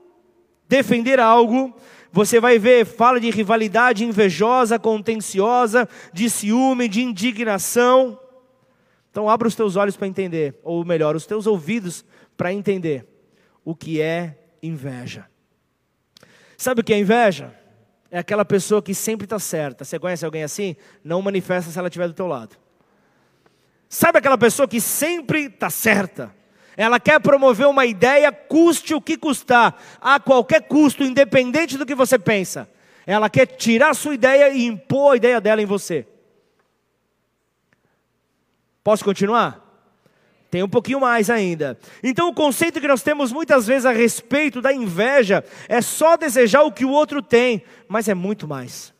defender 0.68 1.20
algo, 1.20 1.72
você 2.12 2.40
vai 2.40 2.58
ver, 2.58 2.84
fala 2.84 3.20
de 3.20 3.30
rivalidade 3.30 4.04
invejosa, 4.04 4.80
contenciosa, 4.80 5.88
de 6.12 6.28
ciúme, 6.32 6.88
de 6.88 7.04
indignação. 7.04 8.20
Então, 9.12 9.30
abra 9.30 9.48
os 9.48 9.54
teus 9.54 9.76
olhos 9.76 9.96
para 9.96 10.08
entender, 10.08 10.60
ou 10.64 10.84
melhor, 10.84 11.16
os 11.16 11.28
teus 11.28 11.46
ouvidos 11.46 12.04
para 12.36 12.52
entender 12.52 13.06
o 13.64 13.76
que 13.76 14.02
é 14.02 14.36
inveja. 14.64 15.28
Sabe 16.58 16.82
o 16.82 16.84
que 16.84 16.92
é 16.92 16.98
inveja? 16.98 17.54
É 18.14 18.20
aquela 18.20 18.46
pessoa 18.46 18.80
que 18.80 18.94
sempre 18.94 19.26
está 19.26 19.40
certa. 19.40 19.84
Você 19.84 19.98
conhece 19.98 20.24
alguém 20.24 20.44
assim? 20.44 20.76
Não 21.04 21.20
manifesta 21.20 21.72
se 21.72 21.80
ela 21.80 21.88
estiver 21.88 22.08
do 22.08 22.14
teu 22.14 22.28
lado. 22.28 22.56
Sabe 23.90 24.20
aquela 24.20 24.38
pessoa 24.38 24.68
que 24.68 24.80
sempre 24.80 25.46
está 25.46 25.68
certa? 25.72 26.32
Ela 26.78 27.00
quer 27.00 27.20
promover 27.20 27.66
uma 27.66 27.88
ideia, 27.88 28.32
custe 28.32 28.94
o 28.94 29.02
que 29.02 29.18
custar, 29.18 29.82
a 30.00 30.20
qualquer 30.20 30.62
custo, 30.68 31.04
independente 31.04 31.76
do 31.76 31.88
que 31.88 31.96
você 31.96 32.20
pensa. 32.20 32.70
Ela 33.08 33.32
quer 33.32 33.48
tirar 33.48 33.90
a 33.90 33.94
sua 33.96 34.14
ideia 34.14 34.50
e 34.54 34.64
impor 34.64 35.14
a 35.14 35.18
ideia 35.18 35.42
dela 35.42 35.64
em 35.64 35.66
você. 35.66 36.06
Posso 38.84 39.04
continuar? 39.04 39.63
Tem 40.54 40.62
um 40.62 40.70
pouquinho 40.70 41.00
mais 41.00 41.32
ainda. 41.32 41.80
Então, 42.04 42.30
o 42.30 42.34
conceito 42.34 42.80
que 42.80 42.88
nós 42.88 43.02
temos 43.02 43.32
muitas 43.32 43.66
vezes 43.66 43.88
a 43.88 43.92
respeito 43.92 44.62
da 44.62 44.72
inveja 44.72 45.44
é 45.68 45.82
só 45.82 46.16
desejar 46.16 46.62
o 46.62 46.72
que 46.72 46.86
o 46.86 46.92
outro 46.92 47.24
tem, 47.24 47.64
mas 47.88 48.08
é 48.08 48.14
muito 48.14 48.48
mais. 48.48 48.94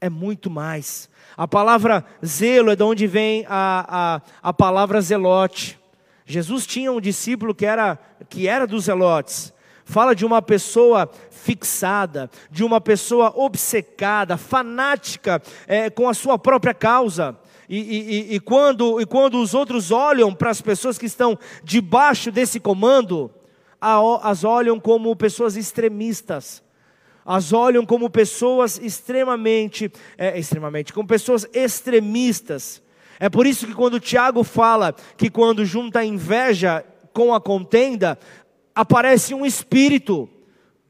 É 0.00 0.08
muito 0.08 0.48
mais. 0.48 1.10
A 1.36 1.48
palavra 1.48 2.04
zelo 2.24 2.70
é 2.70 2.76
de 2.76 2.82
onde 2.84 3.08
vem 3.08 3.44
a, 3.48 4.20
a, 4.40 4.50
a 4.50 4.52
palavra 4.52 5.00
zelote. 5.00 5.80
Jesus 6.24 6.64
tinha 6.64 6.92
um 6.92 7.00
discípulo 7.00 7.56
que 7.56 7.66
era, 7.66 7.98
que 8.30 8.46
era 8.46 8.64
dos 8.64 8.84
zelotes. 8.84 9.52
Fala 9.84 10.14
de 10.14 10.24
uma 10.24 10.40
pessoa 10.40 11.10
fixada, 11.28 12.30
de 12.52 12.62
uma 12.62 12.80
pessoa 12.80 13.32
obcecada, 13.34 14.36
fanática 14.36 15.42
é, 15.66 15.90
com 15.90 16.08
a 16.08 16.14
sua 16.14 16.38
própria 16.38 16.72
causa. 16.72 17.36
E, 17.68 17.78
e, 17.78 18.34
e, 18.34 18.40
quando, 18.40 19.00
e 19.00 19.06
quando 19.06 19.40
os 19.40 19.54
outros 19.54 19.90
olham 19.90 20.34
para 20.34 20.50
as 20.50 20.60
pessoas 20.60 20.98
que 20.98 21.06
estão 21.06 21.38
debaixo 21.62 22.30
desse 22.30 22.58
comando, 22.58 23.30
as 24.22 24.44
olham 24.44 24.78
como 24.78 25.14
pessoas 25.16 25.56
extremistas, 25.56 26.62
as 27.24 27.52
olham 27.52 27.86
como 27.86 28.10
pessoas 28.10 28.78
extremamente, 28.78 29.90
é, 30.18 30.38
extremamente, 30.38 30.92
como 30.92 31.06
pessoas 31.06 31.46
extremistas. 31.52 32.82
É 33.18 33.28
por 33.28 33.46
isso 33.46 33.66
que 33.66 33.74
quando 33.74 34.00
Tiago 34.00 34.42
fala 34.42 34.94
que 35.16 35.30
quando 35.30 35.64
junta 35.64 36.00
a 36.00 36.04
inveja 36.04 36.84
com 37.12 37.32
a 37.34 37.40
contenda, 37.40 38.18
aparece 38.74 39.34
um 39.34 39.46
espírito, 39.46 40.28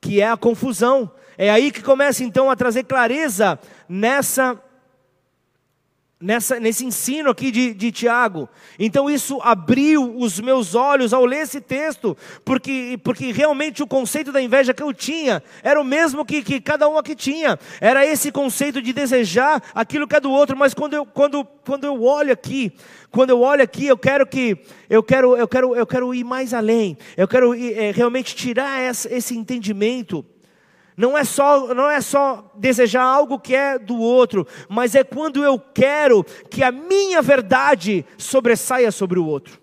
que 0.01 0.21
é 0.21 0.31
a 0.31 0.37
confusão. 0.37 1.11
É 1.37 1.51
aí 1.51 1.71
que 1.71 1.83
começa 1.83 2.25
então 2.25 2.51
a 2.51 2.57
trazer 2.57 2.85
clareza 2.85 3.59
nessa 3.89 4.59
nessa, 6.23 6.61
nesse 6.61 6.87
ensino 6.87 7.31
aqui 7.31 7.51
de, 7.51 7.75
de 7.75 7.91
Tiago. 7.91 8.49
Então 8.79 9.11
isso 9.11 9.41
abriu 9.43 10.17
os 10.17 10.41
meus 10.41 10.75
olhos 10.75 11.13
ao 11.13 11.25
ler 11.25 11.43
esse 11.43 11.61
texto, 11.61 12.17
porque, 12.45 12.99
porque 13.03 13.33
realmente 13.33 13.83
o 13.83 13.87
conceito 13.87 14.31
da 14.31 14.41
inveja 14.41 14.73
que 14.73 14.83
eu 14.83 14.95
tinha 14.95 15.43
era 15.63 15.81
o 15.81 15.85
mesmo 15.85 16.25
que, 16.25 16.43
que 16.43 16.61
cada 16.61 16.89
um 16.89 16.97
aqui 16.97 17.15
tinha. 17.15 17.59
Era 17.81 18.07
esse 18.07 18.31
conceito 18.31 18.81
de 18.81 18.93
desejar 18.93 19.63
aquilo 19.75 20.07
que 20.07 20.17
é 20.17 20.21
do 20.21 20.31
outro, 20.31 20.57
mas 20.57 20.73
quando 20.73 20.95
eu, 20.95 21.05
quando, 21.05 21.45
quando 21.45 21.85
eu 21.85 22.03
olho 22.03 22.33
aqui, 22.33 22.73
quando 23.11 23.31
eu 23.31 23.41
olho 23.41 23.63
aqui, 23.63 23.87
eu 23.87 23.99
quero 23.99 24.27
que 24.27 24.57
eu 24.89 25.03
quero, 25.03 25.37
eu 25.37 25.49
quero, 25.49 25.77
eu 25.77 25.87
quero 25.87 26.15
ir 26.15 26.25
mais 26.25 26.55
além. 26.55 26.97
Eu 27.17 27.27
quero 27.27 27.55
é, 27.55 27.91
realmente 27.91 28.35
tirar 28.35 28.81
essa, 28.81 29.13
esse 29.13 29.37
entendimento 29.37 30.25
não 31.03 31.19
é 31.19 31.25
só, 31.25 31.75
não 31.75 31.91
é 31.91 32.01
só 32.01 32.49
desejar 32.55 33.03
algo 33.03 33.37
que 33.37 33.57
é 33.57 33.77
do 33.77 33.99
outro, 33.99 34.47
mas 34.69 34.95
é 34.95 35.03
quando 35.03 35.43
eu 35.43 35.59
quero 35.59 36.23
que 36.49 36.63
a 36.63 36.71
minha 36.71 37.21
verdade 37.21 38.07
sobressaia 38.17 38.93
sobre 38.93 39.19
o 39.19 39.27
outro. 39.27 39.61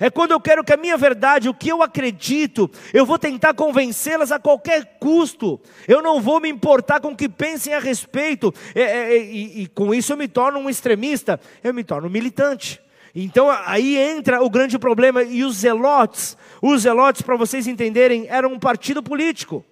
É 0.00 0.10
quando 0.10 0.32
eu 0.32 0.40
quero 0.40 0.64
que 0.64 0.72
a 0.72 0.76
minha 0.76 0.96
verdade, 0.96 1.48
o 1.48 1.54
que 1.54 1.68
eu 1.68 1.84
acredito, 1.84 2.68
eu 2.92 3.06
vou 3.06 3.16
tentar 3.16 3.54
convencê-las 3.54 4.32
a 4.32 4.40
qualquer 4.40 4.96
custo. 4.98 5.60
Eu 5.86 6.02
não 6.02 6.20
vou 6.20 6.40
me 6.40 6.48
importar 6.48 6.98
com 6.98 7.12
o 7.12 7.16
que 7.16 7.28
pensem 7.28 7.72
a 7.72 7.78
respeito. 7.78 8.52
É, 8.74 8.82
é, 8.82 9.14
é, 9.14 9.24
e, 9.24 9.62
e 9.62 9.66
com 9.68 9.94
isso 9.94 10.12
eu 10.12 10.16
me 10.16 10.26
torno 10.26 10.58
um 10.58 10.68
extremista, 10.68 11.38
eu 11.62 11.72
me 11.72 11.84
torno 11.84 12.10
militante. 12.10 12.80
Então 13.14 13.48
aí 13.48 13.96
entra 13.96 14.42
o 14.42 14.50
grande 14.50 14.80
problema. 14.80 15.22
E 15.22 15.44
os 15.44 15.58
zelotes, 15.58 16.36
os 16.60 16.82
zelotes, 16.82 17.22
para 17.22 17.36
vocês 17.36 17.68
entenderem, 17.68 18.26
eram 18.28 18.52
um 18.52 18.58
partido 18.58 19.00
político. 19.00 19.64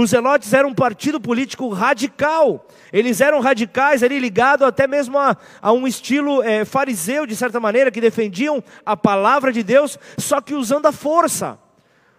Os 0.00 0.10
zelotes 0.10 0.52
eram 0.52 0.68
um 0.68 0.74
partido 0.74 1.20
político 1.20 1.68
radical. 1.70 2.68
Eles 2.92 3.20
eram 3.20 3.40
radicais 3.40 4.00
ali 4.00 4.20
ligados 4.20 4.64
até 4.64 4.86
mesmo 4.86 5.18
a, 5.18 5.36
a 5.60 5.72
um 5.72 5.88
estilo 5.88 6.40
é, 6.40 6.64
fariseu, 6.64 7.26
de 7.26 7.34
certa 7.34 7.58
maneira, 7.58 7.90
que 7.90 8.00
defendiam 8.00 8.62
a 8.86 8.96
palavra 8.96 9.52
de 9.52 9.64
Deus, 9.64 9.98
só 10.16 10.40
que 10.40 10.54
usando 10.54 10.86
a 10.86 10.92
força. 10.92 11.58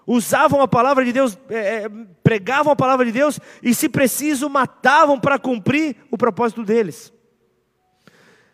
Usavam 0.05 0.61
a 0.61 0.67
palavra 0.67 1.05
de 1.05 1.13
Deus, 1.13 1.39
é, 1.49 1.88
pregavam 2.21 2.73
a 2.73 2.75
palavra 2.75 3.05
de 3.05 3.13
Deus 3.13 3.39
e, 3.63 3.73
se 3.73 3.88
preciso, 3.88 4.49
matavam 4.49 5.17
para 5.17 5.39
cumprir 5.39 5.95
o 6.11 6.17
propósito 6.17 6.65
deles. 6.65 7.13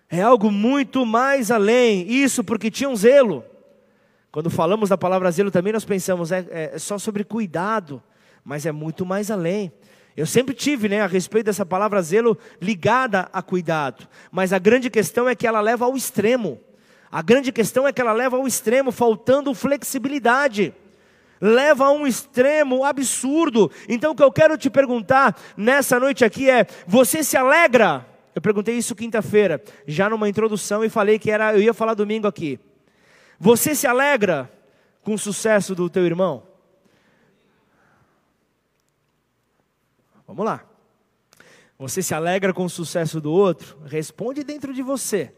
É 0.08 0.22
algo 0.22 0.52
muito 0.52 1.04
mais 1.04 1.50
além. 1.50 2.08
Isso 2.08 2.44
porque 2.44 2.70
tinham 2.70 2.96
zelo. 2.96 3.44
Quando 4.32 4.52
falamos 4.52 4.90
da 4.90 4.98
palavra 5.00 5.32
zelo 5.32 5.50
também 5.50 5.74
nós 5.74 5.84
pensamos, 5.84 6.32
é, 6.32 6.46
é 6.76 6.78
só 6.78 7.00
sobre 7.00 7.24
cuidado 7.24 8.04
mas 8.46 8.68
é 8.68 8.72
muito 8.72 9.04
mais 9.04 9.32
além. 9.32 9.74
Eu 10.16 10.26
sempre 10.26 10.54
tive, 10.54 10.88
né, 10.88 11.02
a 11.02 11.08
respeito 11.08 11.48
dessa 11.48 11.66
palavra 11.66 12.02
zelo 12.02 12.38
ligada 12.62 13.28
a 13.34 13.42
cuidado, 13.42 14.08
mas 14.32 14.54
a 14.54 14.60
grande 14.60 14.90
questão 14.90 15.28
é 15.28 15.36
que 15.36 15.48
ela 15.48 15.60
leva 15.60 15.86
ao 15.86 15.98
extremo. 15.98 16.62
A 17.12 17.22
grande 17.22 17.52
questão 17.52 17.88
é 17.88 17.92
que 17.92 18.00
ela 18.00 18.14
leva 18.14 18.38
ao 18.38 18.48
extremo, 18.48 18.92
faltando 18.92 19.54
flexibilidade. 19.54 20.74
Leva 21.42 21.86
a 21.86 21.92
um 21.92 22.08
extremo 22.08 22.84
absurdo. 22.86 23.70
Então 23.90 24.12
o 24.12 24.16
que 24.16 24.24
eu 24.24 24.32
quero 24.32 24.58
te 24.58 24.70
perguntar 24.70 25.38
nessa 25.58 26.00
noite 26.00 26.24
aqui 26.24 26.50
é: 26.50 26.66
você 26.88 27.24
se 27.24 27.36
alegra? 27.36 28.06
Eu 28.34 28.42
perguntei 28.42 28.76
isso 28.76 28.96
quinta-feira, 28.96 29.62
já 29.88 30.10
numa 30.10 30.28
introdução 30.28 30.84
e 30.84 30.90
falei 30.90 31.18
que 31.18 31.32
era 31.32 31.54
eu 31.54 31.62
ia 31.62 31.74
falar 31.74 31.94
domingo 31.94 32.28
aqui. 32.28 32.60
Você 33.40 33.76
se 33.76 33.88
alegra 33.88 34.52
com 35.02 35.14
o 35.14 35.20
sucesso 35.20 35.76
do 35.76 35.90
teu 35.90 36.06
irmão? 36.06 36.55
Vamos 40.28 40.46
lá. 40.46 40.66
Você 41.78 42.02
se 42.02 42.14
alegra 42.14 42.54
com 42.54 42.66
o 42.66 42.70
sucesso 42.70 43.20
do 43.20 43.32
outro? 43.32 43.78
Responde 43.86 44.44
dentro 44.44 44.74
de 44.74 44.82
você. 44.82 45.32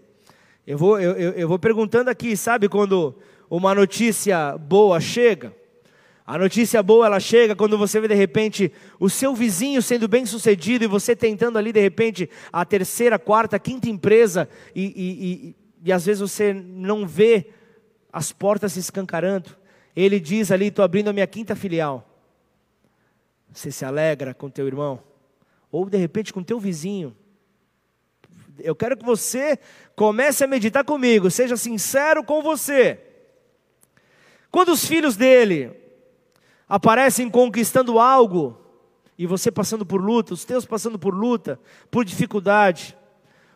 Eu 0.66 0.78
vou, 0.78 1.00
eu, 1.00 1.14
eu, 1.14 1.48
vou 1.48 1.58
perguntando 1.58 2.10
aqui, 2.10 2.38
sabe 2.38 2.70
quando 2.70 3.16
uma 3.50 3.74
notícia 3.74 4.58
boa 4.58 5.00
chega? 5.00 5.54
A 6.26 6.38
notícia 6.38 6.84
boa 6.84 7.06
ela 7.06 7.20
chega 7.22 7.56
quando 7.56 7.78
você 7.78 8.02
vê 8.02 8.08
de 8.10 8.14
repente 8.14 8.72
o 9.00 9.10
seu 9.10 9.34
vizinho 9.34 9.82
sendo 9.82 10.10
bem 10.10 10.26
sucedido 10.26 10.84
e 10.84 10.88
você 10.88 11.16
tentando 11.16 11.58
ali 11.58 11.72
de 11.72 11.80
repente 11.80 12.30
a 12.52 12.66
terceira, 12.66 13.18
quarta, 13.18 13.58
quinta 13.58 13.90
empresa 13.90 14.50
e, 14.76 14.84
e, 14.84 15.26
e, 15.50 15.56
e 15.86 15.94
às 15.94 16.06
vezes 16.06 16.20
você 16.20 16.54
não 16.54 17.08
vê 17.08 17.48
as 18.12 18.34
portas 18.34 18.74
se 18.74 18.80
escancarando. 18.80 19.52
Ele 19.96 20.20
diz 20.20 20.52
ali: 20.52 20.68
estou 20.68 20.84
abrindo 20.84 21.08
a 21.08 21.14
minha 21.14 21.28
quinta 21.28 21.56
filial. 21.56 22.07
Você 23.58 23.72
se 23.72 23.84
alegra 23.84 24.36
com 24.36 24.52
teu 24.52 24.68
irmão? 24.68 25.02
Ou 25.72 25.90
de 25.90 25.98
repente 25.98 26.32
com 26.32 26.44
teu 26.44 26.60
vizinho? 26.60 27.18
Eu 28.60 28.76
quero 28.76 28.96
que 28.96 29.04
você 29.04 29.58
comece 29.96 30.44
a 30.44 30.48
meditar 30.48 30.84
comigo, 30.84 31.32
seja 31.32 31.58
sincero 31.58 32.24
com 32.24 32.44
você. 32.44 33.00
Quando 34.52 34.70
os 34.70 34.86
filhos 34.86 35.18
dele 35.18 35.76
aparecem 36.70 37.32
conquistando 37.32 37.98
algo, 37.98 38.62
e 39.18 39.26
você 39.26 39.52
passando 39.52 39.84
por 39.84 40.00
luta, 40.00 40.36
os 40.36 40.46
teus 40.46 40.64
passando 40.64 41.00
por 41.00 41.16
luta, 41.16 41.60
por 41.90 42.06
dificuldade, 42.06 42.96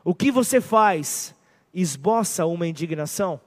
o 0.04 0.16
que 0.16 0.32
você 0.32 0.60
faz? 0.60 1.36
Esboça 1.72 2.48
uma 2.48 2.66
indignação? 2.66 3.40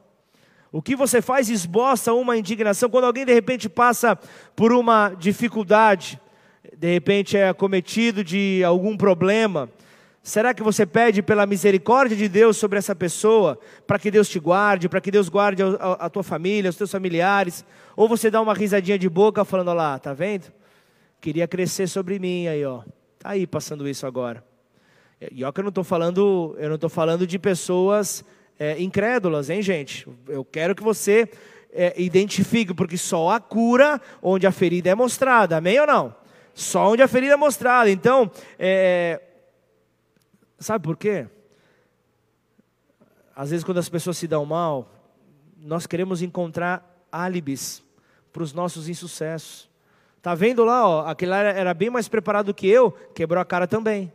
O 0.71 0.81
que 0.81 0.95
você 0.95 1.21
faz 1.21 1.51
esboça 1.51 2.13
uma 2.15 2.37
indignação 2.37 2.89
quando 2.89 3.07
alguém 3.07 3.27
de 3.27 3.35
repente 3.35 3.69
passa 3.69 4.15
por 4.55 4.73
uma 4.73 5.15
dificuldade, 5.15 6.21
de 6.85 6.93
repente 6.93 7.35
é 7.35 7.49
acometido 7.49 8.23
de 8.23 8.63
algum 8.63 8.95
problema, 8.95 9.71
será 10.23 10.53
que 10.53 10.63
você 10.63 10.85
pede 10.85 11.23
pela 11.23 11.47
misericórdia 11.47 12.15
de 12.15 12.29
Deus 12.29 12.59
sobre 12.59 12.79
essa 12.79 12.95
pessoa, 12.95 13.59
para 13.87 13.99
que 13.99 14.11
Deus 14.11 14.29
te 14.29 14.39
guarde, 14.39 14.87
para 14.87 15.01
que 15.01 15.11
Deus 15.11 15.31
guarde 15.31 15.63
a, 15.63 15.93
a, 15.93 16.11
tua 16.11 16.23
família, 16.23 16.69
os 16.69 16.77
teus 16.77 16.91
familiares? 16.91 17.65
Ou 17.97 18.07
você 18.07 18.31
dá 18.31 18.39
uma 18.39 18.53
risadinha 18.53 18.99
de 18.99 19.09
boca 19.09 19.47
falando, 19.47 19.69
olha 19.69 19.77
lá, 19.79 19.99
tá 19.99 20.13
vendo? 20.13 20.53
Queria 21.23 21.49
crescer 21.49 21.87
sobre 21.87 22.19
mim 22.19 22.49
aí, 22.49 22.63
ó. 22.67 22.83
Tá 23.19 23.31
aí 23.31 23.47
passando 23.47 23.89
isso 23.89 24.07
agora. 24.07 24.45
E 25.33 25.43
ó 25.43 25.51
que 25.51 25.61
eu 25.61 25.65
não 25.65 25.71
estou 25.71 25.85
falando, 25.85 26.55
eu 26.59 26.69
não 26.69 26.75
estou 26.75 26.91
falando 26.91 27.27
de 27.27 27.39
pessoas 27.39 28.23
é, 28.59 28.79
incrédulas, 28.79 29.49
hein, 29.49 29.63
gente? 29.63 30.07
Eu 30.29 30.45
quero 30.45 30.75
que 30.75 30.83
você 30.83 31.31
é, 31.73 31.95
identifique, 31.97 32.75
porque 32.75 32.99
só 32.99 33.31
a 33.31 33.41
cura 33.41 33.99
onde 34.23 34.47
a 34.47 34.53
ferida 34.53 34.91
é 34.91 34.95
mostrada, 34.95 35.57
amém 35.57 35.81
ou 35.81 35.87
não? 35.87 36.24
Só 36.55 36.93
onde 36.93 37.03
a 37.03 37.09
ferida 37.09 37.35
é 37.35 37.37
mostrada. 37.37 37.91
Então, 37.91 38.31
é... 38.59 39.21
sabe 40.59 40.85
por 40.85 40.97
quê? 40.97 41.27
Às 43.35 43.51
vezes, 43.51 43.65
quando 43.65 43.79
as 43.79 43.89
pessoas 43.89 44.17
se 44.17 44.29
dão 44.29 44.47
mal, 44.47 44.89
nós 45.59 45.87
queremos 45.87 46.23
encontrar 46.23 47.07
álibis 47.11 47.83
para 48.33 48.43
os 48.43 48.53
nossos 48.53 48.89
insucessos. 48.89 49.69
Tá 50.23 50.35
vendo 50.35 50.65
lá, 50.65 50.89
ó, 50.89 51.07
aquele 51.07 51.33
lá 51.33 51.39
era 51.39 51.75
bem 51.75 51.91
mais 51.91 52.09
preparado 52.09 52.55
que 52.55 52.67
eu, 52.67 52.93
quebrou 53.15 53.41
a 53.41 53.45
cara 53.45 53.67
também. 53.67 54.13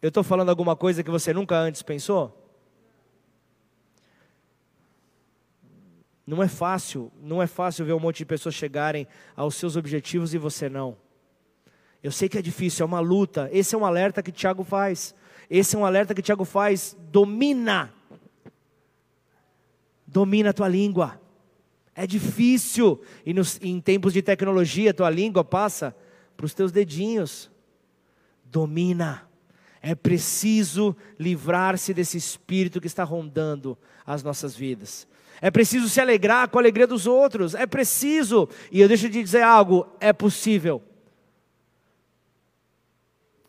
Eu 0.00 0.08
estou 0.08 0.24
falando 0.24 0.48
alguma 0.48 0.74
coisa 0.74 1.02
que 1.02 1.10
você 1.10 1.32
nunca 1.32 1.56
antes 1.56 1.82
pensou? 1.82 2.39
Não 6.30 6.40
é 6.40 6.46
fácil, 6.46 7.10
não 7.20 7.42
é 7.42 7.46
fácil 7.48 7.84
ver 7.84 7.92
um 7.92 7.98
monte 7.98 8.18
de 8.18 8.24
pessoas 8.24 8.54
chegarem 8.54 9.04
aos 9.34 9.56
seus 9.56 9.74
objetivos 9.74 10.32
e 10.32 10.38
você 10.38 10.68
não. 10.68 10.96
Eu 12.00 12.12
sei 12.12 12.28
que 12.28 12.38
é 12.38 12.42
difícil, 12.42 12.84
é 12.84 12.86
uma 12.86 13.00
luta. 13.00 13.50
Esse 13.52 13.74
é 13.74 13.78
um 13.78 13.84
alerta 13.84 14.22
que 14.22 14.30
Tiago 14.30 14.62
faz. 14.62 15.12
Esse 15.50 15.74
é 15.74 15.78
um 15.80 15.84
alerta 15.84 16.14
que 16.14 16.22
Tiago 16.22 16.44
faz. 16.44 16.96
Domina. 17.10 17.92
Domina 20.06 20.50
a 20.50 20.52
tua 20.52 20.68
língua. 20.68 21.20
É 21.96 22.06
difícil. 22.06 23.02
E 23.26 23.34
nos, 23.34 23.58
em 23.60 23.80
tempos 23.80 24.12
de 24.12 24.22
tecnologia, 24.22 24.94
tua 24.94 25.10
língua 25.10 25.42
passa 25.42 25.96
para 26.36 26.46
os 26.46 26.54
teus 26.54 26.70
dedinhos. 26.70 27.50
Domina. 28.44 29.28
É 29.82 29.96
preciso 29.96 30.96
livrar-se 31.18 31.92
desse 31.92 32.16
espírito 32.16 32.80
que 32.80 32.86
está 32.86 33.02
rondando 33.02 33.76
as 34.06 34.22
nossas 34.22 34.54
vidas. 34.54 35.09
É 35.40 35.50
preciso 35.50 35.88
se 35.88 36.00
alegrar 36.00 36.48
com 36.48 36.58
a 36.58 36.60
alegria 36.60 36.86
dos 36.86 37.06
outros. 37.06 37.54
É 37.54 37.66
preciso. 37.66 38.48
E 38.70 38.80
eu 38.80 38.88
deixo 38.88 39.08
de 39.08 39.22
dizer 39.22 39.42
algo: 39.42 39.86
é 39.98 40.12
possível. 40.12 40.82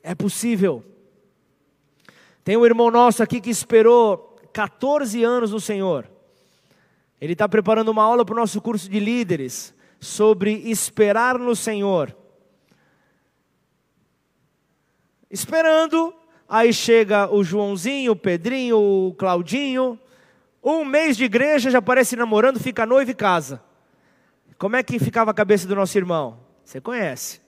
É 0.01 0.15
possível. 0.15 0.83
Tem 2.43 2.57
um 2.57 2.65
irmão 2.65 2.89
nosso 2.89 3.21
aqui 3.21 3.39
que 3.39 3.49
esperou 3.49 4.39
14 4.53 5.23
anos 5.23 5.51
no 5.51 5.59
Senhor. 5.59 6.09
Ele 7.19 7.33
está 7.33 7.47
preparando 7.47 7.89
uma 7.89 8.03
aula 8.03 8.25
para 8.25 8.33
o 8.33 8.39
nosso 8.39 8.59
curso 8.59 8.89
de 8.89 8.99
líderes 8.99 9.75
sobre 9.99 10.53
esperar 10.71 11.37
no 11.37 11.55
Senhor. 11.55 12.15
Esperando, 15.29 16.13
aí 16.49 16.73
chega 16.73 17.31
o 17.31 17.43
Joãozinho, 17.43 18.13
o 18.13 18.15
Pedrinho, 18.15 18.77
o 18.77 19.13
Claudinho. 19.13 19.99
Um 20.63 20.85
mês 20.85 21.17
de 21.17 21.23
igreja 21.23 21.71
já 21.71 21.79
aparece 21.79 22.15
namorando, 22.15 22.59
fica 22.59 22.85
noivo 22.85 23.11
e 23.11 23.15
casa. 23.15 23.61
Como 24.57 24.75
é 24.75 24.83
que 24.83 24.99
ficava 24.99 25.31
a 25.31 25.33
cabeça 25.33 25.67
do 25.67 25.75
nosso 25.75 25.97
irmão? 25.97 26.39
Você 26.63 26.79
conhece. 26.79 27.41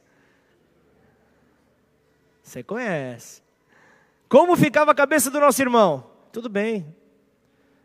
Você 2.42 2.64
conhece. 2.64 3.44
Como 4.28 4.56
ficava 4.56 4.92
a 4.92 4.96
cabeça 4.96 5.30
do 5.30 5.40
nosso 5.40 5.62
irmão? 5.62 6.10
Tudo 6.32 6.50
bem, 6.50 6.88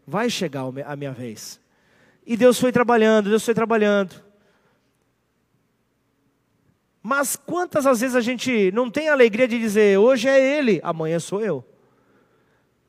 vai 0.07 0.31
chegar 0.31 0.63
a 0.87 0.97
minha 0.97 1.13
vez. 1.13 1.61
E 2.27 2.37
Deus 2.37 2.59
foi 2.59 2.73
trabalhando, 2.73 3.29
Deus 3.29 3.45
foi 3.45 3.53
trabalhando. 3.53 4.25
Mas 7.03 7.37
quantas 7.37 7.87
às 7.87 8.01
vezes 8.01 8.17
a 8.17 8.21
gente 8.23 8.73
não 8.73 8.91
tem 8.91 9.09
a 9.09 9.13
alegria 9.13 9.47
de 9.47 9.59
dizer, 9.59 9.99
hoje 9.99 10.29
é 10.29 10.59
Ele, 10.59 10.81
amanhã 10.83 11.19
sou 11.19 11.43
eu. 11.43 11.65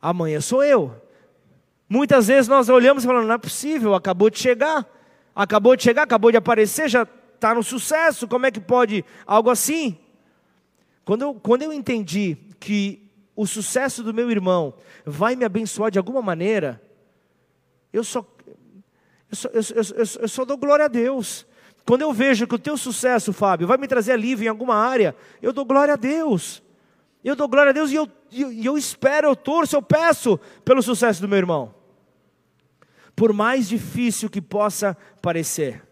Amanhã 0.02 0.40
sou 0.40 0.64
eu. 0.64 0.96
Muitas 1.90 2.28
vezes 2.28 2.48
nós 2.48 2.70
olhamos 2.70 3.04
e 3.04 3.08
falamos, 3.08 3.28
não 3.28 3.36
é 3.36 3.40
possível, 3.40 3.96
acabou 3.96 4.30
de 4.30 4.38
chegar. 4.38 4.86
Acabou 5.36 5.76
de 5.76 5.84
chegar, 5.84 6.04
acabou 6.04 6.30
de 6.30 6.38
aparecer, 6.38 6.88
já 6.88 7.08
está 7.34 7.56
no 7.56 7.64
sucesso, 7.64 8.28
como 8.28 8.46
é 8.46 8.52
que 8.52 8.60
pode 8.60 9.04
algo 9.26 9.50
assim? 9.50 9.98
Quando 11.06 11.22
eu, 11.24 11.34
quando 11.34 11.64
eu 11.64 11.74
entendi 11.74 12.38
que 12.60 13.10
o 13.36 13.48
sucesso 13.48 14.04
do 14.04 14.14
meu 14.14 14.30
irmão 14.30 14.74
vai 15.06 15.36
me 15.36 15.46
abençoar 15.46 15.90
de 15.90 15.98
alguma 15.98 16.22
maneira, 16.22 16.82
eu 17.92 18.04
só, 18.04 18.26
eu 19.32 19.36
só, 19.36 19.48
eu, 19.48 19.62
eu, 19.96 20.06
eu 20.22 20.28
só 20.28 20.46
dou 20.46 20.58
glória 20.58 20.86
a 20.86 20.90
Deus. 20.90 21.48
Quando 21.86 22.02
eu 22.02 22.14
vejo 22.14 22.46
que 22.46 22.56
o 22.56 22.60
teu 22.60 22.78
sucesso, 22.78 23.34
Fábio, 23.34 23.66
vai 23.66 23.78
me 23.78 23.88
trazer 23.88 24.12
alívio 24.12 24.46
em 24.46 24.50
alguma 24.50 24.76
área, 24.76 25.16
eu 25.42 25.52
dou 25.52 25.66
glória 25.66 25.94
a 25.94 25.98
Deus. 25.98 26.62
Eu 27.24 27.36
dou 27.36 27.48
glória 27.48 27.72
a 27.72 27.74
Deus 27.74 27.92
e 27.92 27.96
eu, 27.96 28.08
eu, 28.32 28.52
eu 28.52 28.78
espero, 28.78 29.28
eu 29.28 29.36
torço, 29.36 29.76
eu 29.76 29.82
peço 29.82 30.40
pelo 30.64 30.82
sucesso 30.82 31.22
do 31.22 31.28
meu 31.28 31.38
irmão. 31.38 31.79
Por 33.20 33.34
mais 33.34 33.68
difícil 33.68 34.30
que 34.30 34.42
possa 34.42 34.96
parecer, 35.22 35.84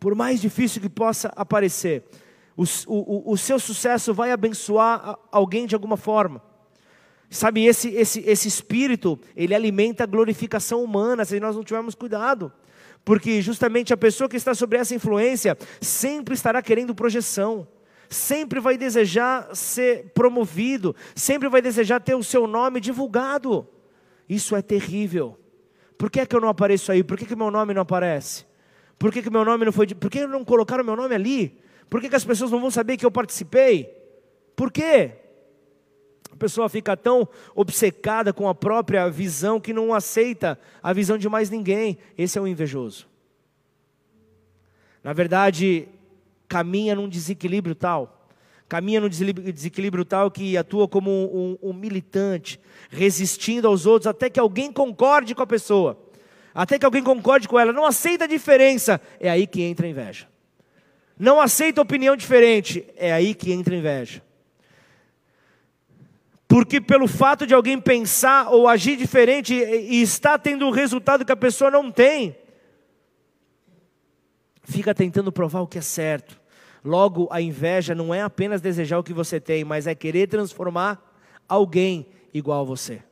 por 0.00 0.14
mais 0.14 0.40
difícil 0.40 0.80
que 0.80 0.88
possa 0.88 1.30
aparecer, 1.36 2.02
o, 2.56 2.64
o, 2.86 3.32
o 3.32 3.36
seu 3.36 3.58
sucesso 3.58 4.14
vai 4.14 4.32
abençoar 4.32 5.18
alguém 5.30 5.66
de 5.66 5.74
alguma 5.74 5.98
forma. 5.98 6.42
Sabe, 7.28 7.66
esse, 7.66 7.90
esse, 7.90 8.20
esse 8.20 8.48
espírito, 8.48 9.20
ele 9.36 9.54
alimenta 9.54 10.04
a 10.04 10.06
glorificação 10.06 10.82
humana, 10.82 11.26
se 11.26 11.38
nós 11.38 11.56
não 11.56 11.62
tivermos 11.62 11.94
cuidado. 11.94 12.50
Porque 13.04 13.42
justamente 13.42 13.92
a 13.92 13.96
pessoa 13.98 14.26
que 14.26 14.36
está 14.36 14.54
sobre 14.54 14.78
essa 14.78 14.94
influência 14.94 15.58
sempre 15.78 16.32
estará 16.32 16.62
querendo 16.62 16.94
projeção, 16.94 17.68
sempre 18.08 18.60
vai 18.60 18.78
desejar 18.78 19.54
ser 19.54 20.10
promovido, 20.14 20.96
sempre 21.14 21.50
vai 21.50 21.60
desejar 21.60 22.00
ter 22.00 22.14
o 22.14 22.24
seu 22.24 22.46
nome 22.46 22.80
divulgado. 22.80 23.68
Isso 24.26 24.56
é 24.56 24.62
terrível. 24.62 25.43
Por 25.98 26.10
que 26.10 26.20
é 26.20 26.26
que 26.26 26.34
eu 26.34 26.40
não 26.40 26.48
apareço 26.48 26.90
aí? 26.92 27.02
Por 27.02 27.16
que, 27.16 27.26
que 27.26 27.36
meu 27.36 27.50
nome 27.50 27.72
não 27.72 27.82
aparece? 27.82 28.44
Por 28.98 29.12
que, 29.12 29.22
que 29.22 29.30
meu 29.30 29.44
nome 29.44 29.64
não 29.64 29.72
foi. 29.72 29.86
Por 29.88 30.10
que 30.10 30.26
não 30.26 30.44
colocaram 30.44 30.84
meu 30.84 30.96
nome 30.96 31.14
ali? 31.14 31.58
Por 31.88 32.00
que, 32.00 32.08
que 32.08 32.16
as 32.16 32.24
pessoas 32.24 32.50
não 32.50 32.60
vão 32.60 32.70
saber 32.70 32.96
que 32.96 33.04
eu 33.04 33.10
participei? 33.10 33.90
Por 34.56 34.70
quê? 34.70 35.12
A 36.32 36.36
pessoa 36.36 36.68
fica 36.68 36.96
tão 36.96 37.28
obcecada 37.54 38.32
com 38.32 38.48
a 38.48 38.54
própria 38.54 39.08
visão 39.08 39.60
que 39.60 39.72
não 39.72 39.94
aceita 39.94 40.58
a 40.82 40.92
visão 40.92 41.16
de 41.16 41.28
mais 41.28 41.48
ninguém. 41.48 41.98
Esse 42.18 42.38
é 42.38 42.40
o 42.40 42.46
invejoso. 42.46 43.06
Na 45.02 45.12
verdade, 45.12 45.86
caminha 46.48 46.94
num 46.94 47.08
desequilíbrio 47.08 47.74
tal, 47.74 48.13
caminha 48.68 49.00
num 49.00 49.08
desequilíbrio 49.08 50.04
tal 50.04 50.30
que 50.30 50.56
atua 50.56 50.88
como 50.88 51.10
um, 51.10 51.58
um, 51.62 51.70
um 51.70 51.72
militante, 51.72 52.58
resistindo 52.90 53.68
aos 53.68 53.86
outros 53.86 54.06
até 54.06 54.30
que 54.30 54.40
alguém 54.40 54.72
concorde 54.72 55.34
com 55.34 55.42
a 55.42 55.46
pessoa, 55.46 55.98
até 56.54 56.78
que 56.78 56.84
alguém 56.84 57.02
concorde 57.02 57.48
com 57.48 57.58
ela, 57.58 57.72
não 57.72 57.84
aceita 57.84 58.24
a 58.24 58.28
diferença, 58.28 59.00
é 59.20 59.30
aí 59.30 59.46
que 59.46 59.62
entra 59.62 59.86
a 59.86 59.90
inveja. 59.90 60.28
Não 61.18 61.40
aceita 61.40 61.80
opinião 61.80 62.16
diferente, 62.16 62.84
é 62.96 63.12
aí 63.12 63.34
que 63.34 63.52
entra 63.52 63.74
a 63.74 63.78
inveja. 63.78 64.22
Porque 66.48 66.80
pelo 66.80 67.08
fato 67.08 67.46
de 67.46 67.54
alguém 67.54 67.80
pensar 67.80 68.48
ou 68.50 68.68
agir 68.68 68.96
diferente 68.96 69.54
e 69.54 70.00
está 70.00 70.38
tendo 70.38 70.66
um 70.66 70.70
resultado 70.70 71.24
que 71.24 71.32
a 71.32 71.36
pessoa 71.36 71.70
não 71.70 71.90
tem, 71.90 72.36
fica 74.62 74.94
tentando 74.94 75.32
provar 75.32 75.60
o 75.60 75.66
que 75.66 75.78
é 75.78 75.82
certo. 75.82 76.40
Logo, 76.84 77.28
a 77.30 77.40
inveja 77.40 77.94
não 77.94 78.14
é 78.14 78.20
apenas 78.20 78.60
desejar 78.60 78.98
o 78.98 79.02
que 79.02 79.12
você 79.12 79.40
tem, 79.40 79.64
mas 79.64 79.86
é 79.86 79.94
querer 79.94 80.28
transformar 80.28 81.02
alguém 81.48 82.06
igual 82.32 82.60
a 82.60 82.64
você. 82.64 83.02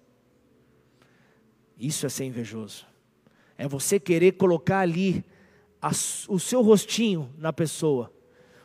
Isso 1.79 2.05
é 2.05 2.09
ser 2.09 2.25
invejoso. 2.25 2.87
É 3.57 3.67
você 3.67 3.99
querer 3.99 4.33
colocar 4.33 4.81
ali 4.81 5.25
a, 5.81 5.91
o 6.29 6.39
seu 6.39 6.61
rostinho 6.61 7.33
na 7.39 7.53
pessoa, 7.53 8.13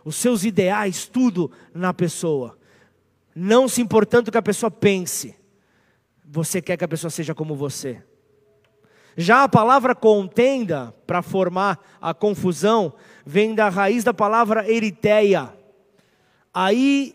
os 0.03 0.15
seus 0.15 0.43
ideais, 0.43 1.07
tudo 1.07 1.51
na 1.73 1.93
pessoa 1.93 2.57
não 3.39 3.67
se 3.67 3.83
importando 3.83 4.31
que 4.31 4.37
a 4.37 4.41
pessoa 4.41 4.71
pense, 4.71 5.35
você 6.25 6.59
quer 6.59 6.75
que 6.75 6.83
a 6.83 6.87
pessoa 6.87 7.11
seja 7.11 7.35
como 7.35 7.55
você. 7.55 8.01
Já 9.15 9.43
a 9.43 9.49
palavra 9.49 9.93
contenda, 9.93 10.91
para 11.05 11.21
formar 11.21 11.79
a 12.01 12.15
confusão, 12.15 12.95
vem 13.27 13.53
da 13.53 13.67
raiz 13.67 14.05
da 14.05 14.13
palavra 14.13 14.71
eritéia. 14.71 15.53
Aí, 16.53 17.13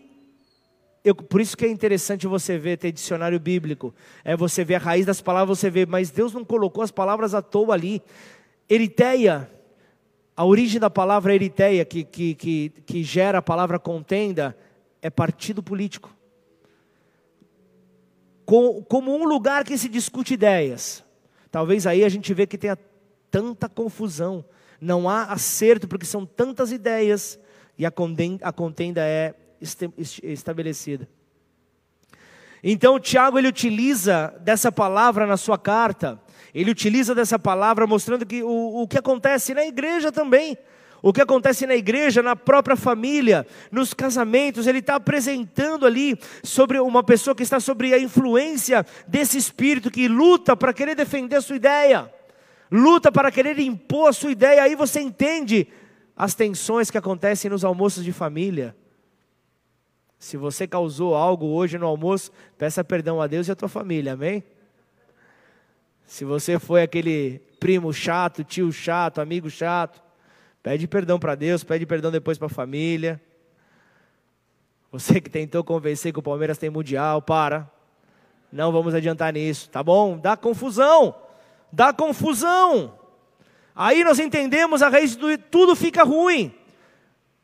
eu, 1.03 1.15
por 1.15 1.41
isso 1.41 1.57
que 1.57 1.65
é 1.65 1.67
interessante 1.67 2.27
você 2.27 2.55
ver, 2.55 2.77
ter 2.77 2.91
dicionário 2.91 3.39
bíblico. 3.39 3.93
É 4.23 4.37
você 4.37 4.63
ver 4.63 4.75
a 4.75 4.79
raiz 4.79 5.07
das 5.07 5.21
palavras, 5.21 5.57
você 5.57 5.71
vê, 5.71 5.87
mas 5.87 6.11
Deus 6.11 6.31
não 6.31 6.45
colocou 6.45 6.83
as 6.83 6.91
palavras 6.91 7.33
à 7.33 7.41
toa 7.41 7.73
ali. 7.73 7.99
Eritéia, 8.69 9.49
a 10.37 10.45
origem 10.45 10.79
da 10.79 10.89
palavra 10.89 11.33
eritéia, 11.33 11.83
que, 11.83 12.03
que, 12.03 12.35
que, 12.35 12.69
que 12.85 13.03
gera 13.03 13.39
a 13.39 13.41
palavra 13.41 13.79
contenda, 13.79 14.55
é 15.01 15.09
partido 15.09 15.63
político. 15.63 16.15
Como 18.45 19.15
um 19.15 19.25
lugar 19.25 19.63
que 19.63 19.75
se 19.79 19.89
discute 19.89 20.35
ideias. 20.35 21.03
Talvez 21.49 21.87
aí 21.87 22.03
a 22.03 22.09
gente 22.09 22.31
vê 22.35 22.45
que 22.45 22.57
tenha 22.57 22.77
tanta 23.31 23.67
confusão. 23.67 24.45
Não 24.83 25.07
há 25.07 25.23
acerto, 25.23 25.87
porque 25.87 26.05
são 26.05 26.25
tantas 26.25 26.73
ideias 26.73 27.39
e 27.77 27.85
a 27.85 27.91
contenda 28.51 29.01
é 29.01 29.33
estabelecida. 30.21 31.07
Então, 32.61 32.99
Tiago 32.99 33.39
ele 33.39 33.47
utiliza 33.47 34.33
dessa 34.41 34.73
palavra 34.73 35.25
na 35.25 35.37
sua 35.37 35.57
carta, 35.57 36.19
ele 36.53 36.69
utiliza 36.69 37.15
dessa 37.15 37.39
palavra 37.39 37.87
mostrando 37.87 38.25
que 38.25 38.43
o, 38.43 38.81
o 38.81 38.87
que 38.87 38.97
acontece 38.97 39.53
na 39.53 39.65
igreja 39.65 40.11
também. 40.11 40.57
o 41.01 41.11
que 41.11 41.21
acontece 41.21 41.67
na 41.67 41.75
igreja, 41.75 42.21
na 42.21 42.35
própria 42.35 42.77
família, 42.77 43.45
nos 43.69 43.93
casamentos, 43.93 44.67
ele 44.67 44.79
está 44.79 44.95
apresentando 44.95 45.85
ali 45.85 46.17
sobre 46.43 46.79
uma 46.79 47.03
pessoa 47.03 47.35
que 47.35 47.43
está 47.43 47.59
sobre 47.59 47.93
a 47.93 47.99
influência 47.99 48.85
desse 49.05 49.37
espírito 49.37 49.91
que 49.91 50.07
luta 50.07 50.55
para 50.55 50.73
querer 50.73 50.95
defender 50.95 51.35
a 51.35 51.41
sua 51.41 51.57
ideia, 51.57 52.09
luta 52.73 53.11
para 53.11 53.31
querer 53.31 53.59
impor 53.59 54.09
a 54.09 54.13
sua 54.13 54.31
ideia. 54.31 54.63
Aí 54.63 54.75
você 54.75 54.99
entende 54.99 55.67
as 56.17 56.33
tensões 56.33 56.89
que 56.89 56.97
acontecem 56.97 57.49
nos 57.49 57.63
almoços 57.63 58.03
de 58.03 58.11
família. 58.11 58.75
Se 60.17 60.35
você 60.35 60.67
causou 60.67 61.15
algo 61.15 61.45
hoje 61.45 61.77
no 61.77 61.85
almoço, 61.85 62.31
peça 62.57 62.83
perdão 62.83 63.21
a 63.21 63.27
Deus 63.27 63.47
e 63.47 63.51
a 63.51 63.55
tua 63.55 63.69
família, 63.69 64.13
amém? 64.13 64.43
Se 66.05 66.25
você 66.25 66.57
foi 66.57 66.81
aquele 66.81 67.39
primo 67.59 67.93
chato, 67.93 68.43
tio 68.43 68.71
chato, 68.71 69.21
amigo 69.21 69.49
chato, 69.49 70.01
Pede 70.63 70.87
perdão 70.87 71.19
para 71.19 71.35
Deus, 71.35 71.61
pede 71.61 71.85
perdão 71.85 72.09
depois 72.09 72.37
para 72.37 72.45
a 72.45 72.49
família. 72.49 73.21
Você 74.89 75.19
que 75.19 75.29
tentou 75.29 75.61
convencer 75.61 76.13
que 76.13 76.19
o 76.19 76.23
Palmeiras 76.23 76.57
tem 76.57 76.69
mundial, 76.69 77.21
para. 77.21 77.69
Não 78.49 78.71
vamos 78.71 78.95
adiantar 78.95 79.33
nisso, 79.33 79.69
tá 79.69 79.83
bom? 79.83 80.17
Dá 80.17 80.37
confusão. 80.37 81.13
Dá 81.73 81.91
confusão. 81.91 82.93
Aí 83.75 84.03
nós 84.03 84.19
entendemos 84.19 84.83
a 84.83 84.89
raiz 84.89 85.15
do 85.15 85.35
tudo 85.39 85.75
fica 85.75 86.03
ruim. 86.03 86.53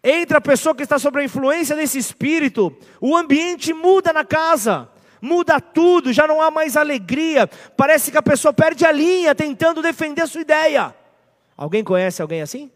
Entra 0.04 0.38
a 0.38 0.42
pessoa 0.42 0.76
que 0.76 0.84
está 0.84 1.00
sob 1.00 1.20
a 1.20 1.24
influência 1.24 1.76
desse 1.76 1.98
espírito, 1.98 2.72
o 3.02 3.18
ambiente 3.18 3.74
muda 3.74 4.14
na 4.14 4.24
casa, 4.24 4.88
muda 5.20 5.60
tudo, 5.60 6.14
já 6.14 6.28
não 6.28 6.40
há 6.40 6.52
mais 6.52 6.78
alegria. 6.78 7.48
Parece 7.76 8.12
que 8.12 8.18
a 8.20 8.22
pessoa 8.22 8.54
perde 8.54 8.86
a 8.86 8.92
linha 8.92 9.34
tentando 9.34 9.82
defender 9.82 10.22
a 10.22 10.28
sua 10.28 10.42
ideia. 10.42 10.96
Alguém 11.58 11.84
conhece 11.84 12.22
alguém 12.22 12.44
assim? 12.44 12.72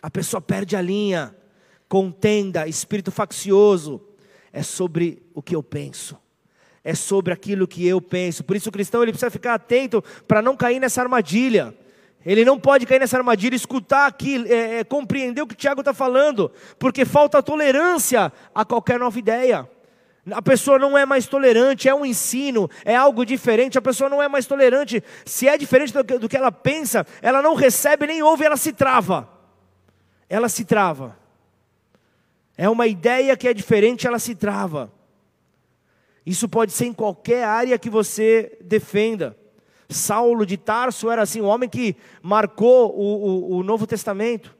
A 0.00 0.08
pessoa 0.08 0.40
perde 0.40 0.76
a 0.76 0.80
linha. 0.80 1.34
Contenda, 1.88 2.66
espírito 2.66 3.10
faccioso, 3.10 4.00
é 4.52 4.62
sobre 4.62 5.22
o 5.34 5.42
que 5.42 5.54
eu 5.54 5.62
penso. 5.62 6.16
É 6.84 6.94
sobre 6.94 7.32
aquilo 7.32 7.66
que 7.66 7.86
eu 7.86 8.00
penso. 8.00 8.44
Por 8.44 8.54
isso 8.54 8.68
o 8.68 8.72
cristão 8.72 9.02
ele 9.02 9.10
precisa 9.10 9.30
ficar 9.30 9.54
atento 9.54 10.04
para 10.28 10.42
não 10.42 10.56
cair 10.56 10.78
nessa 10.78 11.00
armadilha. 11.00 11.74
Ele 12.24 12.44
não 12.44 12.58
pode 12.58 12.86
cair 12.86 13.00
nessa 13.00 13.16
armadilha, 13.16 13.54
escutar 13.54 14.06
aqui, 14.06 14.44
é, 14.48 14.80
é, 14.80 14.84
compreender 14.84 15.42
o 15.42 15.46
que 15.46 15.54
o 15.54 15.56
Tiago 15.56 15.80
está 15.80 15.92
falando, 15.92 16.50
porque 16.78 17.04
falta 17.04 17.42
tolerância 17.42 18.32
a 18.54 18.64
qualquer 18.64 18.98
nova 18.98 19.18
ideia. 19.18 19.68
A 20.30 20.40
pessoa 20.40 20.78
não 20.78 20.96
é 20.96 21.04
mais 21.04 21.26
tolerante, 21.26 21.88
é 21.88 21.94
um 21.94 22.04
ensino, 22.04 22.70
é 22.84 22.94
algo 22.96 23.26
diferente. 23.26 23.76
A 23.76 23.82
pessoa 23.82 24.08
não 24.08 24.22
é 24.22 24.28
mais 24.28 24.46
tolerante. 24.46 25.02
Se 25.24 25.48
é 25.48 25.58
diferente 25.58 25.92
do 25.92 26.04
que, 26.04 26.18
do 26.18 26.28
que 26.28 26.36
ela 26.36 26.52
pensa, 26.52 27.06
ela 27.20 27.42
não 27.42 27.54
recebe 27.54 28.06
nem 28.06 28.22
ouve, 28.22 28.44
ela 28.44 28.56
se 28.56 28.72
trava 28.72 29.34
ela 30.28 30.48
se 30.48 30.64
trava. 30.64 31.16
É 32.56 32.68
uma 32.68 32.86
ideia 32.86 33.36
que 33.36 33.48
é 33.48 33.54
diferente, 33.54 34.06
ela 34.06 34.18
se 34.18 34.34
trava. 34.34 34.92
Isso 36.26 36.48
pode 36.48 36.72
ser 36.72 36.86
em 36.86 36.92
qualquer 36.92 37.44
área 37.44 37.78
que 37.78 37.90
você 37.90 38.56
defenda. 38.62 39.36
Saulo 39.88 40.46
de 40.46 40.56
Tarso 40.56 41.10
era 41.10 41.22
assim, 41.22 41.40
um 41.40 41.46
homem 41.46 41.68
que 41.68 41.96
marcou 42.22 42.94
o, 42.98 43.54
o, 43.54 43.56
o 43.56 43.62
Novo 43.62 43.86
Testamento. 43.86 44.56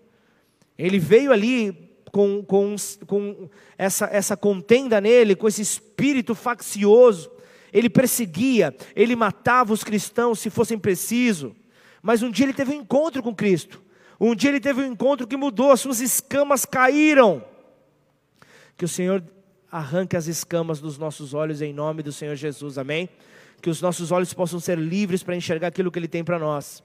Ele 0.77 0.99
veio 0.99 1.33
ali 1.33 1.97
com, 2.13 2.45
com, 2.45 2.77
com 3.07 3.49
essa, 3.79 4.07
essa 4.07 4.37
contenda 4.37 5.01
nele, 5.01 5.35
com 5.35 5.49
esse 5.49 5.63
espírito 5.63 6.35
faccioso. 6.35 7.31
Ele 7.73 7.91
perseguia, 7.91 8.75
ele 8.95 9.17
matava 9.17 9.73
os 9.73 9.83
cristãos 9.83 10.39
se 10.39 10.51
fossem 10.51 10.79
preciso. 10.79 11.57
Mas 12.01 12.23
um 12.23 12.31
dia 12.31 12.47
ele 12.47 12.53
teve 12.53 12.73
um 12.73 12.81
encontro 12.81 13.23
com 13.23 13.35
Cristo. 13.35 13.83
Um 14.21 14.35
dia 14.35 14.51
ele 14.51 14.61
teve 14.61 14.83
um 14.83 14.87
encontro 14.87 15.27
que 15.27 15.37
mudou, 15.37 15.73
as 15.73 15.81
suas 15.81 16.01
escamas 16.01 16.65
caíram. 16.65 17.45
Que 18.77 18.85
o 18.85 18.89
Senhor 18.89 19.25
arranque 19.75 20.17
as 20.17 20.29
escamas 20.29 20.81
dos 20.81 20.99
nossos 20.99 21.35
olhos 21.35 21.61
em 21.61 21.73
nome 21.73 22.01
do 22.01 22.13
Senhor 22.13 22.37
Jesus, 22.37 22.79
amém? 22.79 23.09
Que 23.61 23.69
os 23.69 23.83
nossos 23.83 24.13
olhos 24.13 24.33
possam 24.33 24.61
ser 24.61 24.79
livres 24.79 25.25
para 25.25 25.35
enxergar 25.35 25.67
aquilo 25.67 25.91
que 25.91 25.99
Ele 25.99 26.07
tem 26.07 26.23
para 26.23 26.39
nós. 26.39 26.81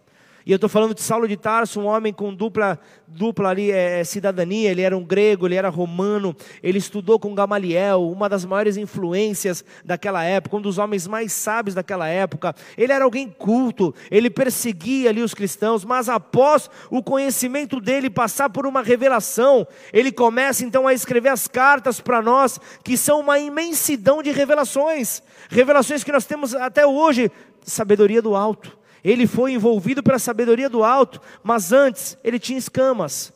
E 0.45 0.51
eu 0.51 0.55
estou 0.55 0.69
falando 0.69 0.95
de 0.95 1.01
Saulo 1.01 1.27
de 1.27 1.35
Tarso, 1.35 1.81
um 1.81 1.85
homem 1.85 2.13
com 2.13 2.33
dupla, 2.33 2.79
dupla 3.05 3.49
ali, 3.49 3.71
é, 3.71 3.99
é, 3.99 4.03
cidadania. 4.03 4.71
Ele 4.71 4.81
era 4.81 4.97
um 4.97 5.03
grego, 5.03 5.45
ele 5.45 5.55
era 5.55 5.67
romano. 5.69 6.35
Ele 6.63 6.77
estudou 6.77 7.19
com 7.19 7.35
Gamaliel, 7.35 8.09
uma 8.09 8.29
das 8.29 8.45
maiores 8.45 8.77
influências 8.77 9.65
daquela 9.83 10.23
época, 10.23 10.55
um 10.55 10.61
dos 10.61 10.77
homens 10.77 11.07
mais 11.07 11.33
sábios 11.33 11.75
daquela 11.75 12.07
época. 12.07 12.55
Ele 12.77 12.93
era 12.93 13.03
alguém 13.03 13.29
culto, 13.29 13.93
ele 14.09 14.29
perseguia 14.29 15.09
ali 15.09 15.21
os 15.21 15.33
cristãos, 15.33 15.83
mas 15.83 16.07
após 16.07 16.69
o 16.89 17.03
conhecimento 17.03 17.81
dele 17.81 18.09
passar 18.09 18.49
por 18.49 18.65
uma 18.65 18.81
revelação, 18.81 19.67
ele 19.91 20.11
começa 20.11 20.63
então 20.63 20.87
a 20.87 20.93
escrever 20.93 21.29
as 21.29 21.47
cartas 21.47 21.99
para 21.99 22.21
nós, 22.21 22.59
que 22.83 22.95
são 22.95 23.19
uma 23.19 23.37
imensidão 23.39 24.23
de 24.23 24.31
revelações. 24.31 25.21
Revelações 25.49 26.03
que 26.03 26.11
nós 26.11 26.25
temos 26.25 26.55
até 26.55 26.87
hoje, 26.87 27.29
sabedoria 27.65 28.21
do 28.21 28.35
alto 28.35 28.78
ele 29.03 29.27
foi 29.27 29.53
envolvido 29.53 30.03
pela 30.03 30.19
sabedoria 30.19 30.69
do 30.69 30.83
alto, 30.83 31.21
mas 31.43 31.71
antes 31.71 32.17
ele 32.23 32.39
tinha 32.39 32.57
escamas. 32.57 33.33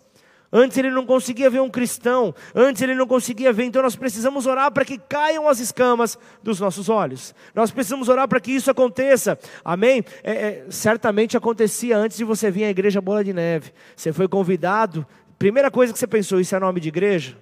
Antes 0.56 0.78
ele 0.78 0.92
não 0.92 1.04
conseguia 1.04 1.50
ver 1.50 1.62
um 1.62 1.70
cristão, 1.70 2.32
antes 2.54 2.80
ele 2.84 2.94
não 2.94 3.08
conseguia 3.08 3.52
ver, 3.52 3.64
então 3.64 3.82
nós 3.82 3.96
precisamos 3.96 4.46
orar 4.46 4.72
para 4.72 4.86
que 4.86 5.00
caiam 5.00 5.50
as 5.50 5.60
escamas 5.60 6.16
dos 6.44 6.60
nossos 6.60 6.90
olhos. 6.90 7.34
Nós 7.56 7.72
precisamos 7.72 8.08
orar 8.08 8.28
para 8.28 8.40
que 8.40 8.52
isso 8.52 8.70
aconteça, 8.70 9.36
amém? 9.66 10.06
É, 10.24 10.32
é, 10.32 10.66
certamente 10.70 11.36
acontecia 11.36 11.98
antes 11.98 12.18
de 12.18 12.24
você 12.24 12.52
vir 12.52 12.66
à 12.66 12.70
igreja 12.70 13.02
Bola 13.02 13.24
de 13.24 13.34
Neve. 13.34 13.74
Você 13.96 14.14
foi 14.14 14.28
convidado, 14.28 15.08
primeira 15.40 15.72
coisa 15.72 15.92
que 15.92 15.98
você 15.98 16.06
pensou, 16.06 16.40
isso 16.40 16.56
é 16.56 16.60
nome 16.60 16.80
de 16.80 16.90
igreja? 16.90 17.36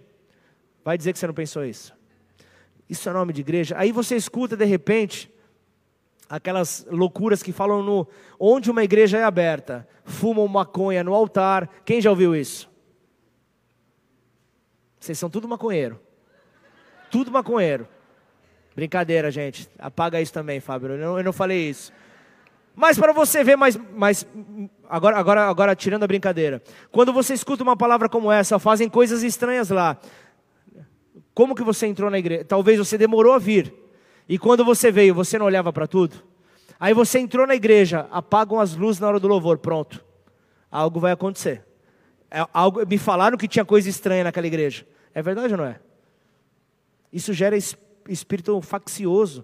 Vai 0.81 0.97
dizer 0.97 1.11
que 1.11 1.19
você 1.19 1.27
não 1.27 1.33
pensou 1.33 1.65
isso. 1.65 1.93
Isso 2.89 3.09
é 3.09 3.11
nome 3.11 3.33
de 3.33 3.41
igreja. 3.41 3.75
Aí 3.77 3.91
você 3.91 4.15
escuta 4.15 4.55
de 4.55 4.65
repente, 4.65 5.29
aquelas 6.31 6.87
loucuras 6.89 7.43
que 7.43 7.51
falam 7.51 7.83
no 7.83 8.07
onde 8.39 8.71
uma 8.71 8.83
igreja 8.83 9.17
é 9.17 9.23
aberta, 9.23 9.85
fumam 10.05 10.47
maconha 10.47 11.03
no 11.03 11.13
altar. 11.13 11.69
Quem 11.83 11.99
já 11.99 12.09
ouviu 12.09 12.33
isso? 12.33 12.71
Vocês 14.97 15.19
são 15.19 15.29
tudo 15.29 15.47
maconheiro. 15.47 15.99
Tudo 17.11 17.31
maconheiro. 17.31 17.85
Brincadeira, 18.73 19.29
gente. 19.29 19.69
Apaga 19.77 20.21
isso 20.21 20.31
também, 20.31 20.61
Fábio. 20.61 20.91
Eu 20.91 20.97
não, 20.97 21.17
eu 21.17 21.23
não 21.23 21.33
falei 21.33 21.69
isso. 21.69 21.91
Mas 22.73 22.97
para 22.97 23.11
você 23.11 23.43
ver 23.43 23.57
mais, 23.57 23.75
mais 23.75 24.25
agora, 24.87 25.17
agora, 25.17 25.49
agora 25.49 25.75
tirando 25.75 26.03
a 26.03 26.07
brincadeira, 26.07 26.63
quando 26.89 27.11
você 27.11 27.33
escuta 27.33 27.61
uma 27.61 27.75
palavra 27.75 28.07
como 28.07 28.31
essa, 28.31 28.57
fazem 28.57 28.87
coisas 28.87 29.21
estranhas 29.21 29.69
lá. 29.69 29.97
Como 31.33 31.55
que 31.55 31.63
você 31.63 31.87
entrou 31.87 32.09
na 32.09 32.17
igreja? 32.17 32.45
Talvez 32.45 32.79
você 32.79 32.97
demorou 32.97 33.33
a 33.33 33.39
vir. 33.39 33.80
E 34.31 34.37
quando 34.37 34.63
você 34.63 34.89
veio, 34.89 35.13
você 35.13 35.37
não 35.37 35.45
olhava 35.45 35.73
para 35.73 35.85
tudo? 35.85 36.23
Aí 36.79 36.93
você 36.93 37.19
entrou 37.19 37.45
na 37.45 37.53
igreja, 37.53 38.07
apagam 38.09 38.61
as 38.61 38.73
luzes 38.73 38.97
na 38.97 39.09
hora 39.09 39.19
do 39.19 39.27
louvor, 39.27 39.57
pronto. 39.57 40.01
Algo 40.71 41.01
vai 41.01 41.11
acontecer. 41.11 41.65
É 42.31 42.47
algo, 42.53 42.87
me 42.87 42.97
falaram 42.97 43.37
que 43.37 43.45
tinha 43.45 43.65
coisa 43.65 43.89
estranha 43.89 44.23
naquela 44.23 44.47
igreja. 44.47 44.87
É 45.13 45.21
verdade 45.21 45.53
ou 45.53 45.57
não 45.57 45.65
é? 45.65 45.81
Isso 47.11 47.33
gera 47.33 47.57
espírito 48.07 48.61
faccioso. 48.61 49.43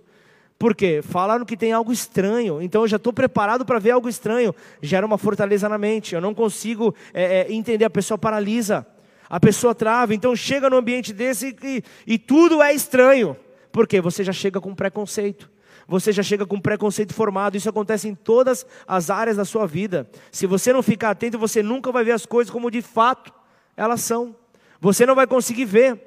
Por 0.57 0.73
quê? 0.73 1.01
Falaram 1.03 1.43
que 1.43 1.57
tem 1.57 1.73
algo 1.73 1.91
estranho, 1.91 2.61
então 2.61 2.83
eu 2.83 2.87
já 2.87 2.95
estou 2.95 3.11
preparado 3.11 3.65
para 3.65 3.79
ver 3.79 3.91
algo 3.91 4.07
estranho. 4.07 4.55
Gera 4.81 5.05
uma 5.05 5.17
fortaleza 5.17 5.67
na 5.67 5.77
mente. 5.77 6.15
Eu 6.15 6.21
não 6.21 6.33
consigo 6.33 6.95
é, 7.13 7.41
é, 7.41 7.51
entender, 7.51 7.83
a 7.83 7.89
pessoa 7.89 8.17
paralisa, 8.17 8.87
a 9.29 9.37
pessoa 9.37 9.75
trava. 9.75 10.15
Então 10.15 10.33
chega 10.33 10.69
num 10.69 10.77
ambiente 10.77 11.11
desse 11.11 11.53
e, 11.61 11.83
e 12.07 12.17
tudo 12.17 12.61
é 12.61 12.73
estranho. 12.73 13.35
Porque 13.71 14.01
você 14.01 14.23
já 14.23 14.33
chega 14.33 14.59
com 14.59 14.73
preconceito. 14.73 15.49
Você 15.87 16.11
já 16.11 16.21
chega 16.21 16.45
com 16.45 16.59
preconceito 16.59 17.13
formado. 17.13 17.55
Isso 17.55 17.69
acontece 17.69 18.07
em 18.07 18.15
todas 18.15 18.65
as 18.85 19.09
áreas 19.09 19.37
da 19.37 19.45
sua 19.45 19.65
vida. 19.65 20.09
Se 20.31 20.45
você 20.45 20.73
não 20.73 20.83
ficar 20.83 21.11
atento, 21.11 21.37
você 21.39 21.63
nunca 21.63 21.91
vai 21.91 22.03
ver 22.03 22.11
as 22.11 22.25
coisas 22.25 22.51
como 22.51 22.69
de 22.69 22.81
fato 22.81 23.33
elas 23.75 24.01
são. 24.01 24.35
Você 24.81 25.05
não 25.05 25.15
vai 25.15 25.27
conseguir 25.27 25.65
ver. 25.65 26.01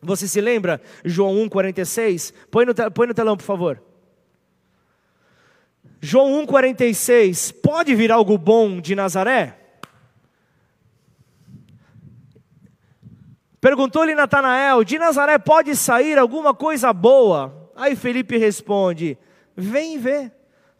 Você 0.00 0.26
se 0.26 0.40
lembra? 0.40 0.80
João 1.04 1.34
1,46? 1.48 2.34
Põe 2.50 2.66
põe 2.92 3.06
no 3.06 3.14
telão, 3.14 3.36
por 3.36 3.44
favor. 3.44 3.80
João 6.00 6.44
1,46. 6.44 7.54
Pode 7.62 7.94
vir 7.94 8.10
algo 8.10 8.36
bom 8.36 8.80
de 8.80 8.96
Nazaré? 8.96 9.61
Perguntou-lhe 13.62 14.12
Natanael: 14.12 14.82
De 14.82 14.98
Nazaré 14.98 15.38
pode 15.38 15.76
sair 15.76 16.18
alguma 16.18 16.52
coisa 16.52 16.92
boa? 16.92 17.70
Aí 17.76 17.94
Felipe 17.94 18.36
responde: 18.36 19.16
Vem 19.56 19.98
ver. 19.98 20.32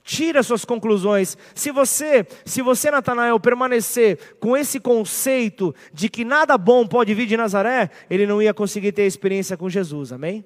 Tira 0.03 0.43
suas 0.43 0.64
conclusões. 0.64 1.39
Se 1.55 1.70
você, 1.70 2.26
se 2.45 2.61
você 2.61 2.91
Natanael 2.91 3.39
permanecer 3.39 4.35
com 4.41 4.57
esse 4.57 4.80
conceito 4.80 5.72
de 5.95 6.09
que 6.09 6.24
nada 6.24 6.59
bom 6.59 6.85
pode 6.85 7.14
vir 7.14 7.26
de 7.26 7.37
Nazaré, 7.37 7.89
ele 8.11 8.26
não 8.26 8.43
ia 8.43 8.53
conseguir 8.53 8.91
ter 8.91 9.07
experiência 9.07 9.57
com 9.57 9.70
Jesus. 9.70 10.12
Amém? 10.12 10.45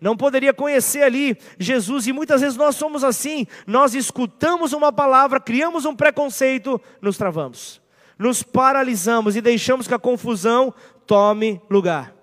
Não 0.00 0.16
poderia 0.16 0.54
conhecer 0.54 1.02
ali 1.02 1.36
Jesus 1.58 2.06
e 2.06 2.12
muitas 2.12 2.40
vezes 2.40 2.56
nós 2.56 2.74
somos 2.74 3.04
assim. 3.04 3.46
Nós 3.66 3.94
escutamos 3.94 4.72
uma 4.72 4.90
palavra, 4.90 5.38
criamos 5.38 5.84
um 5.84 5.94
preconceito, 5.94 6.80
nos 7.02 7.18
travamos. 7.18 7.82
nos 8.18 8.42
paralisamos 8.42 9.36
e 9.36 9.42
deixamos 9.42 9.86
que 9.86 9.92
a 9.92 9.98
confusão 9.98 10.72
tome 11.06 11.60
lugar. 11.70 12.14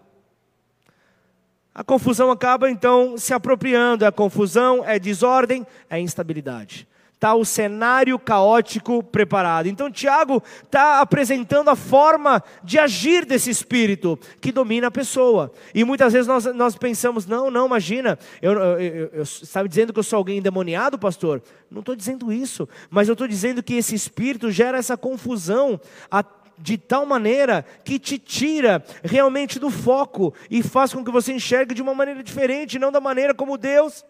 A 1.73 1.83
confusão 1.83 2.29
acaba 2.29 2.69
então 2.69 3.17
se 3.17 3.33
apropriando, 3.33 4.05
a 4.05 4.11
confusão 4.11 4.83
é 4.85 4.99
desordem, 4.99 5.65
é 5.89 5.99
instabilidade 5.99 6.87
está 7.23 7.33
o 7.33 7.45
cenário 7.45 8.19
caótico 8.19 9.01
preparado. 9.01 9.67
Então, 9.67 9.89
Tiago 9.89 10.43
está 10.61 10.99
apresentando 10.99 11.69
a 11.69 11.75
forma 11.75 12.43
de 12.61 12.77
agir 12.77 13.25
desse 13.25 13.49
espírito 13.49 14.19
que 14.41 14.51
domina 14.51 14.87
a 14.87 14.91
pessoa. 14.91 15.49
E 15.73 15.85
muitas 15.85 16.11
vezes 16.11 16.27
nós, 16.27 16.43
nós 16.53 16.75
pensamos: 16.75 17.25
não, 17.25 17.49
não, 17.49 17.65
imagina, 17.65 18.19
eu, 18.41 18.51
eu, 18.51 18.79
eu, 18.79 19.09
eu 19.13 19.23
estava 19.23 19.69
dizendo 19.69 19.93
que 19.93 19.99
eu 19.99 20.03
sou 20.03 20.17
alguém 20.17 20.39
endemoniado, 20.39 20.99
pastor? 20.99 21.41
Não 21.71 21.79
estou 21.79 21.95
dizendo 21.95 22.31
isso, 22.31 22.67
mas 22.89 23.07
eu 23.07 23.13
estou 23.13 23.27
dizendo 23.27 23.63
que 23.63 23.75
esse 23.75 23.95
espírito 23.95 24.51
gera 24.51 24.77
essa 24.77 24.97
confusão. 24.97 25.79
A, 26.11 26.25
de 26.57 26.77
tal 26.77 27.05
maneira 27.05 27.63
que 27.83 27.99
te 27.99 28.17
tira 28.17 28.83
realmente 29.03 29.59
do 29.59 29.69
foco 29.69 30.33
e 30.49 30.61
faz 30.63 30.93
com 30.93 31.03
que 31.03 31.11
você 31.11 31.33
enxergue 31.33 31.73
de 31.73 31.81
uma 31.81 31.93
maneira 31.93 32.23
diferente, 32.23 32.79
não 32.79 32.91
da 32.91 33.01
maneira 33.01 33.33
como 33.33 33.57
Deus 33.57 34.05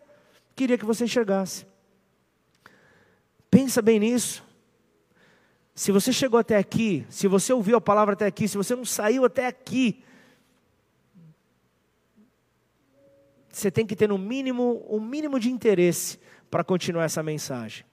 queria 0.56 0.78
que 0.78 0.86
você 0.86 1.06
enxergasse. 1.06 1.66
Pensa 3.50 3.82
bem 3.82 4.00
nisso. 4.00 4.44
Se 5.76 5.92
você 5.92 6.14
chegou 6.14 6.40
até 6.40 6.58
aqui, 6.58 7.06
se 7.10 7.28
você 7.28 7.52
ouviu 7.52 7.78
a 7.78 7.82
palavra 7.82 8.14
até 8.14 8.28
aqui, 8.28 8.48
se 8.48 8.58
você 8.58 8.76
não 8.76 8.86
saiu 8.86 9.26
até 9.26 9.48
aqui, 9.48 10.04
você 13.52 13.72
tem 13.72 13.86
que 13.86 13.96
ter 13.96 14.08
no 14.08 14.18
mínimo 14.18 14.86
um 14.88 15.00
mínimo 15.00 15.40
de 15.40 15.52
interesse 15.52 16.20
para 16.50 16.64
continuar 16.64 17.06
essa 17.06 17.24
mensagem. 17.24 17.86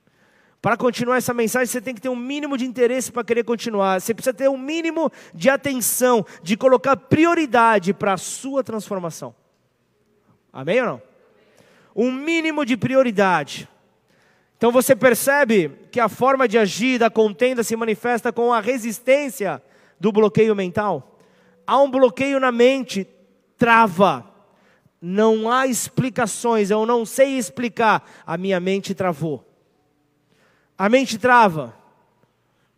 Para 0.62 0.76
continuar 0.76 1.16
essa 1.16 1.32
mensagem, 1.32 1.66
você 1.66 1.80
tem 1.80 1.94
que 1.94 2.00
ter 2.02 2.11
um 2.11 2.16
mínimo 2.16 2.58
de 2.58 2.66
interesse 2.66 3.11
para 3.11 3.24
querer 3.24 3.44
continuar. 3.44 4.00
Você 4.00 4.12
precisa 4.12 4.34
ter 4.34 4.48
um 4.48 4.58
mínimo 4.58 5.11
de 5.32 5.48
atenção, 5.48 6.24
de 6.42 6.56
colocar 6.56 6.96
prioridade 6.96 7.94
para 7.94 8.12
a 8.12 8.18
sua 8.18 8.62
transformação. 8.62 9.34
Amém 10.52 10.80
ou 10.82 10.86
não? 10.86 11.02
Um 11.96 12.12
mínimo 12.12 12.66
de 12.66 12.76
prioridade. 12.76 13.68
Então 14.58 14.70
você 14.70 14.94
percebe 14.94 15.70
que 15.90 15.98
a 15.98 16.08
forma 16.08 16.46
de 16.46 16.58
agir 16.58 16.98
da 16.98 17.08
contenda 17.08 17.62
se 17.62 17.74
manifesta 17.74 18.30
com 18.30 18.52
a 18.52 18.61
resistência 18.61 19.62
do 19.98 20.12
bloqueio 20.12 20.54
mental. 20.54 21.18
Há 21.66 21.80
um 21.80 21.90
bloqueio 21.90 22.38
na 22.38 22.52
mente, 22.52 23.08
trava. 23.56 24.26
Não 25.00 25.50
há 25.50 25.66
explicações, 25.66 26.70
eu 26.70 26.84
não 26.84 27.06
sei 27.06 27.38
explicar. 27.38 28.06
A 28.26 28.36
minha 28.36 28.61
mente 28.61 28.94
travou. 28.94 29.49
A 30.81 30.89
mente 30.89 31.18
trava. 31.18 31.74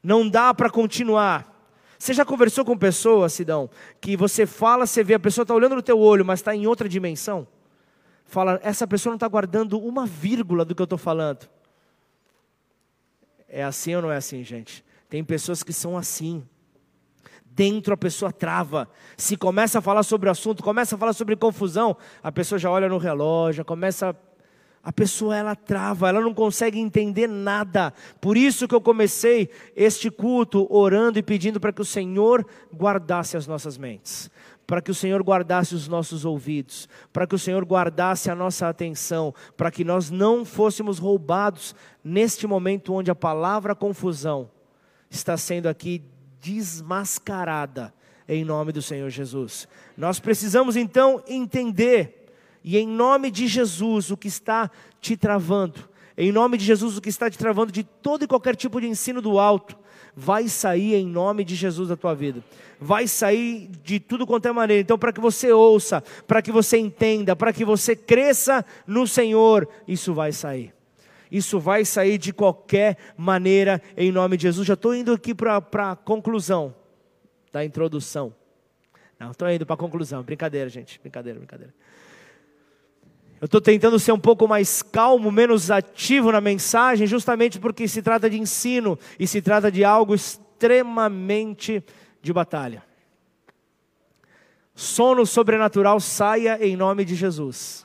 Não 0.02 0.28
dá 0.28 0.52
para 0.52 0.68
continuar. 0.68 1.48
Você 1.96 2.12
já 2.12 2.24
conversou 2.24 2.64
com 2.64 2.76
pessoas, 2.76 3.32
Sidão, 3.32 3.70
que 4.00 4.16
você 4.16 4.44
fala, 4.44 4.86
você 4.86 5.04
vê, 5.04 5.14
a 5.14 5.20
pessoa 5.20 5.44
está 5.44 5.54
olhando 5.54 5.76
no 5.76 5.82
teu 5.82 6.00
olho, 6.00 6.24
mas 6.24 6.40
está 6.40 6.52
em 6.52 6.66
outra 6.66 6.88
dimensão? 6.88 7.46
Fala, 8.24 8.58
essa 8.64 8.88
pessoa 8.88 9.12
não 9.12 9.18
está 9.18 9.28
guardando 9.28 9.78
uma 9.78 10.04
vírgula 10.04 10.64
do 10.64 10.74
que 10.74 10.82
eu 10.82 10.84
estou 10.84 10.98
falando. 10.98 11.48
É 13.48 13.62
assim 13.62 13.94
ou 13.94 14.02
não 14.02 14.10
é 14.10 14.16
assim, 14.16 14.42
gente? 14.42 14.84
Tem 15.08 15.22
pessoas 15.22 15.62
que 15.62 15.72
são 15.72 15.96
assim. 15.96 16.44
Dentro 17.44 17.94
a 17.94 17.96
pessoa 17.96 18.32
trava. 18.32 18.90
Se 19.16 19.36
começa 19.36 19.78
a 19.78 19.80
falar 19.80 20.02
sobre 20.02 20.28
o 20.28 20.32
assunto, 20.32 20.60
começa 20.60 20.96
a 20.96 20.98
falar 20.98 21.12
sobre 21.12 21.36
confusão, 21.36 21.96
a 22.20 22.32
pessoa 22.32 22.58
já 22.58 22.68
olha 22.68 22.88
no 22.88 22.98
relógio, 22.98 23.64
começa 23.64 24.10
a 24.10 24.31
pessoa 24.90 25.36
ela 25.36 25.54
trava, 25.54 26.08
ela 26.08 26.20
não 26.22 26.32
consegue 26.32 26.80
entender 26.80 27.28
nada. 27.28 27.92
Por 28.22 28.38
isso 28.38 28.66
que 28.66 28.74
eu 28.74 28.80
comecei 28.80 29.50
este 29.76 30.10
culto 30.10 30.66
orando 30.70 31.18
e 31.18 31.22
pedindo 31.22 31.60
para 31.60 31.72
que 31.72 31.82
o 31.82 31.84
Senhor 31.84 32.46
guardasse 32.74 33.36
as 33.36 33.46
nossas 33.46 33.76
mentes 33.76 34.30
para 34.66 34.80
que 34.80 34.90
o 34.90 34.94
Senhor 34.94 35.22
guardasse 35.22 35.74
os 35.74 35.86
nossos 35.86 36.24
ouvidos, 36.24 36.88
para 37.12 37.26
que 37.26 37.34
o 37.34 37.38
Senhor 37.38 37.62
guardasse 37.62 38.30
a 38.30 38.34
nossa 38.34 38.68
atenção, 38.68 39.34
para 39.54 39.70
que 39.70 39.84
nós 39.84 40.10
não 40.10 40.46
fôssemos 40.46 40.98
roubados 40.98 41.74
neste 42.02 42.46
momento 42.46 42.94
onde 42.94 43.10
a 43.10 43.14
palavra 43.14 43.74
confusão 43.74 44.50
está 45.10 45.36
sendo 45.36 45.68
aqui 45.68 46.02
desmascarada 46.40 47.92
em 48.26 48.44
nome 48.44 48.72
do 48.72 48.80
Senhor 48.80 49.10
Jesus. 49.10 49.68
Nós 49.96 50.18
precisamos 50.18 50.76
então 50.76 51.22
entender, 51.28 52.21
e 52.64 52.78
em 52.78 52.86
nome 52.86 53.30
de 53.30 53.46
Jesus, 53.46 54.10
o 54.10 54.16
que 54.16 54.28
está 54.28 54.70
te 55.00 55.16
travando, 55.16 55.88
em 56.16 56.30
nome 56.30 56.58
de 56.58 56.64
Jesus, 56.64 56.96
o 56.96 57.00
que 57.00 57.08
está 57.08 57.30
te 57.30 57.38
travando 57.38 57.72
de 57.72 57.82
todo 57.82 58.24
e 58.24 58.28
qualquer 58.28 58.54
tipo 58.54 58.80
de 58.80 58.86
ensino 58.86 59.20
do 59.20 59.38
alto, 59.38 59.76
vai 60.14 60.48
sair 60.48 60.94
em 60.94 61.06
nome 61.06 61.44
de 61.44 61.54
Jesus 61.54 61.88
da 61.88 61.96
tua 61.96 62.14
vida. 62.14 62.42
Vai 62.78 63.06
sair 63.06 63.68
de 63.82 63.98
tudo 63.98 64.26
quanto 64.26 64.46
é 64.46 64.52
maneira. 64.52 64.82
Então, 64.82 64.98
para 64.98 65.12
que 65.12 65.20
você 65.20 65.52
ouça, 65.52 66.02
para 66.26 66.42
que 66.42 66.52
você 66.52 66.76
entenda, 66.76 67.34
para 67.34 67.52
que 67.52 67.64
você 67.64 67.96
cresça 67.96 68.64
no 68.86 69.06
Senhor, 69.06 69.68
isso 69.86 70.12
vai 70.12 70.32
sair. 70.32 70.74
Isso 71.30 71.58
vai 71.58 71.84
sair 71.84 72.18
de 72.18 72.32
qualquer 72.32 72.98
maneira 73.16 73.80
em 73.96 74.12
nome 74.12 74.36
de 74.36 74.42
Jesus. 74.42 74.66
Já 74.66 74.74
estou 74.74 74.94
indo 74.94 75.12
aqui 75.12 75.34
para 75.34 75.56
a 75.56 75.96
conclusão 75.96 76.74
da 77.50 77.64
introdução. 77.64 78.34
Não, 79.18 79.30
estou 79.30 79.48
indo 79.48 79.64
para 79.64 79.74
a 79.74 79.78
conclusão. 79.78 80.22
Brincadeira, 80.22 80.68
gente. 80.68 81.00
Brincadeira, 81.00 81.38
brincadeira. 81.38 81.72
Eu 83.42 83.46
estou 83.46 83.60
tentando 83.60 83.98
ser 83.98 84.12
um 84.12 84.20
pouco 84.20 84.46
mais 84.46 84.82
calmo, 84.82 85.32
menos 85.32 85.68
ativo 85.68 86.30
na 86.30 86.40
mensagem, 86.40 87.08
justamente 87.08 87.58
porque 87.58 87.88
se 87.88 88.00
trata 88.00 88.30
de 88.30 88.38
ensino 88.38 88.96
e 89.18 89.26
se 89.26 89.42
trata 89.42 89.68
de 89.68 89.82
algo 89.82 90.14
extremamente 90.14 91.84
de 92.22 92.32
batalha. 92.32 92.84
Sono 94.76 95.26
sobrenatural 95.26 95.98
saia 95.98 96.64
em 96.64 96.76
nome 96.76 97.04
de 97.04 97.16
Jesus. 97.16 97.84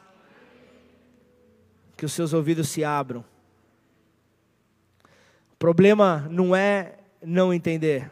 Que 1.98 2.06
os 2.06 2.14
seus 2.14 2.34
ouvidos 2.34 2.70
se 2.70 2.84
abram. 2.84 3.26
O 5.54 5.58
problema 5.58 6.28
não 6.30 6.56
é 6.56 7.00
não 7.20 7.52
entender. 7.52 8.12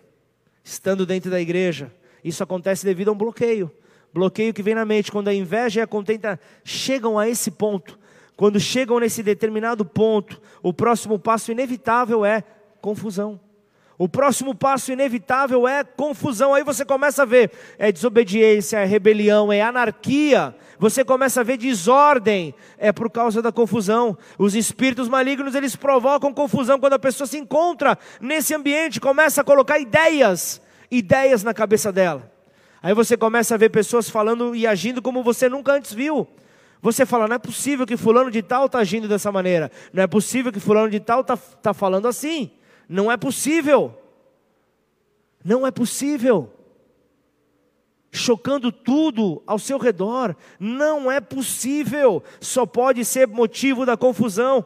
Estando 0.63 1.05
dentro 1.05 1.29
da 1.29 1.39
igreja, 1.39 1.93
isso 2.23 2.41
acontece 2.41 2.83
devido 2.83 3.09
a 3.09 3.11
um 3.11 3.15
bloqueio 3.15 3.71
bloqueio 4.15 4.53
que 4.53 4.63
vem 4.63 4.73
na 4.73 4.85
mente, 4.85 5.11
quando 5.11 5.27
a 5.27 5.33
inveja 5.33 5.81
e 5.81 5.83
a 5.83 5.87
contenta 5.87 6.39
chegam 6.63 7.19
a 7.19 7.27
esse 7.27 7.51
ponto, 7.51 7.99
quando 8.37 8.59
chegam 8.61 8.97
nesse 8.97 9.21
determinado 9.21 9.83
ponto, 9.83 10.41
o 10.63 10.73
próximo 10.73 11.19
passo 11.19 11.51
inevitável 11.51 12.25
é 12.25 12.41
confusão. 12.81 13.39
O 13.97 14.07
próximo 14.09 14.55
passo 14.55 14.91
inevitável 14.91 15.67
é 15.67 15.83
confusão. 15.83 16.53
Aí 16.53 16.63
você 16.63 16.83
começa 16.83 17.23
a 17.23 17.25
ver 17.25 17.51
é 17.77 17.91
desobediência, 17.91 18.77
é 18.77 18.85
rebelião, 18.85 19.51
é 19.51 19.61
anarquia. 19.61 20.55
Você 20.79 21.03
começa 21.03 21.41
a 21.41 21.43
ver 21.43 21.57
desordem, 21.57 22.53
é 22.77 22.91
por 22.91 23.09
causa 23.09 23.41
da 23.41 23.51
confusão. 23.51 24.17
Os 24.37 24.55
espíritos 24.55 25.07
malignos, 25.07 25.55
eles 25.55 25.75
provocam 25.75 26.33
confusão 26.33 26.79
quando 26.79 26.93
a 26.93 26.99
pessoa 26.99 27.27
se 27.27 27.37
encontra 27.37 27.97
nesse 28.19 28.53
ambiente, 28.53 28.99
começa 28.99 29.41
a 29.41 29.43
colocar 29.43 29.79
ideias, 29.79 30.61
ideias 30.91 31.43
na 31.43 31.53
cabeça 31.53 31.91
dela. 31.91 32.34
Aí 32.85 32.93
você 32.93 33.17
começa 33.17 33.55
a 33.55 33.57
ver 33.57 33.69
pessoas 33.69 34.11
falando 34.11 34.55
e 34.55 34.67
agindo 34.67 35.01
como 35.01 35.23
você 35.23 35.49
nunca 35.49 35.73
antes 35.73 35.91
viu. 35.91 36.27
Você 36.83 37.03
fala, 37.03 37.27
não 37.27 37.35
é 37.35 37.39
possível 37.39 37.83
que 37.83 37.97
fulano 37.97 38.29
de 38.29 38.43
tal 38.43 38.67
está 38.67 38.77
agindo 38.77 39.07
dessa 39.07 39.31
maneira. 39.31 39.71
Não 39.91 40.03
é 40.03 40.05
possível 40.05 40.51
que 40.51 40.59
fulano 40.59 40.87
de 40.87 40.99
tal 40.99 41.21
está 41.21 41.35
tá 41.35 41.73
falando 41.73 42.07
assim. 42.07 42.51
Não 42.87 43.11
é 43.11 43.17
possível. 43.17 43.91
Não 45.43 45.65
é 45.65 45.71
possível. 45.71 46.53
Chocando 48.11 48.71
tudo 48.71 49.41
ao 49.47 49.57
seu 49.57 49.79
redor. 49.79 50.35
Não 50.59 51.11
é 51.11 51.19
possível. 51.19 52.21
Só 52.39 52.67
pode 52.67 53.03
ser 53.03 53.27
motivo 53.27 53.83
da 53.83 53.97
confusão 53.97 54.63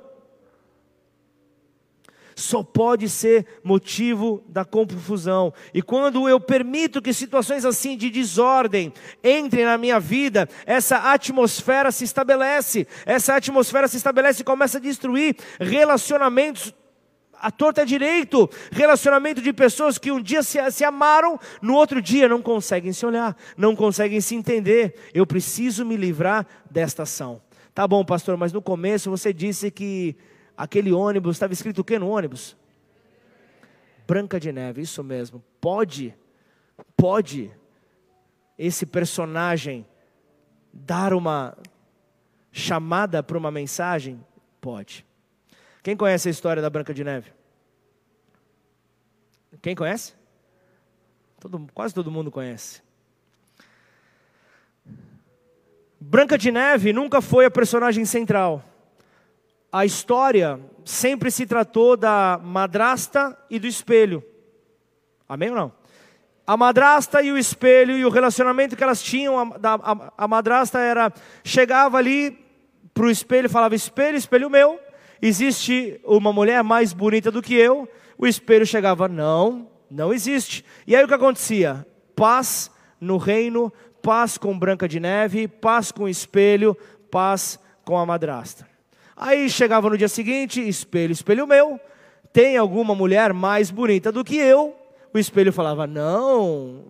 só 2.40 2.64
pode 2.64 3.10
ser 3.10 3.46
motivo 3.64 4.44
da 4.48 4.64
confusão. 4.64 5.54
E 5.74 5.82
quando 5.82 6.28
eu 6.28 6.40
permito 6.40 7.02
que 7.02 7.14
situações 7.14 7.66
assim 7.66 7.98
de 7.98 8.10
desordem 8.10 8.94
entrem 9.24 9.66
na 9.66 9.78
minha 9.78 10.00
vida, 10.00 10.48
essa 10.66 11.12
atmosfera 11.12 11.92
se 11.92 12.04
estabelece. 12.04 12.88
Essa 13.06 13.36
atmosfera 13.36 13.88
se 13.88 13.98
estabelece 13.98 14.42
e 14.42 14.46
começa 14.46 14.78
a 14.78 14.82
destruir 14.82 15.36
relacionamentos 15.60 16.74
a 17.42 17.50
torta 17.50 17.84
é 17.84 17.86
direito, 17.86 18.50
relacionamento 18.70 19.42
de 19.42 19.54
pessoas 19.54 19.98
que 19.98 20.12
um 20.12 20.22
dia 20.22 20.44
se, 20.44 20.60
se, 20.72 20.84
amaram, 20.84 21.40
no 21.62 21.74
outro 21.74 22.02
dia 22.02 22.28
não 22.28 22.42
conseguem 22.42 22.92
se 22.92 23.06
olhar, 23.06 23.34
não 23.56 23.78
conseguem 23.78 24.20
se 24.20 24.36
entender. 24.36 24.96
Eu 25.14 25.26
preciso 25.26 25.86
me 25.86 25.96
livrar 25.96 26.46
desta 26.70 27.04
ação. 27.04 27.42
Tá 27.74 27.88
bom, 27.88 28.04
pastor, 28.04 28.36
mas 28.36 28.52
no 28.52 28.62
começo 28.62 29.10
você 29.10 29.32
disse 29.32 29.72
que 29.72 30.18
aquele 30.60 30.92
ônibus, 30.92 31.38
estava 31.38 31.54
escrito 31.54 31.80
o 31.80 31.84
que 31.86 31.98
no 31.98 32.10
ônibus? 32.10 32.58
Branca 34.06 34.38
de 34.38 34.52
Neve, 34.52 34.82
isso 34.82 35.02
mesmo. 35.02 35.42
Pode, 35.62 36.14
pode 36.98 37.50
esse 38.58 38.86
personagem 38.86 39.88
dar 40.74 41.14
uma 41.14 41.58
chamada 42.52 43.24
para 43.24 43.38
uma 43.38 43.50
mensagem? 43.50 44.22
Pode. 44.60 45.06
Quem 45.82 45.96
conhece 45.96 46.28
a 46.28 46.32
história 46.32 46.62
da 46.62 46.70
Branca 46.70 46.94
de 46.94 47.06
Neve? 47.06 47.32
Quem 49.62 49.76
conhece? 49.76 50.14
Todo, 51.40 51.70
quase 51.74 51.96
todo 51.96 52.12
mundo 52.12 52.30
conhece. 52.30 52.82
Branca 56.02 56.38
de 56.38 56.52
Neve 56.52 56.92
nunca 56.92 57.22
foi 57.22 57.46
a 57.46 57.52
personagem 57.52 58.04
central. 58.04 58.69
A 59.72 59.86
história 59.86 60.60
sempre 60.84 61.30
se 61.30 61.46
tratou 61.46 61.96
da 61.96 62.40
madrasta 62.44 63.38
e 63.50 63.60
do 63.60 63.68
espelho. 63.68 64.24
Amém 65.28 65.52
ou 65.52 65.56
não? 65.56 65.72
A 66.46 66.58
madrasta 66.58 67.22
e 67.22 67.32
o 67.32 67.38
espelho 67.38 67.96
e 67.96 68.04
o 68.04 68.10
relacionamento 68.10 68.76
que 68.76 68.84
elas 68.84 69.04
tinham, 69.04 69.38
a, 69.38 69.48
a, 69.64 70.14
a 70.18 70.28
madrasta 70.28 70.80
era, 70.80 71.14
chegava 71.44 72.00
ali 72.00 72.44
para 72.92 73.06
o 73.06 73.12
espelho 73.12 73.46
e 73.46 73.50
falava: 73.50 73.76
Espelho, 73.76 74.18
espelho 74.18 74.50
meu, 74.50 74.80
existe 75.22 76.02
uma 76.04 76.34
mulher 76.34 76.64
mais 76.64 76.92
bonita 76.92 77.30
do 77.30 77.42
que 77.42 77.54
eu. 77.54 77.88
O 78.18 78.26
espelho 78.26 78.66
chegava: 78.66 79.08
Não, 79.08 79.68
não 79.92 80.12
existe. 80.12 80.66
E 80.88 80.96
aí 80.96 81.04
o 81.04 81.08
que 81.08 81.14
acontecia? 81.14 81.86
Paz 82.16 82.72
no 83.00 83.18
reino, 83.18 83.72
paz 84.02 84.36
com 84.36 84.58
Branca 84.58 84.88
de 84.88 85.00
Neve, 85.00 85.48
paz 85.48 85.92
com 85.92 86.06
o 86.06 86.10
espelho, 86.10 86.76
paz 87.12 87.60
com 87.86 87.96
a 87.96 88.06
madrasta. 88.06 88.69
Aí 89.22 89.50
chegava 89.50 89.90
no 89.90 89.98
dia 89.98 90.08
seguinte, 90.08 90.66
espelho, 90.66 91.12
espelho 91.12 91.46
meu, 91.46 91.78
tem 92.32 92.56
alguma 92.56 92.96
mulher 92.96 93.34
mais 93.34 93.70
bonita 93.70 94.14
do 94.14 94.24
que 94.24 94.38
eu? 94.38 94.74
O 95.14 95.20
espelho 95.20 95.52
falava: 95.52 95.86
Não, 95.86 96.86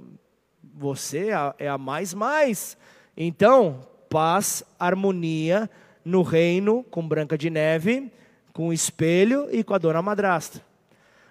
você 0.61 1.29
é 1.57 1.67
a 1.67 1.75
mais 1.75 2.13
mais. 2.13 2.77
Então, 3.17 3.79
paz, 4.11 4.63
harmonia 4.77 5.67
no 6.05 6.21
reino 6.21 6.83
com 6.91 7.07
Branca 7.07 7.35
de 7.35 7.49
Neve, 7.49 8.11
com 8.53 8.67
o 8.67 8.73
espelho 8.73 9.47
e 9.51 9.63
com 9.63 9.73
a 9.73 9.79
dona 9.79 9.99
madrasta. 9.99 10.61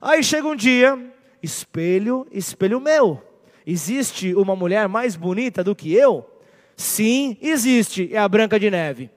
Aí 0.01 0.20
chega 0.24 0.49
um 0.49 0.57
dia, 0.57 0.99
espelho, 1.40 2.26
espelho 2.32 2.80
meu. 2.80 3.22
Existe 3.64 4.34
uma 4.34 4.57
mulher 4.57 4.88
mais 4.88 5.14
bonita 5.14 5.62
do 5.62 5.76
que 5.76 5.94
eu? 5.94 6.28
Sim, 6.76 7.36
existe, 7.40 8.12
é 8.12 8.18
a 8.18 8.28
Branca 8.28 8.59
de 8.59 8.68
Neve. 8.68 9.11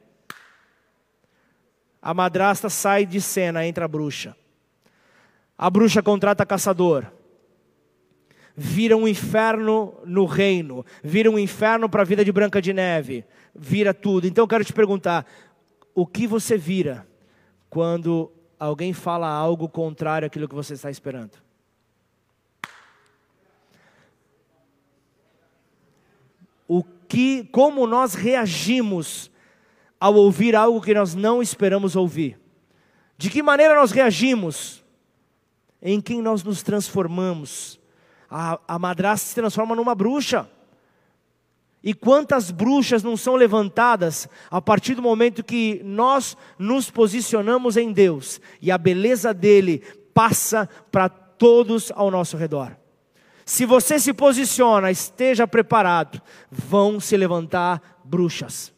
A 2.02 2.14
madrasta 2.14 2.70
sai 2.70 3.06
de 3.06 3.22
cena, 3.22 3.66
entra 3.66 3.86
a 3.86 3.88
bruxa. 3.88 4.36
A 5.58 5.70
bruxa 5.70 6.02
contrata 6.02 6.46
caçador. 6.46 7.06
Vira 8.56 8.98
um 8.98 9.08
inferno 9.08 9.94
no 10.06 10.26
reino, 10.26 10.86
vira 11.04 11.30
um 11.30 11.40
inferno 11.40 11.88
para 11.88 12.02
a 12.02 12.06
vida 12.06 12.26
de 12.26 12.32
Branca 12.32 12.62
de 12.62 12.74
Neve, 12.74 13.24
vira 13.56 13.94
tudo. 13.94 14.28
Então 14.28 14.44
eu 14.44 14.48
quero 14.48 14.66
te 14.66 14.74
perguntar: 14.74 15.26
o 15.96 16.06
que 16.06 16.28
você 16.28 16.58
vira 16.58 17.08
quando 17.70 18.32
alguém 18.60 18.92
fala 18.92 19.30
algo 19.30 19.70
contrário 19.70 20.26
àquilo 20.26 20.50
que 20.50 20.56
você 20.56 20.74
está 20.74 20.92
esperando? 20.92 21.38
o 26.74 26.86
que, 27.06 27.44
como 27.52 27.86
nós 27.86 28.14
reagimos 28.14 29.30
ao 30.02 30.16
ouvir 30.16 30.56
algo 30.56 30.82
que 30.82 30.96
nós 30.96 31.14
não 31.14 31.44
esperamos 31.44 31.96
ouvir. 31.96 32.40
De 33.20 33.30
que 33.30 33.44
maneira 33.44 33.76
nós 33.76 33.92
reagimos? 33.92 34.84
Em 35.80 36.02
quem 36.02 36.24
nós 36.24 36.44
nos 36.44 36.64
transformamos. 36.64 37.80
A, 38.28 38.60
a 38.68 38.80
madrasta 38.80 39.28
se 39.28 39.36
transforma 39.36 39.76
numa 39.76 39.94
bruxa. 39.94 40.50
E 41.84 41.94
quantas 41.94 42.50
bruxas 42.50 43.04
não 43.04 43.16
são 43.16 43.36
levantadas 43.36 44.28
a 44.50 44.60
partir 44.60 44.96
do 44.96 45.04
momento 45.04 45.44
que 45.44 45.82
nós 45.84 46.36
nos 46.58 46.90
posicionamos 46.90 47.78
em 47.78 47.92
Deus 47.92 48.42
e 48.60 48.72
a 48.72 48.80
beleza 48.80 49.32
dele 49.34 49.84
passa 50.16 50.68
para 50.92 51.10
todos 51.10 51.92
ao 51.96 52.10
nosso 52.10 52.38
redor. 52.38 52.76
Se 53.46 53.66
você 53.66 54.00
se 54.00 54.14
posiciona, 54.14 54.90
esteja 54.90 55.48
preparado, 55.48 56.20
vão 56.50 57.00
se 57.00 57.16
levantar 57.16 58.00
bruxas 58.04 58.74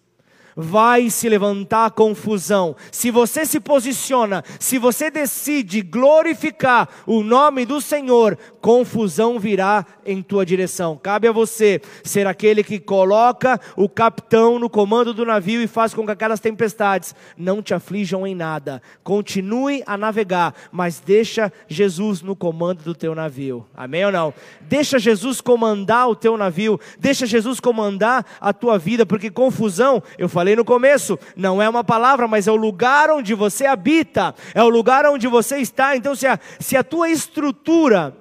vai 0.56 1.10
se 1.10 1.28
levantar 1.30 1.92
confusão. 1.92 2.76
Se 2.92 3.12
você 3.12 3.46
se 3.46 3.60
posiciona, 3.60 4.44
se 4.60 4.78
você 4.78 5.10
decide 5.10 5.82
glorificar 5.82 6.90
o 7.06 7.24
nome 7.24 7.66
do 7.66 7.82
Senhor, 7.82 8.38
confusão 8.62 9.40
virá 9.40 9.86
em 10.06 10.22
tua 10.22 10.46
direção. 10.46 11.00
Cabe 11.02 11.28
a 11.28 11.32
você 11.32 11.82
ser 12.04 12.28
aquele 12.28 12.64
que 12.64 12.80
coloca 12.80 13.60
o 13.76 13.90
capitão 13.90 14.60
no 14.60 14.70
comando 14.70 15.14
do 15.14 15.26
navio 15.26 15.62
e 15.62 15.68
faz 15.68 15.94
com 15.94 16.06
que 16.06 16.12
aquelas 16.12 16.40
tempestades 16.40 17.16
não 17.38 17.62
te 17.62 17.74
aflijam 17.74 18.26
em 18.26 18.36
nada. 18.36 18.82
Continue 19.04 19.84
a 19.86 19.98
navegar, 19.98 20.54
mas 20.72 21.00
deixa 21.00 21.52
Jesus 21.68 22.22
no 22.22 22.36
comando 22.36 22.84
do 22.84 22.96
teu 22.96 23.16
navio. 23.16 23.66
Amém 23.76 24.06
ou 24.06 24.12
não? 24.12 24.34
Deixa 24.62 25.00
Jesus 25.00 25.42
comandar 25.42 26.10
o 26.10 26.16
teu 26.16 26.38
navio, 26.38 26.80
deixa 27.00 27.26
Jesus 27.26 27.60
comandar 27.60 28.26
a 28.40 28.54
tua 28.54 28.78
vida, 28.78 29.06
porque 29.06 29.30
confusão, 29.30 30.02
eu 30.18 30.30
falei 30.30 30.43
falei 30.44 30.58
no 30.58 30.66
começo, 30.66 31.18
não 31.38 31.62
é 31.62 31.70
uma 31.70 31.86
palavra, 31.86 32.28
mas 32.28 32.50
é 32.50 32.52
o 32.52 32.58
lugar 32.58 33.10
onde 33.10 33.34
você 33.34 33.66
habita, 33.66 34.36
é 34.54 34.62
o 34.62 34.68
lugar 34.68 35.06
onde 35.06 35.26
você 35.26 35.60
está. 35.60 35.96
Então, 35.96 36.14
se 36.14 36.28
a, 36.28 36.38
se 36.60 36.76
a 36.76 36.84
tua 36.84 37.10
estrutura 37.10 38.14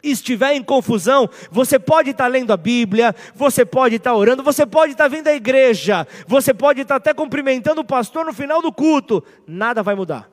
estiver 0.00 0.54
em 0.54 0.62
confusão, 0.62 1.28
você 1.50 1.76
pode 1.76 2.10
estar 2.10 2.28
lendo 2.28 2.52
a 2.52 2.56
Bíblia, 2.56 3.12
você 3.34 3.64
pode 3.64 3.96
estar 3.96 4.14
orando, 4.14 4.44
você 4.44 4.64
pode 4.64 4.92
estar 4.92 5.08
vindo 5.08 5.26
à 5.26 5.34
igreja, 5.34 6.06
você 6.24 6.54
pode 6.54 6.82
estar 6.82 6.94
até 6.94 7.12
cumprimentando 7.12 7.80
o 7.80 7.84
pastor 7.84 8.24
no 8.24 8.32
final 8.32 8.62
do 8.62 8.72
culto, 8.72 9.24
nada 9.44 9.82
vai 9.82 9.96
mudar. 9.96 10.30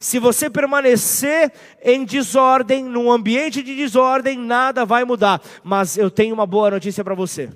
Se 0.00 0.18
você 0.18 0.48
permanecer 0.48 1.52
em 1.82 2.06
desordem, 2.06 2.82
num 2.82 3.12
ambiente 3.12 3.62
de 3.62 3.76
desordem, 3.76 4.38
nada 4.38 4.86
vai 4.86 5.04
mudar. 5.04 5.42
Mas 5.62 5.98
eu 5.98 6.10
tenho 6.10 6.32
uma 6.32 6.46
boa 6.46 6.70
notícia 6.70 7.04
para 7.04 7.14
você. 7.14 7.50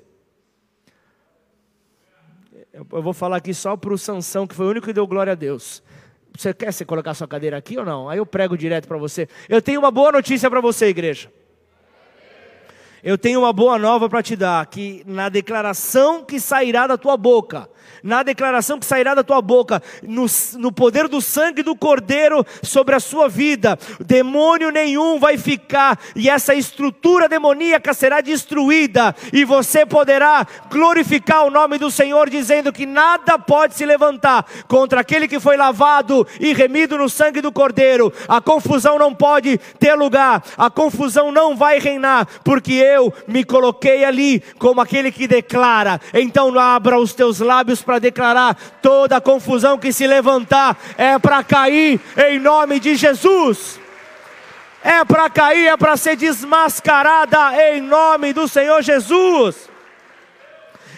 Eu 2.91 3.01
vou 3.01 3.13
falar 3.13 3.37
aqui 3.37 3.53
só 3.53 3.75
para 3.75 3.93
o 3.93 3.97
Sansão, 3.97 4.47
que 4.47 4.55
foi 4.55 4.65
o 4.65 4.69
único 4.69 4.87
que 4.87 4.93
deu 4.93 5.05
glória 5.05 5.33
a 5.33 5.35
Deus. 5.35 5.83
Você 6.37 6.53
quer 6.53 6.71
você 6.71 6.85
colocar 6.85 7.13
sua 7.13 7.27
cadeira 7.27 7.57
aqui 7.57 7.77
ou 7.77 7.83
não? 7.83 8.07
Aí 8.07 8.17
eu 8.17 8.25
prego 8.25 8.57
direto 8.57 8.87
para 8.87 8.97
você. 8.97 9.27
Eu 9.47 9.61
tenho 9.61 9.79
uma 9.79 9.91
boa 9.91 10.11
notícia 10.11 10.49
para 10.49 10.61
você, 10.61 10.87
igreja. 10.87 11.31
Eu 13.03 13.17
tenho 13.17 13.39
uma 13.39 13.53
boa 13.53 13.79
nova 13.79 14.09
para 14.09 14.21
te 14.21 14.35
dar, 14.35 14.65
que 14.65 15.03
na 15.05 15.29
declaração 15.29 16.23
que 16.23 16.37
sairá 16.37 16.85
da 16.85 16.97
tua 16.97 17.15
boca, 17.15 17.69
na 18.03 18.23
declaração 18.23 18.79
que 18.79 18.85
sairá 18.85 19.13
da 19.15 19.23
tua 19.23 19.41
boca, 19.41 19.81
no, 20.03 20.25
no 20.57 20.71
poder 20.71 21.07
do 21.07 21.21
sangue 21.21 21.63
do 21.63 21.75
Cordeiro 21.75 22.45
sobre 22.61 22.95
a 22.95 22.99
sua 22.99 23.27
vida, 23.27 23.77
demônio 23.99 24.69
nenhum 24.69 25.19
vai 25.19 25.37
ficar, 25.37 25.99
e 26.15 26.29
essa 26.29 26.53
estrutura 26.53 27.29
demoníaca 27.29 27.93
será 27.93 28.21
destruída, 28.21 29.15
e 29.31 29.45
você 29.45 29.85
poderá 29.85 30.45
glorificar 30.69 31.45
o 31.45 31.51
nome 31.51 31.77
do 31.77 31.89
Senhor, 31.89 32.29
dizendo 32.29 32.73
que 32.73 32.85
nada 32.85 33.39
pode 33.39 33.75
se 33.75 33.85
levantar 33.85 34.45
contra 34.67 35.01
aquele 35.01 35.27
que 35.27 35.39
foi 35.39 35.55
lavado 35.55 36.27
e 36.39 36.53
remido 36.53 36.97
no 36.97 37.09
sangue 37.09 37.41
do 37.41 37.51
Cordeiro, 37.51 38.11
a 38.27 38.41
confusão 38.41 38.97
não 38.97 39.13
pode 39.13 39.57
ter 39.79 39.93
lugar, 39.95 40.43
a 40.57 40.69
confusão 40.69 41.31
não 41.31 41.55
vai 41.55 41.79
reinar, 41.79 42.27
porque 42.43 42.88
eu 42.95 43.13
me 43.27 43.43
coloquei 43.43 44.03
ali 44.03 44.41
como 44.57 44.81
aquele 44.81 45.11
que 45.11 45.27
declara, 45.27 45.99
então 46.13 46.57
abra 46.59 46.99
os 46.99 47.13
teus 47.13 47.39
lábios 47.39 47.81
para 47.81 47.99
declarar: 47.99 48.57
toda 48.81 49.17
a 49.17 49.21
confusão 49.21 49.77
que 49.77 49.93
se 49.93 50.07
levantar 50.07 50.77
é 50.97 51.17
para 51.17 51.43
cair 51.43 51.99
em 52.29 52.39
nome 52.39 52.79
de 52.79 52.95
Jesus. 52.95 53.79
É 54.83 55.03
para 55.03 55.29
cair, 55.29 55.67
é 55.67 55.77
para 55.77 55.97
ser 55.97 56.15
desmascarada 56.15 57.37
em 57.73 57.81
nome 57.81 58.31
do 58.31 58.47
Senhor 58.47 58.81
Jesus. 58.81 59.69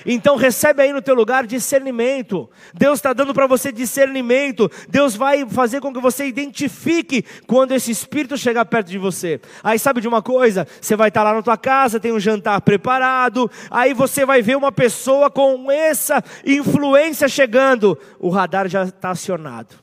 Então 0.06 0.36
recebe 0.36 0.82
aí 0.82 0.94
no 0.94 1.02
teu 1.02 1.16
lugar 1.16 1.46
discernimento. 1.46 2.50
Deus 2.74 3.00
está 3.00 3.14
dando 3.14 3.34
para 3.34 3.48
você 3.48 3.72
discernimento. 3.72 4.70
Deus 4.90 5.16
vai 5.16 5.46
fazer 5.48 5.80
com 5.80 5.94
que 5.94 6.00
você 6.00 6.26
identifique 6.26 7.24
quando 7.48 7.74
esse 7.74 7.92
espírito 7.92 8.38
chegar 8.38 8.66
perto 8.66 8.88
de 8.88 8.98
você. 8.98 9.40
Aí 9.64 9.78
sabe 9.78 10.02
de 10.02 10.08
uma 10.08 10.22
coisa? 10.22 10.68
Você 10.80 10.96
vai 10.96 11.10
estar 11.10 11.22
tá 11.22 11.30
lá 11.30 11.36
na 11.36 11.42
tua 11.42 11.58
casa, 11.58 12.00
tem 12.00 12.12
um 12.12 12.20
jantar 12.20 12.62
preparado. 12.62 13.50
Aí 13.70 13.94
você 13.94 14.26
vai 14.26 14.42
ver 14.42 14.58
uma 14.58 14.72
pessoa 14.72 15.30
com 15.30 15.72
essa 15.72 16.24
influência 16.46 17.28
chegando. 17.28 17.98
O 18.20 18.30
radar 18.30 18.68
já 18.68 18.84
está 18.84 19.12
acionado 19.12 19.82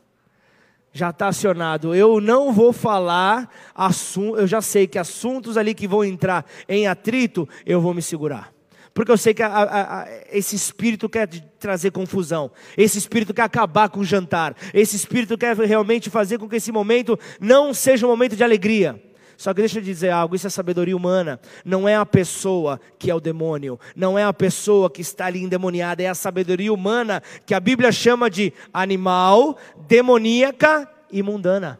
já 0.90 1.10
está 1.10 1.28
acionado. 1.28 1.94
Eu 1.94 2.20
não 2.20 2.52
vou 2.52 2.72
falar 2.72 3.48
eu 4.36 4.46
já 4.46 4.60
sei 4.60 4.86
que 4.86 4.98
assuntos 4.98 5.56
ali 5.56 5.72
que 5.72 5.86
vão 5.86 6.04
entrar 6.04 6.44
em 6.68 6.88
atrito, 6.88 7.48
eu 7.64 7.80
vou 7.80 7.94
me 7.94 8.02
segurar. 8.02 8.57
Porque 8.98 9.12
eu 9.12 9.16
sei 9.16 9.32
que 9.32 9.44
a, 9.44 9.46
a, 9.46 10.00
a, 10.00 10.08
esse 10.32 10.56
espírito 10.56 11.08
quer 11.08 11.28
trazer 11.60 11.92
confusão, 11.92 12.50
esse 12.76 12.98
espírito 12.98 13.32
quer 13.32 13.42
acabar 13.42 13.88
com 13.88 14.00
o 14.00 14.04
jantar, 14.04 14.56
esse 14.74 14.96
espírito 14.96 15.38
quer 15.38 15.56
realmente 15.56 16.10
fazer 16.10 16.36
com 16.36 16.48
que 16.48 16.56
esse 16.56 16.72
momento 16.72 17.16
não 17.40 17.72
seja 17.72 18.04
um 18.04 18.10
momento 18.10 18.34
de 18.34 18.42
alegria. 18.42 19.00
Só 19.36 19.54
que 19.54 19.60
deixa 19.60 19.78
eu 19.78 19.82
dizer 19.84 20.10
algo, 20.10 20.34
isso 20.34 20.48
é 20.48 20.50
sabedoria 20.50 20.96
humana. 20.96 21.38
Não 21.64 21.88
é 21.88 21.94
a 21.94 22.04
pessoa 22.04 22.80
que 22.98 23.08
é 23.08 23.14
o 23.14 23.20
demônio, 23.20 23.78
não 23.94 24.18
é 24.18 24.24
a 24.24 24.32
pessoa 24.32 24.90
que 24.90 25.00
está 25.00 25.26
ali 25.26 25.44
endemoniada, 25.44 26.02
é 26.02 26.08
a 26.08 26.14
sabedoria 26.16 26.72
humana 26.72 27.22
que 27.46 27.54
a 27.54 27.60
Bíblia 27.60 27.92
chama 27.92 28.28
de 28.28 28.52
animal, 28.74 29.56
demoníaca 29.86 30.90
e 31.12 31.22
mundana. 31.22 31.78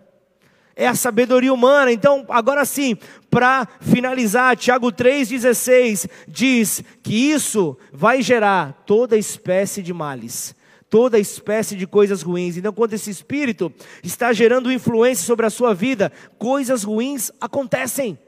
é 0.76 0.86
a 0.86 0.94
sabedoria 0.94 1.52
humana. 1.52 1.90
Então, 1.90 2.24
agora 2.28 2.64
sim, 2.64 2.96
para 3.31 3.68
finalizar, 3.81 4.57
Tiago 4.57 4.91
3,16 4.91 6.09
diz 6.26 6.83
que 7.03 7.31
isso 7.31 7.76
vai 7.93 8.22
gerar 8.22 8.85
toda 8.87 9.16
espécie 9.16 9.83
de 9.83 9.93
males, 9.93 10.55
toda 10.89 11.18
espécie 11.18 11.76
de 11.76 11.87
coisas 11.87 12.22
ruins. 12.22 12.57
Então, 12.57 12.72
quando 12.72 12.95
esse 12.95 13.11
espírito 13.11 13.72
está 14.03 14.33
gerando 14.33 14.72
influência 14.72 15.26
sobre 15.26 15.45
a 15.45 15.51
sua 15.51 15.74
vida, 15.74 16.11
coisas 16.39 16.85
ruins 16.85 17.31
acontecem. 17.41 18.18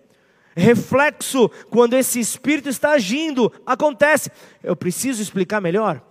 Reflexo, 0.55 1.49
quando 1.71 1.95
esse 1.95 2.21
espírito 2.21 2.69
está 2.69 2.91
agindo, 2.91 3.51
acontece. 3.65 4.31
Eu 4.63 4.77
preciso 4.77 5.23
explicar 5.23 5.61
melhor? 5.61 6.03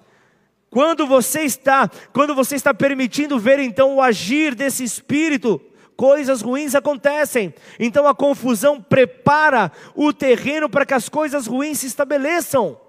Quando 0.71 1.05
você 1.05 1.41
está, 1.41 1.89
quando 2.13 2.33
você 2.33 2.55
está 2.55 2.73
permitindo 2.73 3.39
ver 3.39 3.59
então 3.59 3.95
o 3.95 4.01
agir 4.01 4.55
desse 4.55 4.83
espírito, 4.83 5.61
coisas 5.99 6.41
ruins 6.41 6.75
acontecem. 6.75 7.53
Então 7.77 8.07
a 8.07 8.15
confusão 8.15 8.81
prepara 8.81 9.69
o 9.93 10.13
terreno 10.13 10.69
para 10.69 10.85
que 10.85 10.93
as 10.93 11.09
coisas 11.09 11.45
ruins 11.45 11.79
se 11.79 11.87
estabeleçam. 11.87 12.79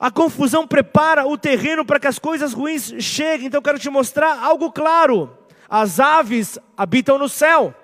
A 0.00 0.10
confusão 0.10 0.66
prepara 0.66 1.26
o 1.26 1.36
terreno 1.36 1.84
para 1.84 2.00
que 2.00 2.06
as 2.06 2.18
coisas 2.18 2.54
ruins 2.54 2.94
cheguem. 3.00 3.48
Então 3.48 3.58
eu 3.58 3.62
quero 3.62 3.78
te 3.78 3.90
mostrar 3.90 4.42
algo 4.42 4.72
claro. 4.72 5.36
As 5.68 6.00
aves 6.00 6.58
habitam 6.74 7.18
no 7.18 7.28
céu, 7.28 7.74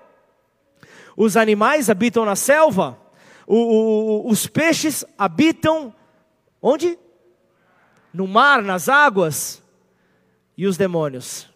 os 1.15 1.37
animais 1.37 1.91
habitam 1.91 2.25
na 2.25 2.35
selva, 2.35 2.99
o, 3.47 3.57
o, 3.57 4.31
os 4.31 4.47
peixes 4.47 5.05
habitam 5.19 5.95
onde? 6.63 6.99
No 8.11 8.27
mar, 8.27 8.63
nas 8.63 8.89
águas, 8.89 9.63
e 10.57 10.67
os 10.67 10.79
demônios 10.79 11.47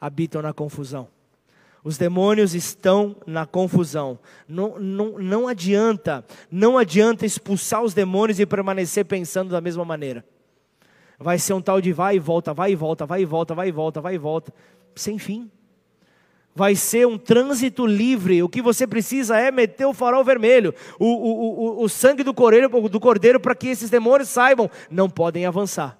habitam 0.00 0.42
na 0.42 0.52
confusão. 0.52 1.19
Os 1.82 1.96
demônios 1.96 2.54
estão 2.54 3.16
na 3.26 3.46
confusão. 3.46 4.18
Não, 4.46 4.78
não, 4.78 5.18
não 5.18 5.48
adianta, 5.48 6.24
não 6.50 6.76
adianta 6.76 7.24
expulsar 7.24 7.82
os 7.82 7.94
demônios 7.94 8.38
e 8.38 8.44
permanecer 8.44 9.06
pensando 9.06 9.50
da 9.50 9.60
mesma 9.60 9.84
maneira. 9.84 10.24
Vai 11.18 11.38
ser 11.38 11.54
um 11.54 11.60
tal 11.60 11.80
de 11.80 11.92
vai 11.92 12.16
e 12.16 12.18
volta, 12.18 12.52
vai 12.52 12.72
e 12.72 12.76
volta, 12.76 13.06
vai 13.06 13.22
e 13.22 13.24
volta, 13.24 13.54
vai 13.54 13.68
e 13.68 13.72
volta, 13.72 14.00
vai 14.00 14.14
e 14.14 14.18
volta, 14.18 14.52
sem 14.94 15.18
fim. 15.18 15.50
Vai 16.54 16.74
ser 16.74 17.06
um 17.06 17.16
trânsito 17.16 17.86
livre. 17.86 18.42
O 18.42 18.48
que 18.48 18.60
você 18.60 18.86
precisa 18.86 19.38
é 19.38 19.50
meter 19.50 19.86
o 19.86 19.94
farol 19.94 20.24
vermelho, 20.24 20.74
o, 20.98 21.06
o, 21.06 21.80
o, 21.80 21.84
o 21.84 21.88
sangue 21.88 22.22
do 22.22 22.34
cordeiro, 22.34 22.88
do 22.88 23.00
cordeiro 23.00 23.40
para 23.40 23.54
que 23.54 23.68
esses 23.68 23.88
demônios 23.88 24.28
saibam, 24.28 24.70
não 24.90 25.08
podem 25.08 25.46
avançar 25.46 25.99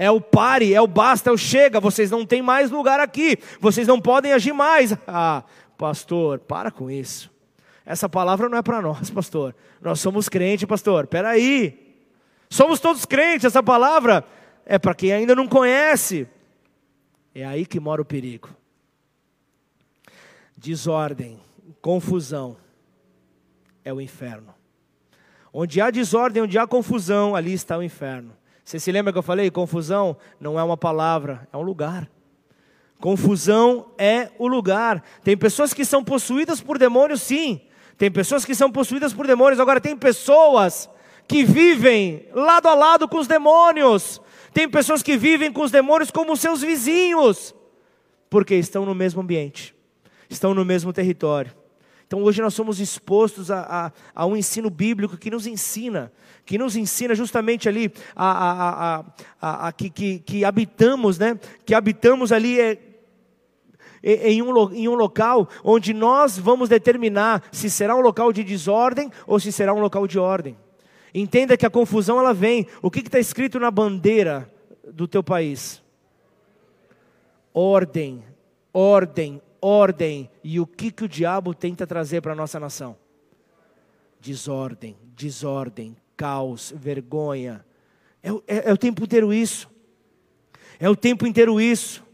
é 0.00 0.08
o 0.08 0.20
pare, 0.20 0.72
é 0.72 0.80
o 0.80 0.86
basta, 0.86 1.28
é 1.28 1.32
o 1.32 1.36
chega, 1.36 1.80
vocês 1.80 2.08
não 2.08 2.24
têm 2.24 2.40
mais 2.40 2.70
lugar 2.70 3.00
aqui, 3.00 3.36
vocês 3.60 3.88
não 3.88 4.00
podem 4.00 4.32
agir 4.32 4.52
mais. 4.52 4.96
Ah, 5.08 5.42
pastor, 5.76 6.38
para 6.38 6.70
com 6.70 6.88
isso. 6.90 7.30
Essa 7.84 8.08
palavra 8.08 8.48
não 8.48 8.58
é 8.58 8.62
para 8.62 8.80
nós, 8.80 9.10
pastor. 9.10 9.54
Nós 9.80 9.98
somos 9.98 10.28
crentes, 10.28 10.68
pastor. 10.68 11.04
Espera 11.04 11.30
aí. 11.30 11.96
Somos 12.48 12.78
todos 12.78 13.04
crentes, 13.04 13.46
essa 13.46 13.62
palavra 13.62 14.24
é 14.64 14.78
para 14.78 14.94
quem 14.94 15.12
ainda 15.12 15.34
não 15.34 15.48
conhece. 15.48 16.28
É 17.34 17.44
aí 17.44 17.66
que 17.66 17.80
mora 17.80 18.00
o 18.02 18.04
perigo. 18.04 18.50
Desordem, 20.56 21.40
confusão 21.80 22.56
é 23.84 23.92
o 23.92 24.00
inferno. 24.00 24.54
Onde 25.52 25.80
há 25.80 25.90
desordem, 25.90 26.42
onde 26.42 26.58
há 26.58 26.66
confusão, 26.66 27.34
ali 27.34 27.54
está 27.54 27.76
o 27.76 27.82
inferno. 27.82 28.37
Você 28.68 28.78
se 28.78 28.92
lembra 28.92 29.10
que 29.10 29.18
eu 29.18 29.22
falei? 29.22 29.50
Confusão 29.50 30.14
não 30.38 30.60
é 30.60 30.62
uma 30.62 30.76
palavra, 30.76 31.48
é 31.50 31.56
um 31.56 31.62
lugar. 31.62 32.06
Confusão 33.00 33.86
é 33.96 34.30
o 34.38 34.46
lugar. 34.46 35.02
Tem 35.24 35.34
pessoas 35.38 35.72
que 35.72 35.86
são 35.86 36.04
possuídas 36.04 36.60
por 36.60 36.76
demônios, 36.76 37.22
sim. 37.22 37.62
Tem 37.96 38.10
pessoas 38.10 38.44
que 38.44 38.54
são 38.54 38.70
possuídas 38.70 39.14
por 39.14 39.26
demônios. 39.26 39.58
Agora, 39.58 39.80
tem 39.80 39.96
pessoas 39.96 40.86
que 41.26 41.44
vivem 41.44 42.28
lado 42.34 42.68
a 42.68 42.74
lado 42.74 43.08
com 43.08 43.16
os 43.16 43.26
demônios. 43.26 44.20
Tem 44.52 44.68
pessoas 44.68 45.02
que 45.02 45.16
vivem 45.16 45.50
com 45.50 45.62
os 45.62 45.70
demônios 45.70 46.10
como 46.10 46.36
seus 46.36 46.60
vizinhos, 46.60 47.54
porque 48.28 48.54
estão 48.54 48.84
no 48.84 48.94
mesmo 48.94 49.22
ambiente, 49.22 49.74
estão 50.28 50.52
no 50.52 50.62
mesmo 50.62 50.92
território. 50.92 51.56
Então 52.08 52.22
hoje 52.22 52.40
nós 52.40 52.54
somos 52.54 52.80
expostos 52.80 53.50
a, 53.50 53.60
a, 53.60 53.92
a, 54.22 54.26
um 54.26 54.34
ensino 54.34 54.70
bíblico 54.70 55.18
que 55.18 55.30
nos 55.30 55.46
ensina, 55.46 56.10
que 56.48 56.56
nos 56.56 56.76
ensina 56.76 57.14
justamente 57.14 57.68
ali 57.68 57.92
a, 58.16 59.04
a 59.38 59.70
que, 59.70 59.90
que, 59.90 60.18
que, 60.20 60.44
habitamos, 60.46 61.18
né? 61.18 61.38
Que 61.66 61.74
habitamos 61.74 62.32
ali 62.32 62.58
é, 62.58 62.78
em 64.02 64.40
um, 64.40 64.72
em 64.72 64.88
um 64.88 64.94
local 64.94 65.46
onde 65.62 65.92
nós 65.92 66.38
vamos 66.38 66.70
determinar 66.70 67.46
se 67.52 67.68
será 67.68 67.94
um 67.94 68.00
local 68.00 68.32
de 68.32 68.42
desordem 68.42 69.10
ou 69.26 69.38
se 69.38 69.52
será 69.52 69.74
um 69.74 69.80
local 69.80 70.06
de 70.06 70.18
ordem. 70.18 70.56
Entenda 71.12 71.54
que 71.54 71.66
a 71.66 71.70
confusão 71.70 72.18
ela 72.18 72.32
vem. 72.32 72.66
O 72.80 72.90
que 72.90 73.00
está 73.00 73.18
escrito 73.18 73.60
na 73.60 73.70
bandeira 73.70 74.50
do 74.90 75.06
teu 75.06 75.22
país? 75.22 75.82
Ordem, 77.52 78.24
ordem, 78.72 79.42
ordem. 79.60 80.30
E 80.42 80.58
o 80.58 80.66
que, 80.66 80.90
que 80.90 81.04
o 81.04 81.08
diabo 81.08 81.52
tenta 81.52 81.86
trazer 81.86 82.22
para 82.22 82.32
a 82.32 82.36
nossa 82.36 82.58
nação? 82.58 82.96
Desordem, 84.18 84.96
desordem, 85.14 85.94
caos, 86.18 86.74
vergonha. 86.76 87.64
É, 88.20 88.30
é, 88.46 88.70
é, 88.70 88.72
o 88.72 88.76
tempo 88.76 89.04
inteiro 89.04 89.32
isso. 89.32 89.70
É 90.80 90.90
o 90.90 90.96
tempo 90.96 91.26
inteiro 91.26 91.60
isso. 91.60 92.04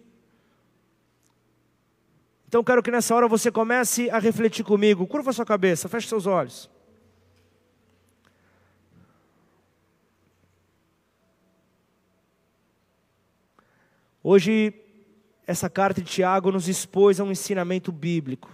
Então 2.47 2.63
quero 2.63 2.83
que 2.83 2.91
nessa 2.91 3.15
hora 3.15 3.27
você 3.27 3.51
comece 3.51 4.11
a 4.11 4.19
refletir 4.19 4.63
comigo. 4.63 5.07
Curva 5.07 5.33
sua 5.33 5.47
cabeça, 5.47 5.89
feche 5.89 6.07
seus 6.07 6.27
olhos. 6.27 6.71
Hoje 14.23 14.73
essa 15.47 15.69
carta 15.69 16.01
de 16.01 16.11
Tiago 16.11 16.53
nos 16.53 16.69
expôs 16.69 17.21
a 17.21 17.25
um 17.25 17.33
ensinamento 17.33 17.91
bíblico, 17.91 18.51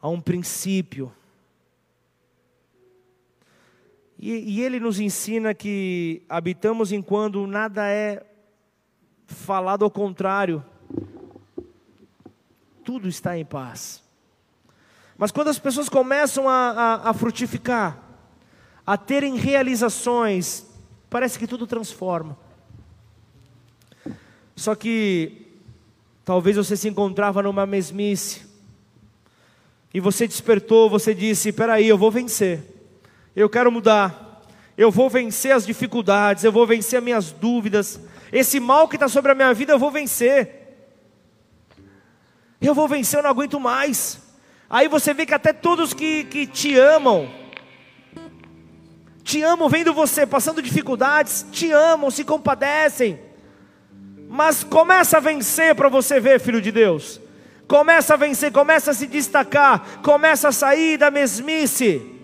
a 0.00 0.08
um 0.08 0.20
princípio. 0.20 1.12
E, 4.18 4.32
e 4.32 4.62
ele 4.62 4.80
nos 4.80 4.98
ensina 4.98 5.52
que 5.54 6.22
habitamos 6.28 6.92
enquanto 6.92 7.46
nada 7.46 7.86
é 7.88 8.24
falado 9.26 9.84
ao 9.84 9.90
contrário, 9.90 10.64
tudo 12.84 13.08
está 13.08 13.36
em 13.36 13.44
paz. 13.44 14.02
Mas 15.18 15.30
quando 15.30 15.48
as 15.48 15.58
pessoas 15.58 15.88
começam 15.88 16.48
a, 16.48 16.70
a, 16.70 17.10
a 17.10 17.14
frutificar, 17.14 18.02
a 18.86 18.96
terem 18.96 19.36
realizações, 19.36 20.66
parece 21.10 21.38
que 21.38 21.46
tudo 21.46 21.66
transforma. 21.66 22.38
Só 24.54 24.74
que 24.74 25.46
Talvez 26.26 26.56
você 26.56 26.76
se 26.76 26.88
encontrava 26.88 27.40
numa 27.40 27.64
mesmice. 27.64 28.44
E 29.94 30.00
você 30.00 30.26
despertou, 30.26 30.90
você 30.90 31.14
disse: 31.14 31.52
"Peraí, 31.52 31.86
eu 31.86 31.96
vou 31.96 32.10
vencer. 32.10 32.75
Eu 33.36 33.50
quero 33.50 33.70
mudar. 33.70 34.40
Eu 34.78 34.90
vou 34.90 35.10
vencer 35.10 35.52
as 35.52 35.66
dificuldades, 35.66 36.42
eu 36.42 36.50
vou 36.50 36.66
vencer 36.66 36.98
as 36.98 37.04
minhas 37.04 37.32
dúvidas. 37.32 38.00
Esse 38.32 38.58
mal 38.58 38.88
que 38.88 38.96
está 38.96 39.08
sobre 39.08 39.32
a 39.32 39.34
minha 39.34 39.52
vida, 39.52 39.74
eu 39.74 39.78
vou 39.78 39.90
vencer. 39.90 40.88
Eu 42.60 42.74
vou 42.74 42.88
vencer, 42.88 43.18
eu 43.18 43.22
não 43.22 43.30
aguento 43.30 43.60
mais. 43.60 44.18
Aí 44.68 44.88
você 44.88 45.12
vê 45.12 45.26
que 45.26 45.34
até 45.34 45.52
todos 45.52 45.92
que, 45.92 46.24
que 46.24 46.46
te 46.46 46.76
amam, 46.78 47.30
te 49.22 49.42
amam 49.42 49.68
vendo 49.68 49.92
você 49.92 50.26
passando 50.26 50.62
dificuldades, 50.62 51.44
te 51.52 51.70
amam, 51.70 52.10
se 52.10 52.24
compadecem. 52.24 53.20
Mas 54.28 54.64
começa 54.64 55.18
a 55.18 55.20
vencer 55.20 55.74
para 55.74 55.90
você 55.90 56.18
ver, 56.18 56.40
filho 56.40 56.60
de 56.60 56.72
Deus. 56.72 57.20
Começa 57.68 58.14
a 58.14 58.16
vencer, 58.16 58.50
começa 58.50 58.92
a 58.92 58.94
se 58.94 59.06
destacar, 59.06 60.00
começa 60.02 60.48
a 60.48 60.52
sair 60.52 60.96
da 60.96 61.10
mesmice. 61.10 62.15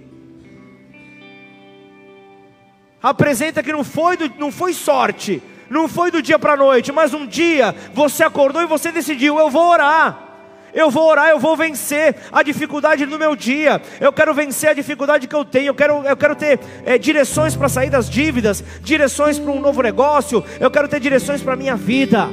Apresenta 3.03 3.63
que 3.63 3.73
não 3.73 3.83
foi, 3.83 4.17
do, 4.17 4.33
não 4.39 4.53
foi 4.53 4.73
sorte, 4.73 5.43
não 5.69 5.89
foi 5.89 6.11
do 6.11 6.23
dia 6.23 6.39
para 6.39 6.53
a 6.53 6.57
noite, 6.57 6.93
mas 6.93 7.13
um 7.13 7.27
dia 7.27 7.75
você 7.93 8.23
acordou 8.23 8.63
e 8.63 8.67
você 8.67 8.93
decidiu: 8.93 9.39
eu 9.39 9.51
vou 9.51 9.69
orar. 9.69 10.29
Eu 10.75 10.91
vou 10.91 11.07
orar, 11.07 11.29
eu 11.29 11.39
vou 11.39 11.55
vencer 11.55 12.17
a 12.33 12.43
dificuldade 12.43 13.05
do 13.05 13.19
meu 13.19 13.37
dia. 13.37 13.83
Eu 14.01 14.11
quero 14.11 14.33
vencer 14.33 14.71
a 14.71 14.75
dificuldade 14.75 15.29
que 15.29 15.35
eu 15.35 15.45
tenho. 15.45 15.67
Eu 15.67 15.75
quero, 15.75 16.03
eu 16.03 16.17
quero 16.17 16.35
ter 16.35 16.59
é, 16.87 16.97
direções 16.97 17.55
para 17.55 17.69
sair 17.69 17.91
das 17.91 18.09
dívidas, 18.09 18.65
direções 18.81 19.39
para 19.39 19.53
um 19.53 19.61
novo 19.61 19.83
negócio. 19.83 20.43
Eu 20.59 20.71
quero 20.71 20.89
ter 20.89 20.99
direções 20.99 21.43
para 21.43 21.53
a 21.53 21.57
minha 21.57 21.77
vida. 21.77 22.27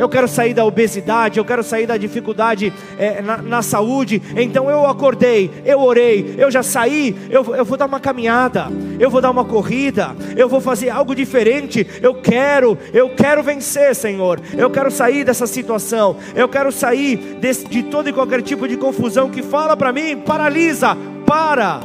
Eu 0.00 0.08
quero 0.08 0.26
sair 0.26 0.54
da 0.54 0.64
obesidade, 0.64 1.38
eu 1.38 1.44
quero 1.44 1.62
sair 1.62 1.86
da 1.86 1.98
dificuldade 1.98 2.72
é, 2.98 3.20
na, 3.20 3.36
na, 3.36 3.60
saúde. 3.60 4.22
Então 4.34 4.70
eu 4.70 4.86
acordei, 4.86 5.50
eu 5.62 5.78
orei, 5.78 6.36
eu 6.38 6.50
já 6.50 6.62
saí, 6.62 7.14
eu, 7.28 7.54
eu 7.54 7.66
vou 7.66 7.76
dar 7.76 7.84
uma 7.84 8.00
caminhada, 8.00 8.68
eu 8.98 9.10
vou 9.10 9.20
dar 9.20 9.30
uma 9.30 9.44
corrida, 9.44 10.16
eu 10.34 10.48
vou 10.48 10.58
fazer 10.58 10.88
algo 10.88 11.14
diferente. 11.14 11.86
Eu 12.00 12.14
quero, 12.14 12.78
eu 12.94 13.10
quero 13.10 13.42
vencer, 13.42 13.94
Senhor. 13.94 14.40
Eu 14.56 14.70
quero 14.70 14.90
sair 14.90 15.22
dessa 15.22 15.46
situação, 15.46 16.16
eu 16.34 16.48
quero 16.48 16.72
sair 16.72 17.18
desse, 17.38 17.68
de 17.68 17.82
todo 17.82 18.08
e 18.08 18.12
qualquer 18.14 18.40
tipo 18.40 18.66
de 18.66 18.78
confusão 18.78 19.28
que 19.28 19.42
fala 19.42 19.76
para 19.76 19.92
mim, 19.92 20.16
paralisa, 20.16 20.96
para, 21.26 21.80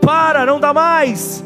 para, 0.00 0.46
não 0.46 0.60
dá 0.60 0.72
mais. 0.72 1.42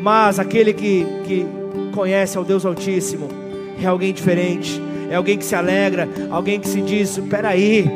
Mas 0.00 0.38
aquele 0.38 0.72
que, 0.72 1.06
que 1.24 1.46
conhece 1.94 2.38
ao 2.38 2.44
Deus 2.44 2.64
Altíssimo, 2.64 3.47
é 3.82 3.86
alguém 3.86 4.12
diferente, 4.12 4.80
é 5.10 5.14
alguém 5.14 5.38
que 5.38 5.44
se 5.44 5.54
alegra, 5.54 6.08
alguém 6.30 6.60
que 6.60 6.68
se 6.68 6.80
diz: 6.80 7.18
peraí, 7.30 7.88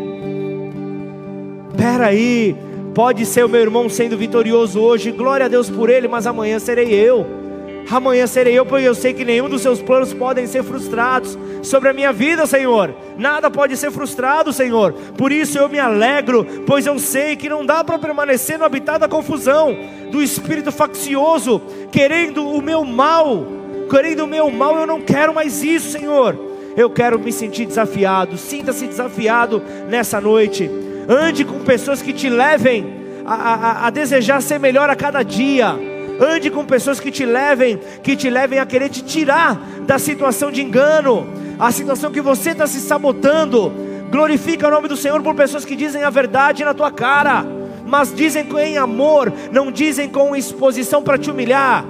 peraí, 1.77 2.57
pode 2.95 3.27
ser 3.27 3.45
o 3.45 3.49
meu 3.49 3.61
irmão 3.61 3.89
sendo 3.89 4.17
vitorioso 4.17 4.81
hoje, 4.81 5.11
glória 5.11 5.47
a 5.47 5.49
Deus 5.49 5.69
por 5.69 5.91
ele, 5.91 6.09
mas 6.09 6.27
amanhã 6.27 6.59
serei 6.59 6.93
eu. 6.93 7.43
Amanhã 7.91 8.27
serei 8.27 8.59
eu, 8.59 8.65
porque 8.65 8.87
eu 8.87 8.95
sei 8.95 9.13
que 9.13 9.25
nenhum 9.25 9.49
dos 9.49 9.61
seus 9.61 9.83
planos 9.83 10.15
podem 10.15 10.47
ser 10.47 10.63
frustrados 10.63 11.37
sobre 11.63 11.89
a 11.89 11.93
minha 11.93 12.13
vida, 12.13 12.47
Senhor. 12.47 12.95
Nada 13.19 13.51
pode 13.51 13.77
ser 13.77 13.91
frustrado, 13.91 14.53
Senhor. 14.53 14.93
Por 15.17 15.33
isso 15.33 15.59
eu 15.59 15.69
me 15.69 15.79
alegro, 15.79 16.47
pois 16.67 16.87
eu 16.87 16.99
sei 16.99 17.37
que 17.37 17.49
não 17.49 17.67
dá 17.67 17.83
para 17.83 17.99
permanecer 17.99 18.59
no 18.59 18.65
habitat 18.65 18.99
da 18.99 19.09
confusão, 19.09 19.77
do 20.11 20.23
espírito 20.23 20.71
faccioso, 20.71 21.61
querendo 21.91 22.47
o 22.47 22.63
meu 22.63 22.85
mal 22.85 23.62
querendo 23.89 24.25
o 24.25 24.27
meu 24.27 24.51
mal, 24.51 24.77
eu 24.77 24.87
não 24.87 25.01
quero 25.01 25.35
mais 25.35 25.63
isso, 25.63 25.93
Senhor. 25.93 26.39
Eu 26.77 26.89
quero 26.91 27.19
me 27.19 27.33
sentir 27.33 27.67
desafiado. 27.67 28.37
Sinta-se 28.39 28.87
desafiado 28.87 29.63
nessa 29.89 30.21
noite. 30.21 30.71
Ande 31.09 31.45
com 31.45 31.61
pessoas 31.61 32.01
que 32.01 32.13
te 32.13 32.29
levem 32.29 33.03
a, 33.25 33.35
a, 33.35 33.87
a, 33.87 33.91
desejar 33.91 34.41
ser 34.41 34.59
melhor 34.59 34.89
a 34.89 34.97
cada 34.97 35.23
dia. 35.23 35.75
Ande 36.21 36.51
com 36.51 36.65
pessoas 36.65 37.01
que 37.01 37.11
te 37.11 37.25
levem, 37.25 37.81
que 38.03 38.17
te 38.17 38.31
levem 38.31 38.59
a 38.59 38.67
querer 38.67 38.89
te 38.89 39.03
tirar 39.03 39.57
da 39.87 39.99
situação 39.99 40.51
de 40.51 40.63
engano, 40.63 41.27
a 41.59 41.73
situação 41.73 42.13
que 42.13 42.21
você 42.21 42.51
está 42.51 42.67
se 42.67 42.81
sabotando. 42.81 43.73
Glorifica 44.11 44.69
o 44.69 44.71
nome 44.71 44.89
do 44.89 44.97
Senhor 44.97 45.23
por 45.23 45.35
pessoas 45.35 45.65
que 45.65 45.75
dizem 45.75 46.05
a 46.05 46.11
verdade 46.11 46.65
na 46.65 46.75
tua 46.75 46.91
cara, 46.91 47.45
mas 47.87 48.15
dizem 48.15 48.47
em 48.65 48.77
amor, 48.77 49.33
não 49.51 49.73
dizem 49.73 50.09
com 50.09 50.37
exposição 50.37 51.03
para 51.03 51.19
te 51.19 51.31
humilhar. 51.31 51.85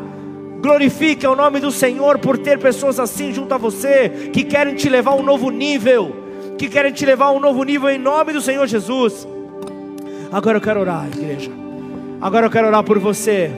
Glorifique 0.62 1.26
o 1.26 1.34
nome 1.34 1.59
do 1.59 1.72
Senhor 1.72 2.20
por 2.20 2.39
ter 2.39 2.56
pessoas 2.56 3.01
assim 3.01 3.34
junto 3.34 3.52
a 3.52 3.59
você, 3.59 4.30
que 4.32 4.44
querem 4.44 4.76
te 4.76 4.89
levar 4.89 5.10
a 5.10 5.16
um 5.16 5.22
novo 5.22 5.51
nível, 5.51 6.14
que 6.56 6.68
querem 6.68 6.93
te 6.93 7.05
levar 7.05 7.26
a 7.26 7.32
um 7.32 7.40
novo 7.40 7.64
nível 7.64 7.90
em 7.90 7.98
nome 7.98 8.32
do 8.32 8.40
Senhor 8.40 8.64
Jesus. 8.68 9.26
Agora 10.30 10.59
eu 10.59 10.62
quero 10.62 10.80
orar, 10.80 11.09
igreja. 11.09 11.51
Agora 12.20 12.47
eu 12.47 12.51
quero 12.51 12.68
orar 12.68 12.84
por 12.84 13.01
você. 13.01 13.51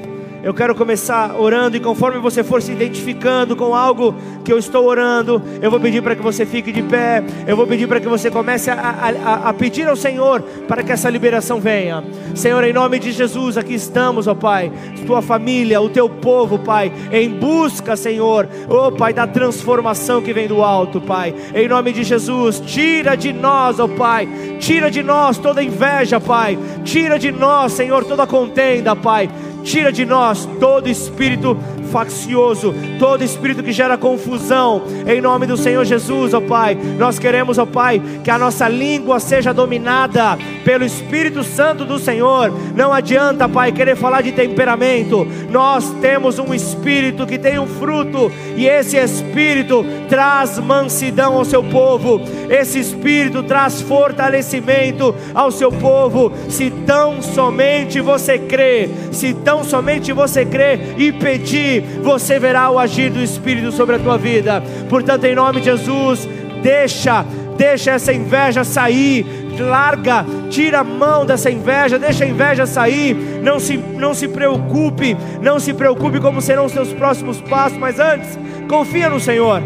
Eu 0.45 0.53
quero 0.53 0.75
começar 0.75 1.41
orando 1.41 1.75
e 1.75 1.81
conforme 1.81 2.19
você 2.19 2.45
for 2.45 2.61
se 2.61 2.71
identificando 2.71 3.57
com 3.57 3.75
algo 3.75 4.15
que 4.45 4.53
eu 4.53 4.59
estou 4.59 4.85
orando, 4.85 5.43
eu 5.63 5.71
vou 5.71 5.81
pedir 5.81 6.03
para 6.03 6.15
que 6.15 6.21
você 6.21 6.45
fique 6.45 6.71
de 6.71 6.83
pé, 6.83 7.25
eu 7.47 7.57
vou 7.57 7.67
pedir 7.67 7.89
para 7.89 7.99
que 7.99 8.07
você 8.07 8.31
comece 8.31 8.71
a, 8.71 8.75
a, 8.75 9.49
a, 9.49 9.55
pedir 9.55 9.89
ao 9.89 9.97
Senhor 9.97 10.43
para 10.69 10.83
que 10.83 10.93
essa 10.93 11.09
liberação 11.09 11.61
venha. 11.61 12.05
Senhor, 12.35 12.63
em 12.63 12.75
nome 12.75 12.99
de 12.99 13.11
Jesus, 13.11 13.57
aqui 13.57 13.73
estamos, 13.73 14.27
ó 14.27 14.35
Pai, 14.35 14.71
tua 15.07 15.23
família, 15.23 15.81
o 15.81 15.89
teu 15.89 16.11
povo, 16.11 16.59
Pai, 16.59 16.93
em 17.11 17.31
busca, 17.31 17.97
Senhor, 17.97 18.47
ó 18.69 18.91
Pai, 18.91 19.15
da 19.15 19.27
transformação 19.27 20.21
que 20.21 20.35
vem 20.35 20.47
do 20.47 20.63
alto, 20.63 21.01
Pai. 21.01 21.35
Em 21.55 21.67
nome 21.67 21.91
de 21.91 22.05
Jesus, 22.05 22.61
tira 22.67 23.17
de 23.17 23.33
nós, 23.33 23.81
ó 23.81 23.89
Pai, 23.89 24.29
tira 24.61 24.91
de 24.91 25.03
nós 25.03 25.39
toda 25.39 25.63
inveja, 25.63 26.21
Pai, 26.21 26.59
tira 26.85 27.19
de 27.19 27.33
nós, 27.33 27.73
Senhor, 27.73 28.05
toda 28.05 28.27
contenda, 28.27 28.95
Pai. 28.95 29.31
Tira 29.65 29.91
de 29.91 30.05
nós 30.05 30.47
todo 30.61 30.89
espírito 30.89 31.59
faccioso, 31.85 32.75
todo 32.99 33.25
espírito 33.25 33.63
que 33.63 33.73
gera 33.73 33.97
confusão, 33.97 34.83
em 35.07 35.21
nome 35.21 35.47
do 35.47 35.57
Senhor 35.57 35.85
Jesus, 35.85 36.35
ó 36.35 36.41
Pai. 36.41 36.77
Nós 36.99 37.19
queremos, 37.19 37.59
ó 37.59 37.67
Pai, 37.67 38.01
que 38.23 38.31
a 38.31 38.39
nossa 38.39 38.69
língua 38.69 39.21
seja 39.21 39.53
dominada 39.53 40.39
pelo 40.65 40.85
Espírito 40.85 41.43
Santo 41.43 41.85
do 41.85 41.99
Senhor. 41.99 42.53
Não 42.75 42.93
adianta, 42.93 43.49
Pai, 43.49 43.73
querer 43.73 43.97
falar 43.97 44.23
de 44.23 44.33
temperamento. 44.33 45.27
Nós 45.51 45.91
temos 46.01 46.39
um 46.39 46.55
espírito 46.55 47.27
que 47.27 47.39
tem 47.39 47.59
um 47.59 47.67
fruto, 47.67 48.31
e 48.57 48.67
esse 48.67 48.97
espírito 48.97 49.85
traz 50.09 50.59
mansidão 50.59 51.35
ao 51.35 51.45
seu 51.45 51.63
povo, 51.63 52.21
esse 52.49 52.79
espírito 52.79 53.43
traz 53.43 53.81
fortalecimento 53.81 55.15
ao 55.35 55.51
seu 55.51 55.71
povo. 55.71 56.33
Se 56.49 56.71
tão 56.71 57.21
somente 57.23 58.01
você 58.01 58.39
crê, 58.39 58.89
se 59.13 59.35
tão 59.35 59.65
somente 59.65 60.13
você 60.13 60.45
crê 60.45 60.79
e 60.97 61.13
pedir, 61.13 61.84
você 62.03 62.39
verá 62.39 62.71
o 62.71 62.79
agir 62.79 63.11
do 63.11 63.23
Espírito 63.23 63.73
sobre 63.73 63.97
a 63.97 63.99
tua 63.99 64.19
vida. 64.19 64.63
Portanto, 64.89 65.25
em 65.25 65.35
nome 65.35 65.61
de 65.61 65.67
Jesus, 65.67 66.29
deixa, 66.63 67.25
deixa 67.57 67.93
essa 67.93 68.13
inveja 68.13 68.65
sair, 68.65 69.27
larga, 69.59 70.25
tira 70.51 70.81
a 70.81 70.85
mão 70.85 71.25
dessa 71.25 71.51
inveja, 71.51 71.99
deixa 71.99 72.25
a 72.25 72.29
inveja 72.29 72.67
sair, 72.67 73.15
não 73.43 73.61
se, 73.61 73.77
não 73.77 74.15
se 74.15 74.29
preocupe, 74.29 75.17
não 75.41 75.59
se 75.61 75.73
preocupe 75.73 76.21
como 76.21 76.41
serão 76.41 76.67
os 76.67 76.73
seus 76.73 76.93
próximos 76.93 77.41
passos, 77.41 77.79
mas 77.79 77.99
antes, 77.99 78.39
confia 78.69 79.09
no 79.09 79.21
Senhor. 79.21 79.63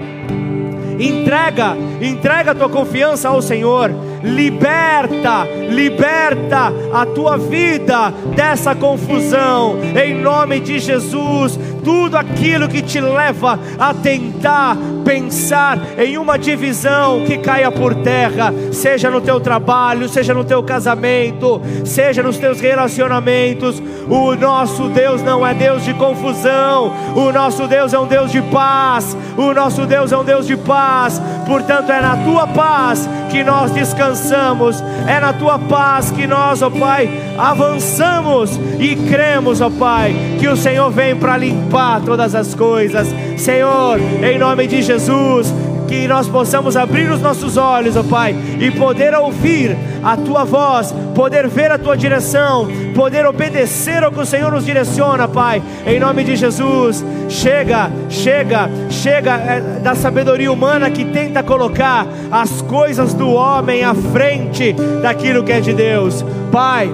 Entrega, 0.99 1.77
entrega 2.01 2.51
a 2.51 2.55
tua 2.55 2.69
confiança 2.69 3.29
ao 3.29 3.41
Senhor. 3.41 3.91
Liberta, 4.23 5.45
liberta 5.71 6.73
a 6.93 7.07
tua 7.07 7.37
vida 7.37 8.13
dessa 8.35 8.75
confusão. 8.75 9.77
Em 9.97 10.21
nome 10.21 10.59
de 10.59 10.81
Jesus, 10.81 11.59
tudo 11.85 12.17
aquilo 12.17 12.69
que 12.69 12.83
te 12.83 13.01
leva 13.01 13.59
a 13.79 13.95
tentar 13.95 14.77
pensar 15.05 15.79
em 15.99 16.19
uma 16.19 16.39
divisão 16.39 17.25
que 17.25 17.39
caia 17.39 17.71
por 17.71 17.95
terra, 17.95 18.53
seja 18.73 19.11
no 19.11 19.21
teu 19.21 19.41
trabalho, 19.41 20.09
seja 20.09 20.35
no 20.35 20.45
teu 20.45 20.63
casamento, 20.63 21.61
seja 21.85 22.23
nos 22.23 22.37
teus 22.37 22.61
relacionamentos. 22.61 23.83
O 24.09 24.35
nosso 24.35 24.89
Deus 24.89 25.23
não 25.23 25.47
é 25.47 25.55
Deus 25.55 25.85
de 25.85 25.95
confusão, 25.95 26.93
o 27.15 27.33
nosso 27.33 27.67
Deus 27.67 27.93
é 27.93 27.99
um 27.99 28.07
Deus 28.07 28.31
de 28.31 28.43
paz, 28.43 29.17
o 29.37 29.53
nosso 29.53 29.87
Deus 29.87 30.13
é 30.13 30.19
um 30.19 30.25
Deus 30.25 30.47
de 30.47 30.57
paz. 30.57 31.21
Portanto, 31.47 31.91
é 31.91 32.01
na 32.01 32.17
tua 32.17 32.47
paz 32.47 33.09
que 33.31 33.43
nós 33.45 33.71
descansamos, 33.71 34.83
é 35.07 35.21
na 35.21 35.33
tua 35.33 35.59
paz 35.59 36.11
que 36.11 36.27
nós, 36.27 36.63
ó 36.63 36.71
Pai, 36.71 37.09
avançamos 37.39 38.59
e 38.79 38.97
cremos, 39.09 39.61
ó 39.61 39.71
Pai, 39.71 40.15
que 40.39 40.49
o 40.49 40.57
Senhor 40.57 40.91
vem 40.91 41.17
para 41.17 41.37
limpar 41.37 41.68
todas 42.05 42.35
as 42.35 42.55
coisas. 42.55 43.09
Senhor, 43.37 43.99
em 44.23 44.39
nome 44.39 44.67
de 44.67 44.83
Jesus, 44.83 45.53
que 45.89 46.07
nós 46.07 46.29
possamos 46.29 46.77
abrir 46.77 47.11
os 47.11 47.21
nossos 47.21 47.57
olhos, 47.57 47.97
ó 47.97 48.03
Pai, 48.03 48.37
e 48.61 48.71
poder 48.71 49.15
ouvir 49.15 49.75
a 50.05 50.17
tua 50.17 50.45
voz, 50.45 50.95
poder 51.15 51.49
ver 51.49 51.73
a 51.73 51.79
tua 51.79 51.97
direção, 51.97 52.69
poder 52.95 53.27
obedecer 53.27 54.05
ao 54.05 54.13
que 54.13 54.21
o 54.21 54.27
Senhor 54.27 54.53
nos 54.53 54.67
direciona, 54.67 55.27
Pai, 55.27 55.63
em 55.87 55.99
nome 55.99 56.23
de 56.25 56.37
Jesus. 56.37 57.05
Chega, 57.29 57.91
chega, 58.11 58.69
chega 58.91 59.35
é, 59.37 59.61
da 59.83 59.95
sabedoria 59.95 60.53
humana 60.53 60.91
que 60.91 61.07
tenta 61.07 61.43
colocar 61.43 62.07
as 62.31 62.61
coisas 62.63 63.15
do 63.15 63.31
homem 63.31 63.83
à 63.83 63.95
frente 63.95 64.75
daquilo 65.03 65.43
que 65.43 65.53
é 65.53 65.61
de 65.61 65.73
Deus, 65.73 66.25
Pai. 66.53 66.93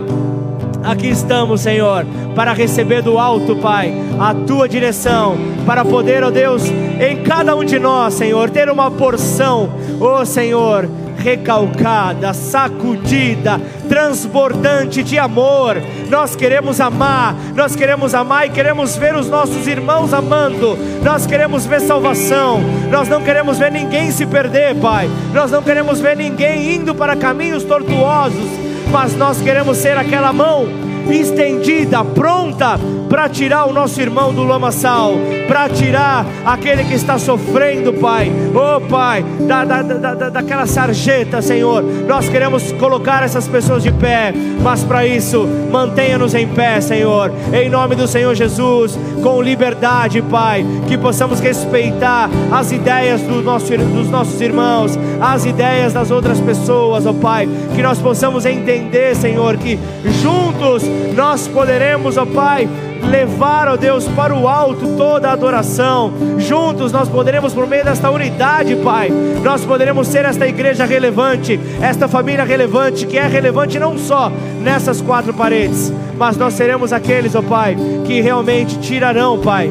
Aqui 0.85 1.09
estamos, 1.09 1.63
Senhor, 1.63 2.07
para 2.35 2.53
receber 2.53 3.03
do 3.03 3.19
alto, 3.19 3.57
Pai, 3.57 3.93
a 4.19 4.35
tua 4.35 4.69
direção, 4.69 5.37
para 5.67 5.85
poder, 5.85 6.23
ó 6.23 6.29
oh 6.29 6.31
Deus, 6.31 6.65
em 6.67 7.23
cada 7.23 7.55
um 7.55 7.65
de 7.65 7.79
nós, 7.79 8.15
Senhor, 8.15 8.51
ter 8.51 8.69
uma 8.69 8.91
porção, 8.91 9.71
ó 10.01 10.21
oh 10.21 10.27
Senhor, 10.27 10.89
recalcada, 11.17 12.35
sacudida, 12.35 13.61
transbordante 13.89 15.03
de 15.03 15.19
amor. 15.19 15.81
Nós 16.11 16.37
queremos 16.37 16.81
amar, 16.81 17.35
nós 17.55 17.75
queremos 17.75 18.15
amar 18.15 18.47
e 18.47 18.51
queremos 18.51 18.97
ver 18.97 19.15
os 19.17 19.29
nossos 19.29 19.67
irmãos 19.67 20.13
amando. 20.13 20.77
Nós 21.03 21.27
queremos 21.27 21.65
ver 21.65 21.81
salvação. 21.81 22.61
Nós 22.91 23.09
não 23.09 23.23
queremos 23.23 23.59
ver 23.59 23.73
ninguém 23.73 24.11
se 24.11 24.27
perder, 24.27 24.75
Pai. 24.75 25.09
Nós 25.33 25.51
não 25.51 25.63
queremos 25.63 26.01
ver 26.01 26.17
ninguém 26.17 26.75
indo 26.75 26.95
para 26.95 27.17
caminhos 27.17 27.65
tortuosos 27.65 28.65
mas 28.95 29.17
nós 29.17 29.41
queremos 29.43 29.79
ser 29.79 29.97
aquela 29.97 30.33
mão 30.33 30.69
estendida, 31.11 32.05
pronta 32.05 32.79
para 33.09 33.29
tirar 33.29 33.67
o 33.67 33.73
nosso 33.73 34.01
irmão 34.01 34.33
do 34.33 34.43
lamaçal, 34.43 35.15
para 35.47 35.69
tirar 35.69 36.27
aquele 36.45 36.85
que 36.85 36.95
está 36.95 37.19
sofrendo, 37.19 37.93
Pai. 37.93 38.33
Oh, 38.55 38.81
Pai, 38.81 39.25
da, 39.47 39.65
da, 39.65 39.83
da, 39.83 40.31
daquela 40.31 40.67
sarjeta, 40.67 41.41
Senhor. 41.41 41.83
Nós 41.83 42.29
queremos 42.29 42.73
colocar 42.73 43.23
essas 43.23 43.47
pessoas 43.47 43.83
de 43.83 43.93
pé, 43.93 44.33
mas 44.63 44.83
para 44.83 45.07
isso, 45.07 45.47
mantenha-nos 45.71 46.35
em 46.35 46.49
pé, 46.49 46.81
Senhor. 46.81 47.31
Em 47.53 47.69
nome 47.69 47.95
do 47.95 48.09
Senhor 48.09 48.35
Jesus, 48.35 48.99
com 49.23 49.41
liberdade, 49.41 50.21
Pai, 50.23 50.65
que 50.89 50.99
possamos 50.99 51.41
respeitar 51.41 52.29
as 52.51 52.73
ideias 52.73 53.21
do 53.21 53.43
nosso, 53.43 53.77
dos 53.77 54.11
nossos 54.11 54.41
irmãos, 54.41 54.99
as 55.21 55.45
ideias 55.45 55.93
das 55.93 56.11
outras 56.11 56.41
pessoas, 56.41 57.07
ó 57.07 57.11
oh, 57.11 57.15
Pai. 57.15 57.49
Que 57.75 57.83
nós 57.83 57.99
possamos 57.99 58.45
entender, 58.45 59.15
Senhor, 59.15 59.57
que 59.57 59.79
juntos 60.21 60.83
nós 61.15 61.47
poderemos, 61.49 62.17
ó 62.17 62.27
Pai, 62.27 62.69
levar, 63.11 63.69
ó 63.69 63.77
Deus, 63.77 64.09
para 64.09 64.35
o 64.35 64.49
alto 64.49 64.97
toda 64.97 65.29
a 65.29 65.33
adoração. 65.33 66.13
Juntos 66.39 66.93
nós 66.93 67.09
poderemos, 67.09 67.53
por 67.53 67.67
meio 67.67 67.85
desta 67.85 68.11
unidade, 68.11 68.77
Pai, 68.77 69.11
nós 69.43 69.65
poderemos 69.65 70.09
ser 70.09 70.25
esta 70.25 70.47
igreja 70.47 70.85
relevante, 70.85 71.59
esta 71.81 72.09
família 72.09 72.45
relevante, 72.45 73.07
que 73.07 73.19
é 73.19 73.27
relevante 73.27 73.79
não 73.79 73.99
só 73.99 74.31
nessas 74.61 75.01
quatro 75.01 75.33
paredes, 75.33 75.93
mas 76.17 76.37
nós 76.37 76.55
seremos 76.55 76.93
aqueles, 76.93 77.35
ó 77.35 77.43
Pai, 77.43 77.77
que 78.07 78.21
realmente 78.21 78.79
tirarão, 78.79 79.39
Pai 79.39 79.71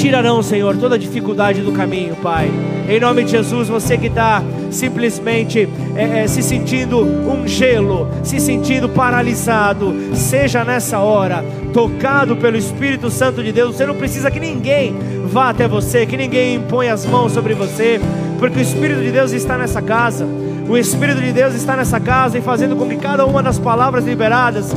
tirarão, 0.00 0.42
Senhor, 0.42 0.76
toda 0.78 0.98
dificuldade 0.98 1.60
do 1.60 1.72
caminho, 1.72 2.16
Pai. 2.16 2.50
Em 2.88 2.98
nome 2.98 3.22
de 3.22 3.32
Jesus, 3.32 3.68
você 3.68 3.98
que 3.98 4.06
está 4.06 4.42
simplesmente 4.70 5.68
é, 5.96 6.22
é, 6.22 6.26
se 6.26 6.42
sentindo 6.42 7.00
um 7.00 7.46
gelo, 7.46 8.08
se 8.22 8.38
sentindo 8.40 8.88
paralisado, 8.88 9.94
seja 10.14 10.64
nessa 10.64 10.98
hora 10.98 11.44
tocado 11.72 12.36
pelo 12.36 12.56
Espírito 12.56 13.10
Santo 13.10 13.42
de 13.42 13.52
Deus. 13.52 13.76
Você 13.76 13.86
não 13.86 13.94
precisa 13.94 14.30
que 14.30 14.40
ninguém 14.40 14.94
vá 15.26 15.50
até 15.50 15.68
você, 15.68 16.06
que 16.06 16.16
ninguém 16.16 16.56
imponha 16.56 16.92
as 16.92 17.06
mãos 17.06 17.32
sobre 17.32 17.54
você, 17.54 18.00
porque 18.38 18.58
o 18.58 18.62
Espírito 18.62 19.00
de 19.00 19.10
Deus 19.10 19.32
está 19.32 19.56
nessa 19.56 19.80
casa. 19.80 20.26
O 20.68 20.76
Espírito 20.76 21.20
de 21.20 21.32
Deus 21.32 21.54
está 21.54 21.76
nessa 21.76 21.98
casa 21.98 22.38
e 22.38 22.40
fazendo 22.40 22.76
com 22.76 22.88
que 22.88 22.96
cada 22.96 23.26
uma 23.26 23.42
das 23.42 23.58
palavras 23.58 24.04
liberadas 24.04 24.70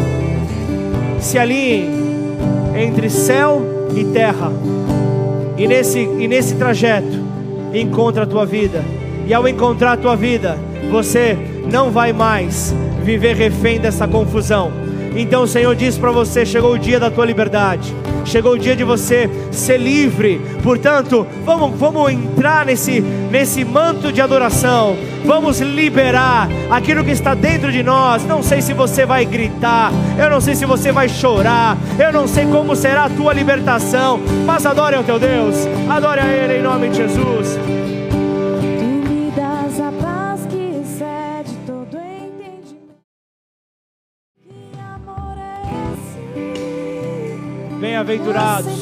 se 1.20 1.38
alinhe 1.38 1.88
entre 2.76 3.10
céu 3.10 3.62
e 3.96 4.04
terra. 4.06 4.52
E 5.58 5.68
nesse, 5.68 6.00
e 6.00 6.28
nesse 6.28 6.56
trajeto, 6.56 7.24
encontra 7.74 8.24
a 8.24 8.26
tua 8.26 8.46
vida. 8.46 8.84
E 9.26 9.34
ao 9.34 9.48
encontrar 9.48 9.94
a 9.94 9.98
tua 9.98 10.16
vida, 10.16 10.58
você 10.92 11.38
não 11.72 11.92
vai 11.92 12.14
mais 12.14 12.74
viver 13.04 13.36
refém 13.36 13.80
dessa 13.80 14.08
confusão. 14.08 14.72
Então 15.16 15.44
o 15.44 15.48
Senhor 15.48 15.76
diz 15.76 15.98
para 15.98 16.12
você: 16.12 16.46
chegou 16.46 16.74
o 16.74 16.80
dia 16.80 17.00
da 17.00 17.12
tua 17.12 17.26
liberdade, 17.26 17.94
chegou 18.26 18.54
o 18.54 18.60
dia 18.60 18.76
de 18.76 18.84
você 18.84 19.30
ser 19.52 19.78
livre. 19.78 20.42
Portanto, 20.64 21.28
vamos, 21.46 21.78
vamos 21.78 22.12
entrar 22.12 22.66
nesse, 22.66 23.02
nesse 23.02 23.64
manto 23.64 24.12
de 24.12 24.22
adoração, 24.22 24.96
vamos 25.24 25.60
liberar 25.60 26.50
aquilo 26.70 27.04
que 27.04 27.12
está 27.12 27.36
dentro 27.36 27.72
de 27.72 27.84
nós. 27.84 28.26
Não 28.26 28.42
sei 28.42 28.62
se 28.62 28.74
você 28.74 29.06
vai 29.06 29.24
gritar, 29.26 29.92
eu 30.18 30.30
não 30.30 30.42
sei 30.42 30.56
se 30.56 30.66
você 30.66 30.92
vai 30.92 31.08
chorar, 31.08 31.78
eu 32.00 32.12
não 32.12 32.28
sei 32.28 32.46
como 32.48 32.76
será 32.76 33.06
a 33.06 33.10
tua 33.10 33.34
libertação, 33.34 34.20
mas 34.46 34.66
adore 34.66 34.96
ao 34.96 35.04
teu 35.04 35.20
Deus, 35.20 35.56
adore 35.90 36.22
a 36.22 36.28
Ele 36.28 36.58
em 36.58 36.64
nome 36.64 36.90
de 36.90 36.98
Jesus. 36.98 37.83
Bem-aventurados 48.04 48.74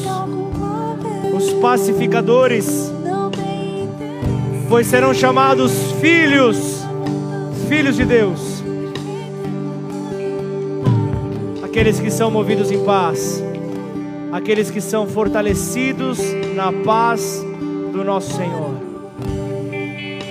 os 1.32 1.52
pacificadores, 1.54 2.92
pois 4.68 4.88
serão 4.88 5.14
chamados 5.14 5.72
filhos, 6.00 6.84
filhos 7.68 7.94
de 7.94 8.04
Deus. 8.04 8.64
Aqueles 11.62 12.00
que 12.00 12.10
são 12.10 12.32
movidos 12.32 12.72
em 12.72 12.84
paz, 12.84 13.40
aqueles 14.32 14.72
que 14.72 14.80
são 14.80 15.06
fortalecidos 15.06 16.18
na 16.56 16.72
paz 16.72 17.44
do 17.92 18.02
nosso 18.02 18.34
Senhor. 18.34 18.74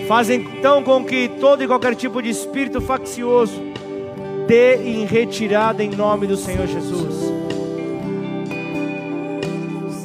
Fazem 0.06 0.42
então 0.42 0.84
com 0.84 1.06
que 1.06 1.30
todo 1.40 1.64
e 1.64 1.68
qualquer 1.68 1.96
tipo 1.96 2.22
de 2.22 2.30
espírito 2.30 2.82
faccioso 2.82 3.54
dê 4.48 4.76
em 4.84 5.06
retirada 5.06 5.82
em 5.82 5.92
nome 5.92 6.28
do 6.28 6.36
Senhor 6.36 6.68
Jesus. 6.68 7.31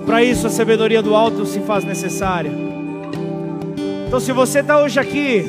Para 0.06 0.22
isso 0.22 0.46
a 0.46 0.50
sabedoria 0.50 1.02
do 1.02 1.16
alto 1.16 1.44
se 1.44 1.58
faz 1.60 1.84
necessária. 1.84 2.52
Então, 4.06 4.20
se 4.20 4.30
você 4.30 4.60
está 4.60 4.80
hoje 4.80 5.00
aqui, 5.00 5.44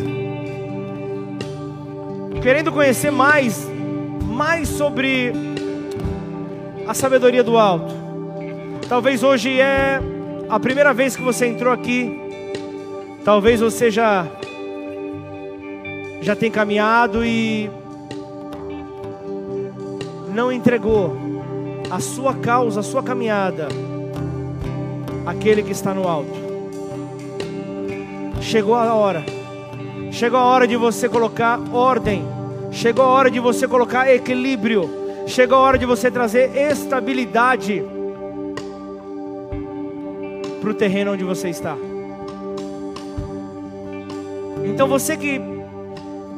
querendo 2.42 2.72
conhecer 2.72 3.12
mais, 3.12 3.70
mais 4.24 4.68
sobre 4.68 5.32
a 6.88 6.94
sabedoria 6.96 7.44
do 7.44 7.56
alto, 7.56 7.94
talvez 8.90 9.22
hoje 9.22 9.60
é 9.62 10.02
a 10.50 10.60
primeira 10.60 10.92
vez 10.92 11.16
que 11.16 11.22
você 11.22 11.46
entrou 11.46 11.72
aqui, 11.72 12.20
talvez 13.24 13.60
você 13.60 13.92
já 13.92 14.26
já 16.20 16.36
tem 16.36 16.50
caminhado 16.50 17.24
e 17.24 17.70
não 20.34 20.52
entregou 20.52 21.16
a 21.92 22.00
sua 22.00 22.34
causa, 22.34 22.80
a 22.80 22.84
sua 22.84 23.04
caminhada 23.04 23.68
aquele 25.28 25.62
que 25.62 25.72
está 25.72 25.94
no 25.94 26.08
alto. 26.08 26.48
Chegou 28.40 28.76
a 28.76 28.94
hora, 28.94 29.26
chegou 30.10 30.40
a 30.40 30.46
hora 30.46 30.66
de 30.66 30.78
você 30.78 31.10
colocar 31.10 31.60
ordem, 31.74 32.24
chegou 32.72 33.04
a 33.04 33.10
hora 33.10 33.30
de 33.30 33.40
você 33.40 33.68
colocar 33.68 34.10
equilíbrio, 34.10 34.90
chegou 35.28 35.58
a 35.58 35.62
hora 35.62 35.78
de 35.78 35.86
você 35.86 36.10
trazer 36.10 36.56
estabilidade 36.56 37.84
para 40.62 40.70
o 40.70 40.74
terreno 40.74 41.12
onde 41.12 41.26
você 41.26 41.50
está. 41.50 41.76
Então 44.64 44.88
você 44.88 45.18
que, 45.18 45.42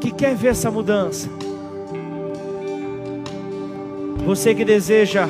que 0.01 0.11
quer 0.11 0.35
ver 0.35 0.49
essa 0.49 0.71
mudança, 0.71 1.29
você 4.25 4.55
que 4.55 4.65
deseja 4.65 5.27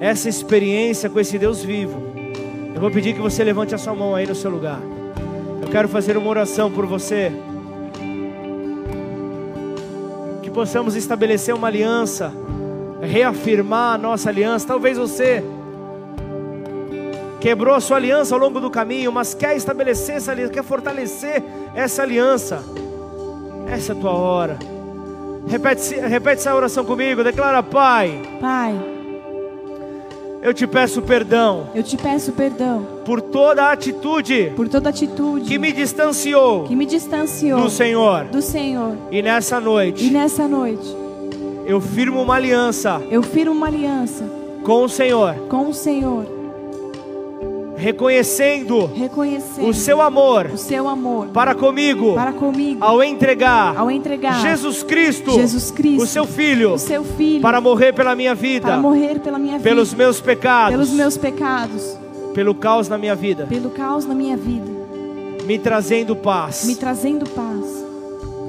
essa 0.00 0.28
experiência 0.28 1.10
com 1.10 1.20
esse 1.20 1.38
Deus 1.38 1.62
vivo, 1.62 2.09
eu 2.80 2.82
vou 2.82 2.90
pedir 2.90 3.12
que 3.12 3.20
você 3.20 3.44
levante 3.44 3.74
a 3.74 3.78
sua 3.78 3.94
mão 3.94 4.14
aí 4.14 4.26
no 4.26 4.34
seu 4.34 4.50
lugar. 4.50 4.80
Eu 5.60 5.68
quero 5.68 5.86
fazer 5.86 6.16
uma 6.16 6.30
oração 6.30 6.70
por 6.70 6.86
você. 6.86 7.30
Que 10.42 10.50
possamos 10.50 10.96
estabelecer 10.96 11.54
uma 11.54 11.66
aliança, 11.66 12.32
reafirmar 13.02 13.96
a 13.96 13.98
nossa 13.98 14.30
aliança. 14.30 14.66
Talvez 14.66 14.96
você 14.96 15.44
quebrou 17.38 17.74
a 17.74 17.80
sua 17.80 17.98
aliança 17.98 18.34
ao 18.34 18.40
longo 18.40 18.58
do 18.58 18.70
caminho, 18.70 19.12
mas 19.12 19.34
quer 19.34 19.54
estabelecer 19.54 20.16
essa 20.16 20.32
aliança, 20.32 20.52
quer 20.54 20.64
fortalecer 20.64 21.42
essa 21.74 22.02
aliança. 22.02 22.64
Essa 23.68 23.92
é 23.92 23.94
a 23.94 24.00
tua 24.00 24.12
hora. 24.12 24.58
Repete, 25.46 25.96
repete 25.96 26.40
essa 26.40 26.54
oração 26.54 26.82
comigo. 26.82 27.22
Declara, 27.22 27.62
Pai. 27.62 28.22
Pai 28.40 28.99
eu 30.42 30.54
te 30.54 30.66
peço 30.66 31.02
perdão. 31.02 31.68
Eu 31.74 31.82
te 31.82 31.96
peço 31.96 32.32
perdão. 32.32 32.86
Por 33.04 33.20
toda 33.20 33.70
atitude. 33.70 34.52
Por 34.56 34.68
toda 34.68 34.88
atitude. 34.88 35.46
Que 35.46 35.58
me 35.58 35.72
distanciou. 35.72 36.64
Que 36.64 36.74
me 36.74 36.86
distanciou. 36.86 37.60
Do 37.60 37.70
Senhor. 37.70 38.24
Do 38.24 38.40
Senhor. 38.40 38.96
E 39.10 39.20
nessa 39.20 39.60
noite. 39.60 40.06
E 40.06 40.10
nessa 40.10 40.48
noite. 40.48 40.96
Eu 41.66 41.80
firmo 41.80 42.22
uma 42.22 42.36
aliança. 42.36 43.02
Eu 43.10 43.22
firmo 43.22 43.52
uma 43.52 43.66
aliança. 43.66 44.24
Com 44.64 44.84
o 44.84 44.88
Senhor. 44.88 45.34
Com 45.48 45.68
o 45.68 45.74
Senhor 45.74 46.39
reconhecendo, 47.80 48.86
reconhecendo 48.94 49.68
o 49.68 49.74
seu 49.74 50.00
amor, 50.00 50.50
o 50.52 50.56
seu 50.56 50.86
amor 50.86 51.28
para 51.28 51.54
comigo, 51.54 52.14
para 52.14 52.32
comigo, 52.32 52.84
ao 52.84 53.02
entregar, 53.02 53.76
ao 53.76 53.90
entregar 53.90 54.40
Jesus 54.42 54.82
Cristo, 54.82 55.32
Jesus 55.32 55.70
Cristo, 55.70 56.02
o 56.02 56.06
seu 56.06 56.26
filho, 56.26 56.74
o 56.74 56.78
seu 56.78 57.02
filho, 57.02 57.40
para 57.40 57.60
morrer 57.60 57.92
pela 57.92 58.14
minha 58.14 58.34
vida, 58.34 58.80
pela 59.22 59.38
minha 59.38 59.58
vida, 59.58 59.68
pelos 59.68 59.94
meus 59.94 60.20
pecados, 60.20 60.72
pelos 60.72 60.90
meus 60.90 61.16
pecados, 61.16 61.98
pelo 62.34 62.54
caos 62.54 62.88
na 62.88 62.98
minha 62.98 63.16
vida, 63.16 63.46
pelo 63.46 63.70
caos 63.70 64.04
na 64.04 64.14
minha 64.14 64.36
vida, 64.36 64.70
me 65.44 65.58
trazendo 65.58 66.14
paz, 66.14 66.64
me 66.66 66.76
trazendo 66.76 67.28
paz. 67.30 67.79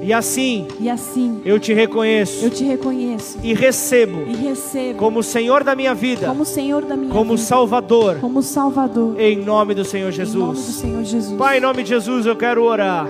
E 0.02 0.12
assim, 0.12 0.66
e 0.80 0.90
assim, 0.90 1.40
eu 1.44 1.60
te 1.60 1.72
reconheço. 1.72 2.44
Eu 2.44 2.50
te 2.50 2.64
reconheço. 2.64 3.38
E 3.40 3.54
recebo. 3.54 4.24
E 4.26 4.34
recebo. 4.34 4.98
Como 4.98 5.22
Senhor 5.22 5.62
da 5.62 5.76
minha 5.76 5.94
vida. 5.94 6.26
Como 6.26 6.44
Senhor 6.44 6.82
da 6.82 6.96
minha 6.96 7.12
como 7.12 7.36
vida. 7.36 7.46
Salvador. 7.46 8.16
Como 8.20 8.42
Salvador. 8.42 9.20
Em 9.20 9.36
nome 9.36 9.74
do 9.74 9.84
Senhor 9.84 10.10
Jesus. 10.10 10.34
Em 10.34 10.46
nome 10.46 10.54
do 10.56 10.62
Senhor 10.62 11.04
Jesus. 11.04 11.38
Pai, 11.38 11.58
em 11.58 11.60
nome 11.60 11.84
de 11.84 11.90
Jesus, 11.90 12.26
eu 12.26 12.34
quero 12.34 12.64
orar 12.64 13.06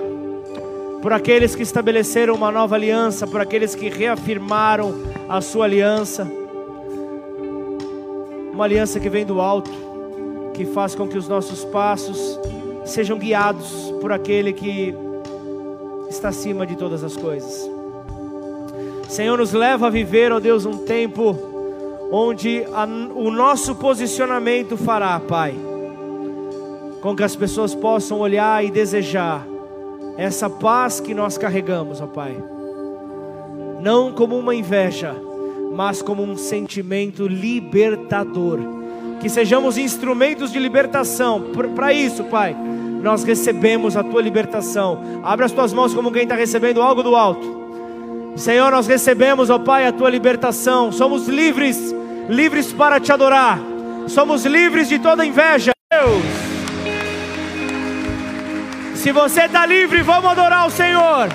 por 1.00 1.14
aqueles 1.14 1.54
que 1.56 1.62
estabeleceram 1.62 2.34
uma 2.34 2.52
nova 2.52 2.76
aliança, 2.76 3.26
por 3.26 3.40
aqueles 3.40 3.74
que 3.74 3.88
reafirmaram 3.88 4.94
a 5.28 5.40
sua 5.40 5.64
aliança, 5.64 6.30
uma 8.52 8.64
aliança 8.64 9.00
que 9.00 9.08
vem 9.08 9.24
do 9.24 9.40
alto, 9.40 9.70
que 10.54 10.66
faz 10.66 10.94
com 10.94 11.08
que 11.08 11.16
os 11.16 11.26
nossos 11.26 11.64
passos 11.64 12.38
sejam 12.84 13.18
guiados 13.18 13.92
por 14.00 14.12
aquele 14.12 14.52
que 14.52 14.94
está 16.12 16.28
acima 16.28 16.66
de 16.66 16.76
todas 16.76 17.02
as 17.02 17.16
coisas. 17.16 17.68
Senhor, 19.08 19.36
nos 19.36 19.52
leva 19.52 19.88
a 19.88 19.90
viver, 19.90 20.32
ó 20.32 20.40
Deus, 20.40 20.64
um 20.64 20.78
tempo 20.78 21.36
onde 22.10 22.64
a, 22.72 22.84
o 22.84 23.30
nosso 23.30 23.74
posicionamento 23.74 24.76
fará, 24.76 25.18
Pai, 25.20 25.54
com 27.00 27.16
que 27.16 27.22
as 27.22 27.34
pessoas 27.34 27.74
possam 27.74 28.20
olhar 28.20 28.64
e 28.64 28.70
desejar 28.70 29.46
essa 30.16 30.48
paz 30.48 31.00
que 31.00 31.14
nós 31.14 31.36
carregamos, 31.36 32.00
ó 32.00 32.06
Pai, 32.06 32.36
não 33.80 34.12
como 34.12 34.38
uma 34.38 34.54
inveja, 34.54 35.14
mas 35.74 36.02
como 36.02 36.22
um 36.22 36.36
sentimento 36.36 37.26
libertador. 37.26 38.60
Que 39.20 39.28
sejamos 39.28 39.78
instrumentos 39.78 40.52
de 40.52 40.58
libertação. 40.58 41.52
Para 41.74 41.92
isso, 41.92 42.24
Pai, 42.24 42.56
nós 43.02 43.24
recebemos 43.24 43.96
a 43.96 44.02
tua 44.02 44.22
libertação. 44.22 45.20
Abre 45.24 45.44
as 45.44 45.52
tuas 45.52 45.72
mãos 45.72 45.92
como 45.92 46.12
quem 46.12 46.22
está 46.22 46.36
recebendo 46.36 46.80
algo 46.80 47.02
do 47.02 47.16
alto. 47.16 47.62
Senhor, 48.36 48.70
nós 48.70 48.86
recebemos, 48.86 49.50
ó 49.50 49.58
Pai, 49.58 49.86
a 49.86 49.92
tua 49.92 50.08
libertação. 50.08 50.90
Somos 50.92 51.28
livres, 51.28 51.94
livres 52.28 52.72
para 52.72 52.98
te 53.00 53.12
adorar. 53.12 53.58
Somos 54.06 54.46
livres 54.46 54.88
de 54.88 54.98
toda 54.98 55.26
inveja. 55.26 55.72
Deus. 55.90 56.22
Se 58.94 59.10
você 59.10 59.42
está 59.42 59.66
livre, 59.66 60.02
vamos 60.02 60.30
adorar 60.30 60.66
o 60.66 60.70
Senhor. 60.70 61.28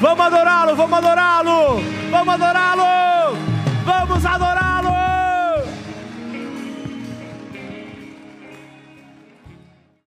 Vamos 0.00 0.26
adorá-lo, 0.26 0.74
vamos 0.74 0.98
adorá-lo, 0.98 1.80
vamos 2.10 2.34
adorá-lo, 2.34 3.38
vamos 3.84 4.26
adorar. 4.26 4.61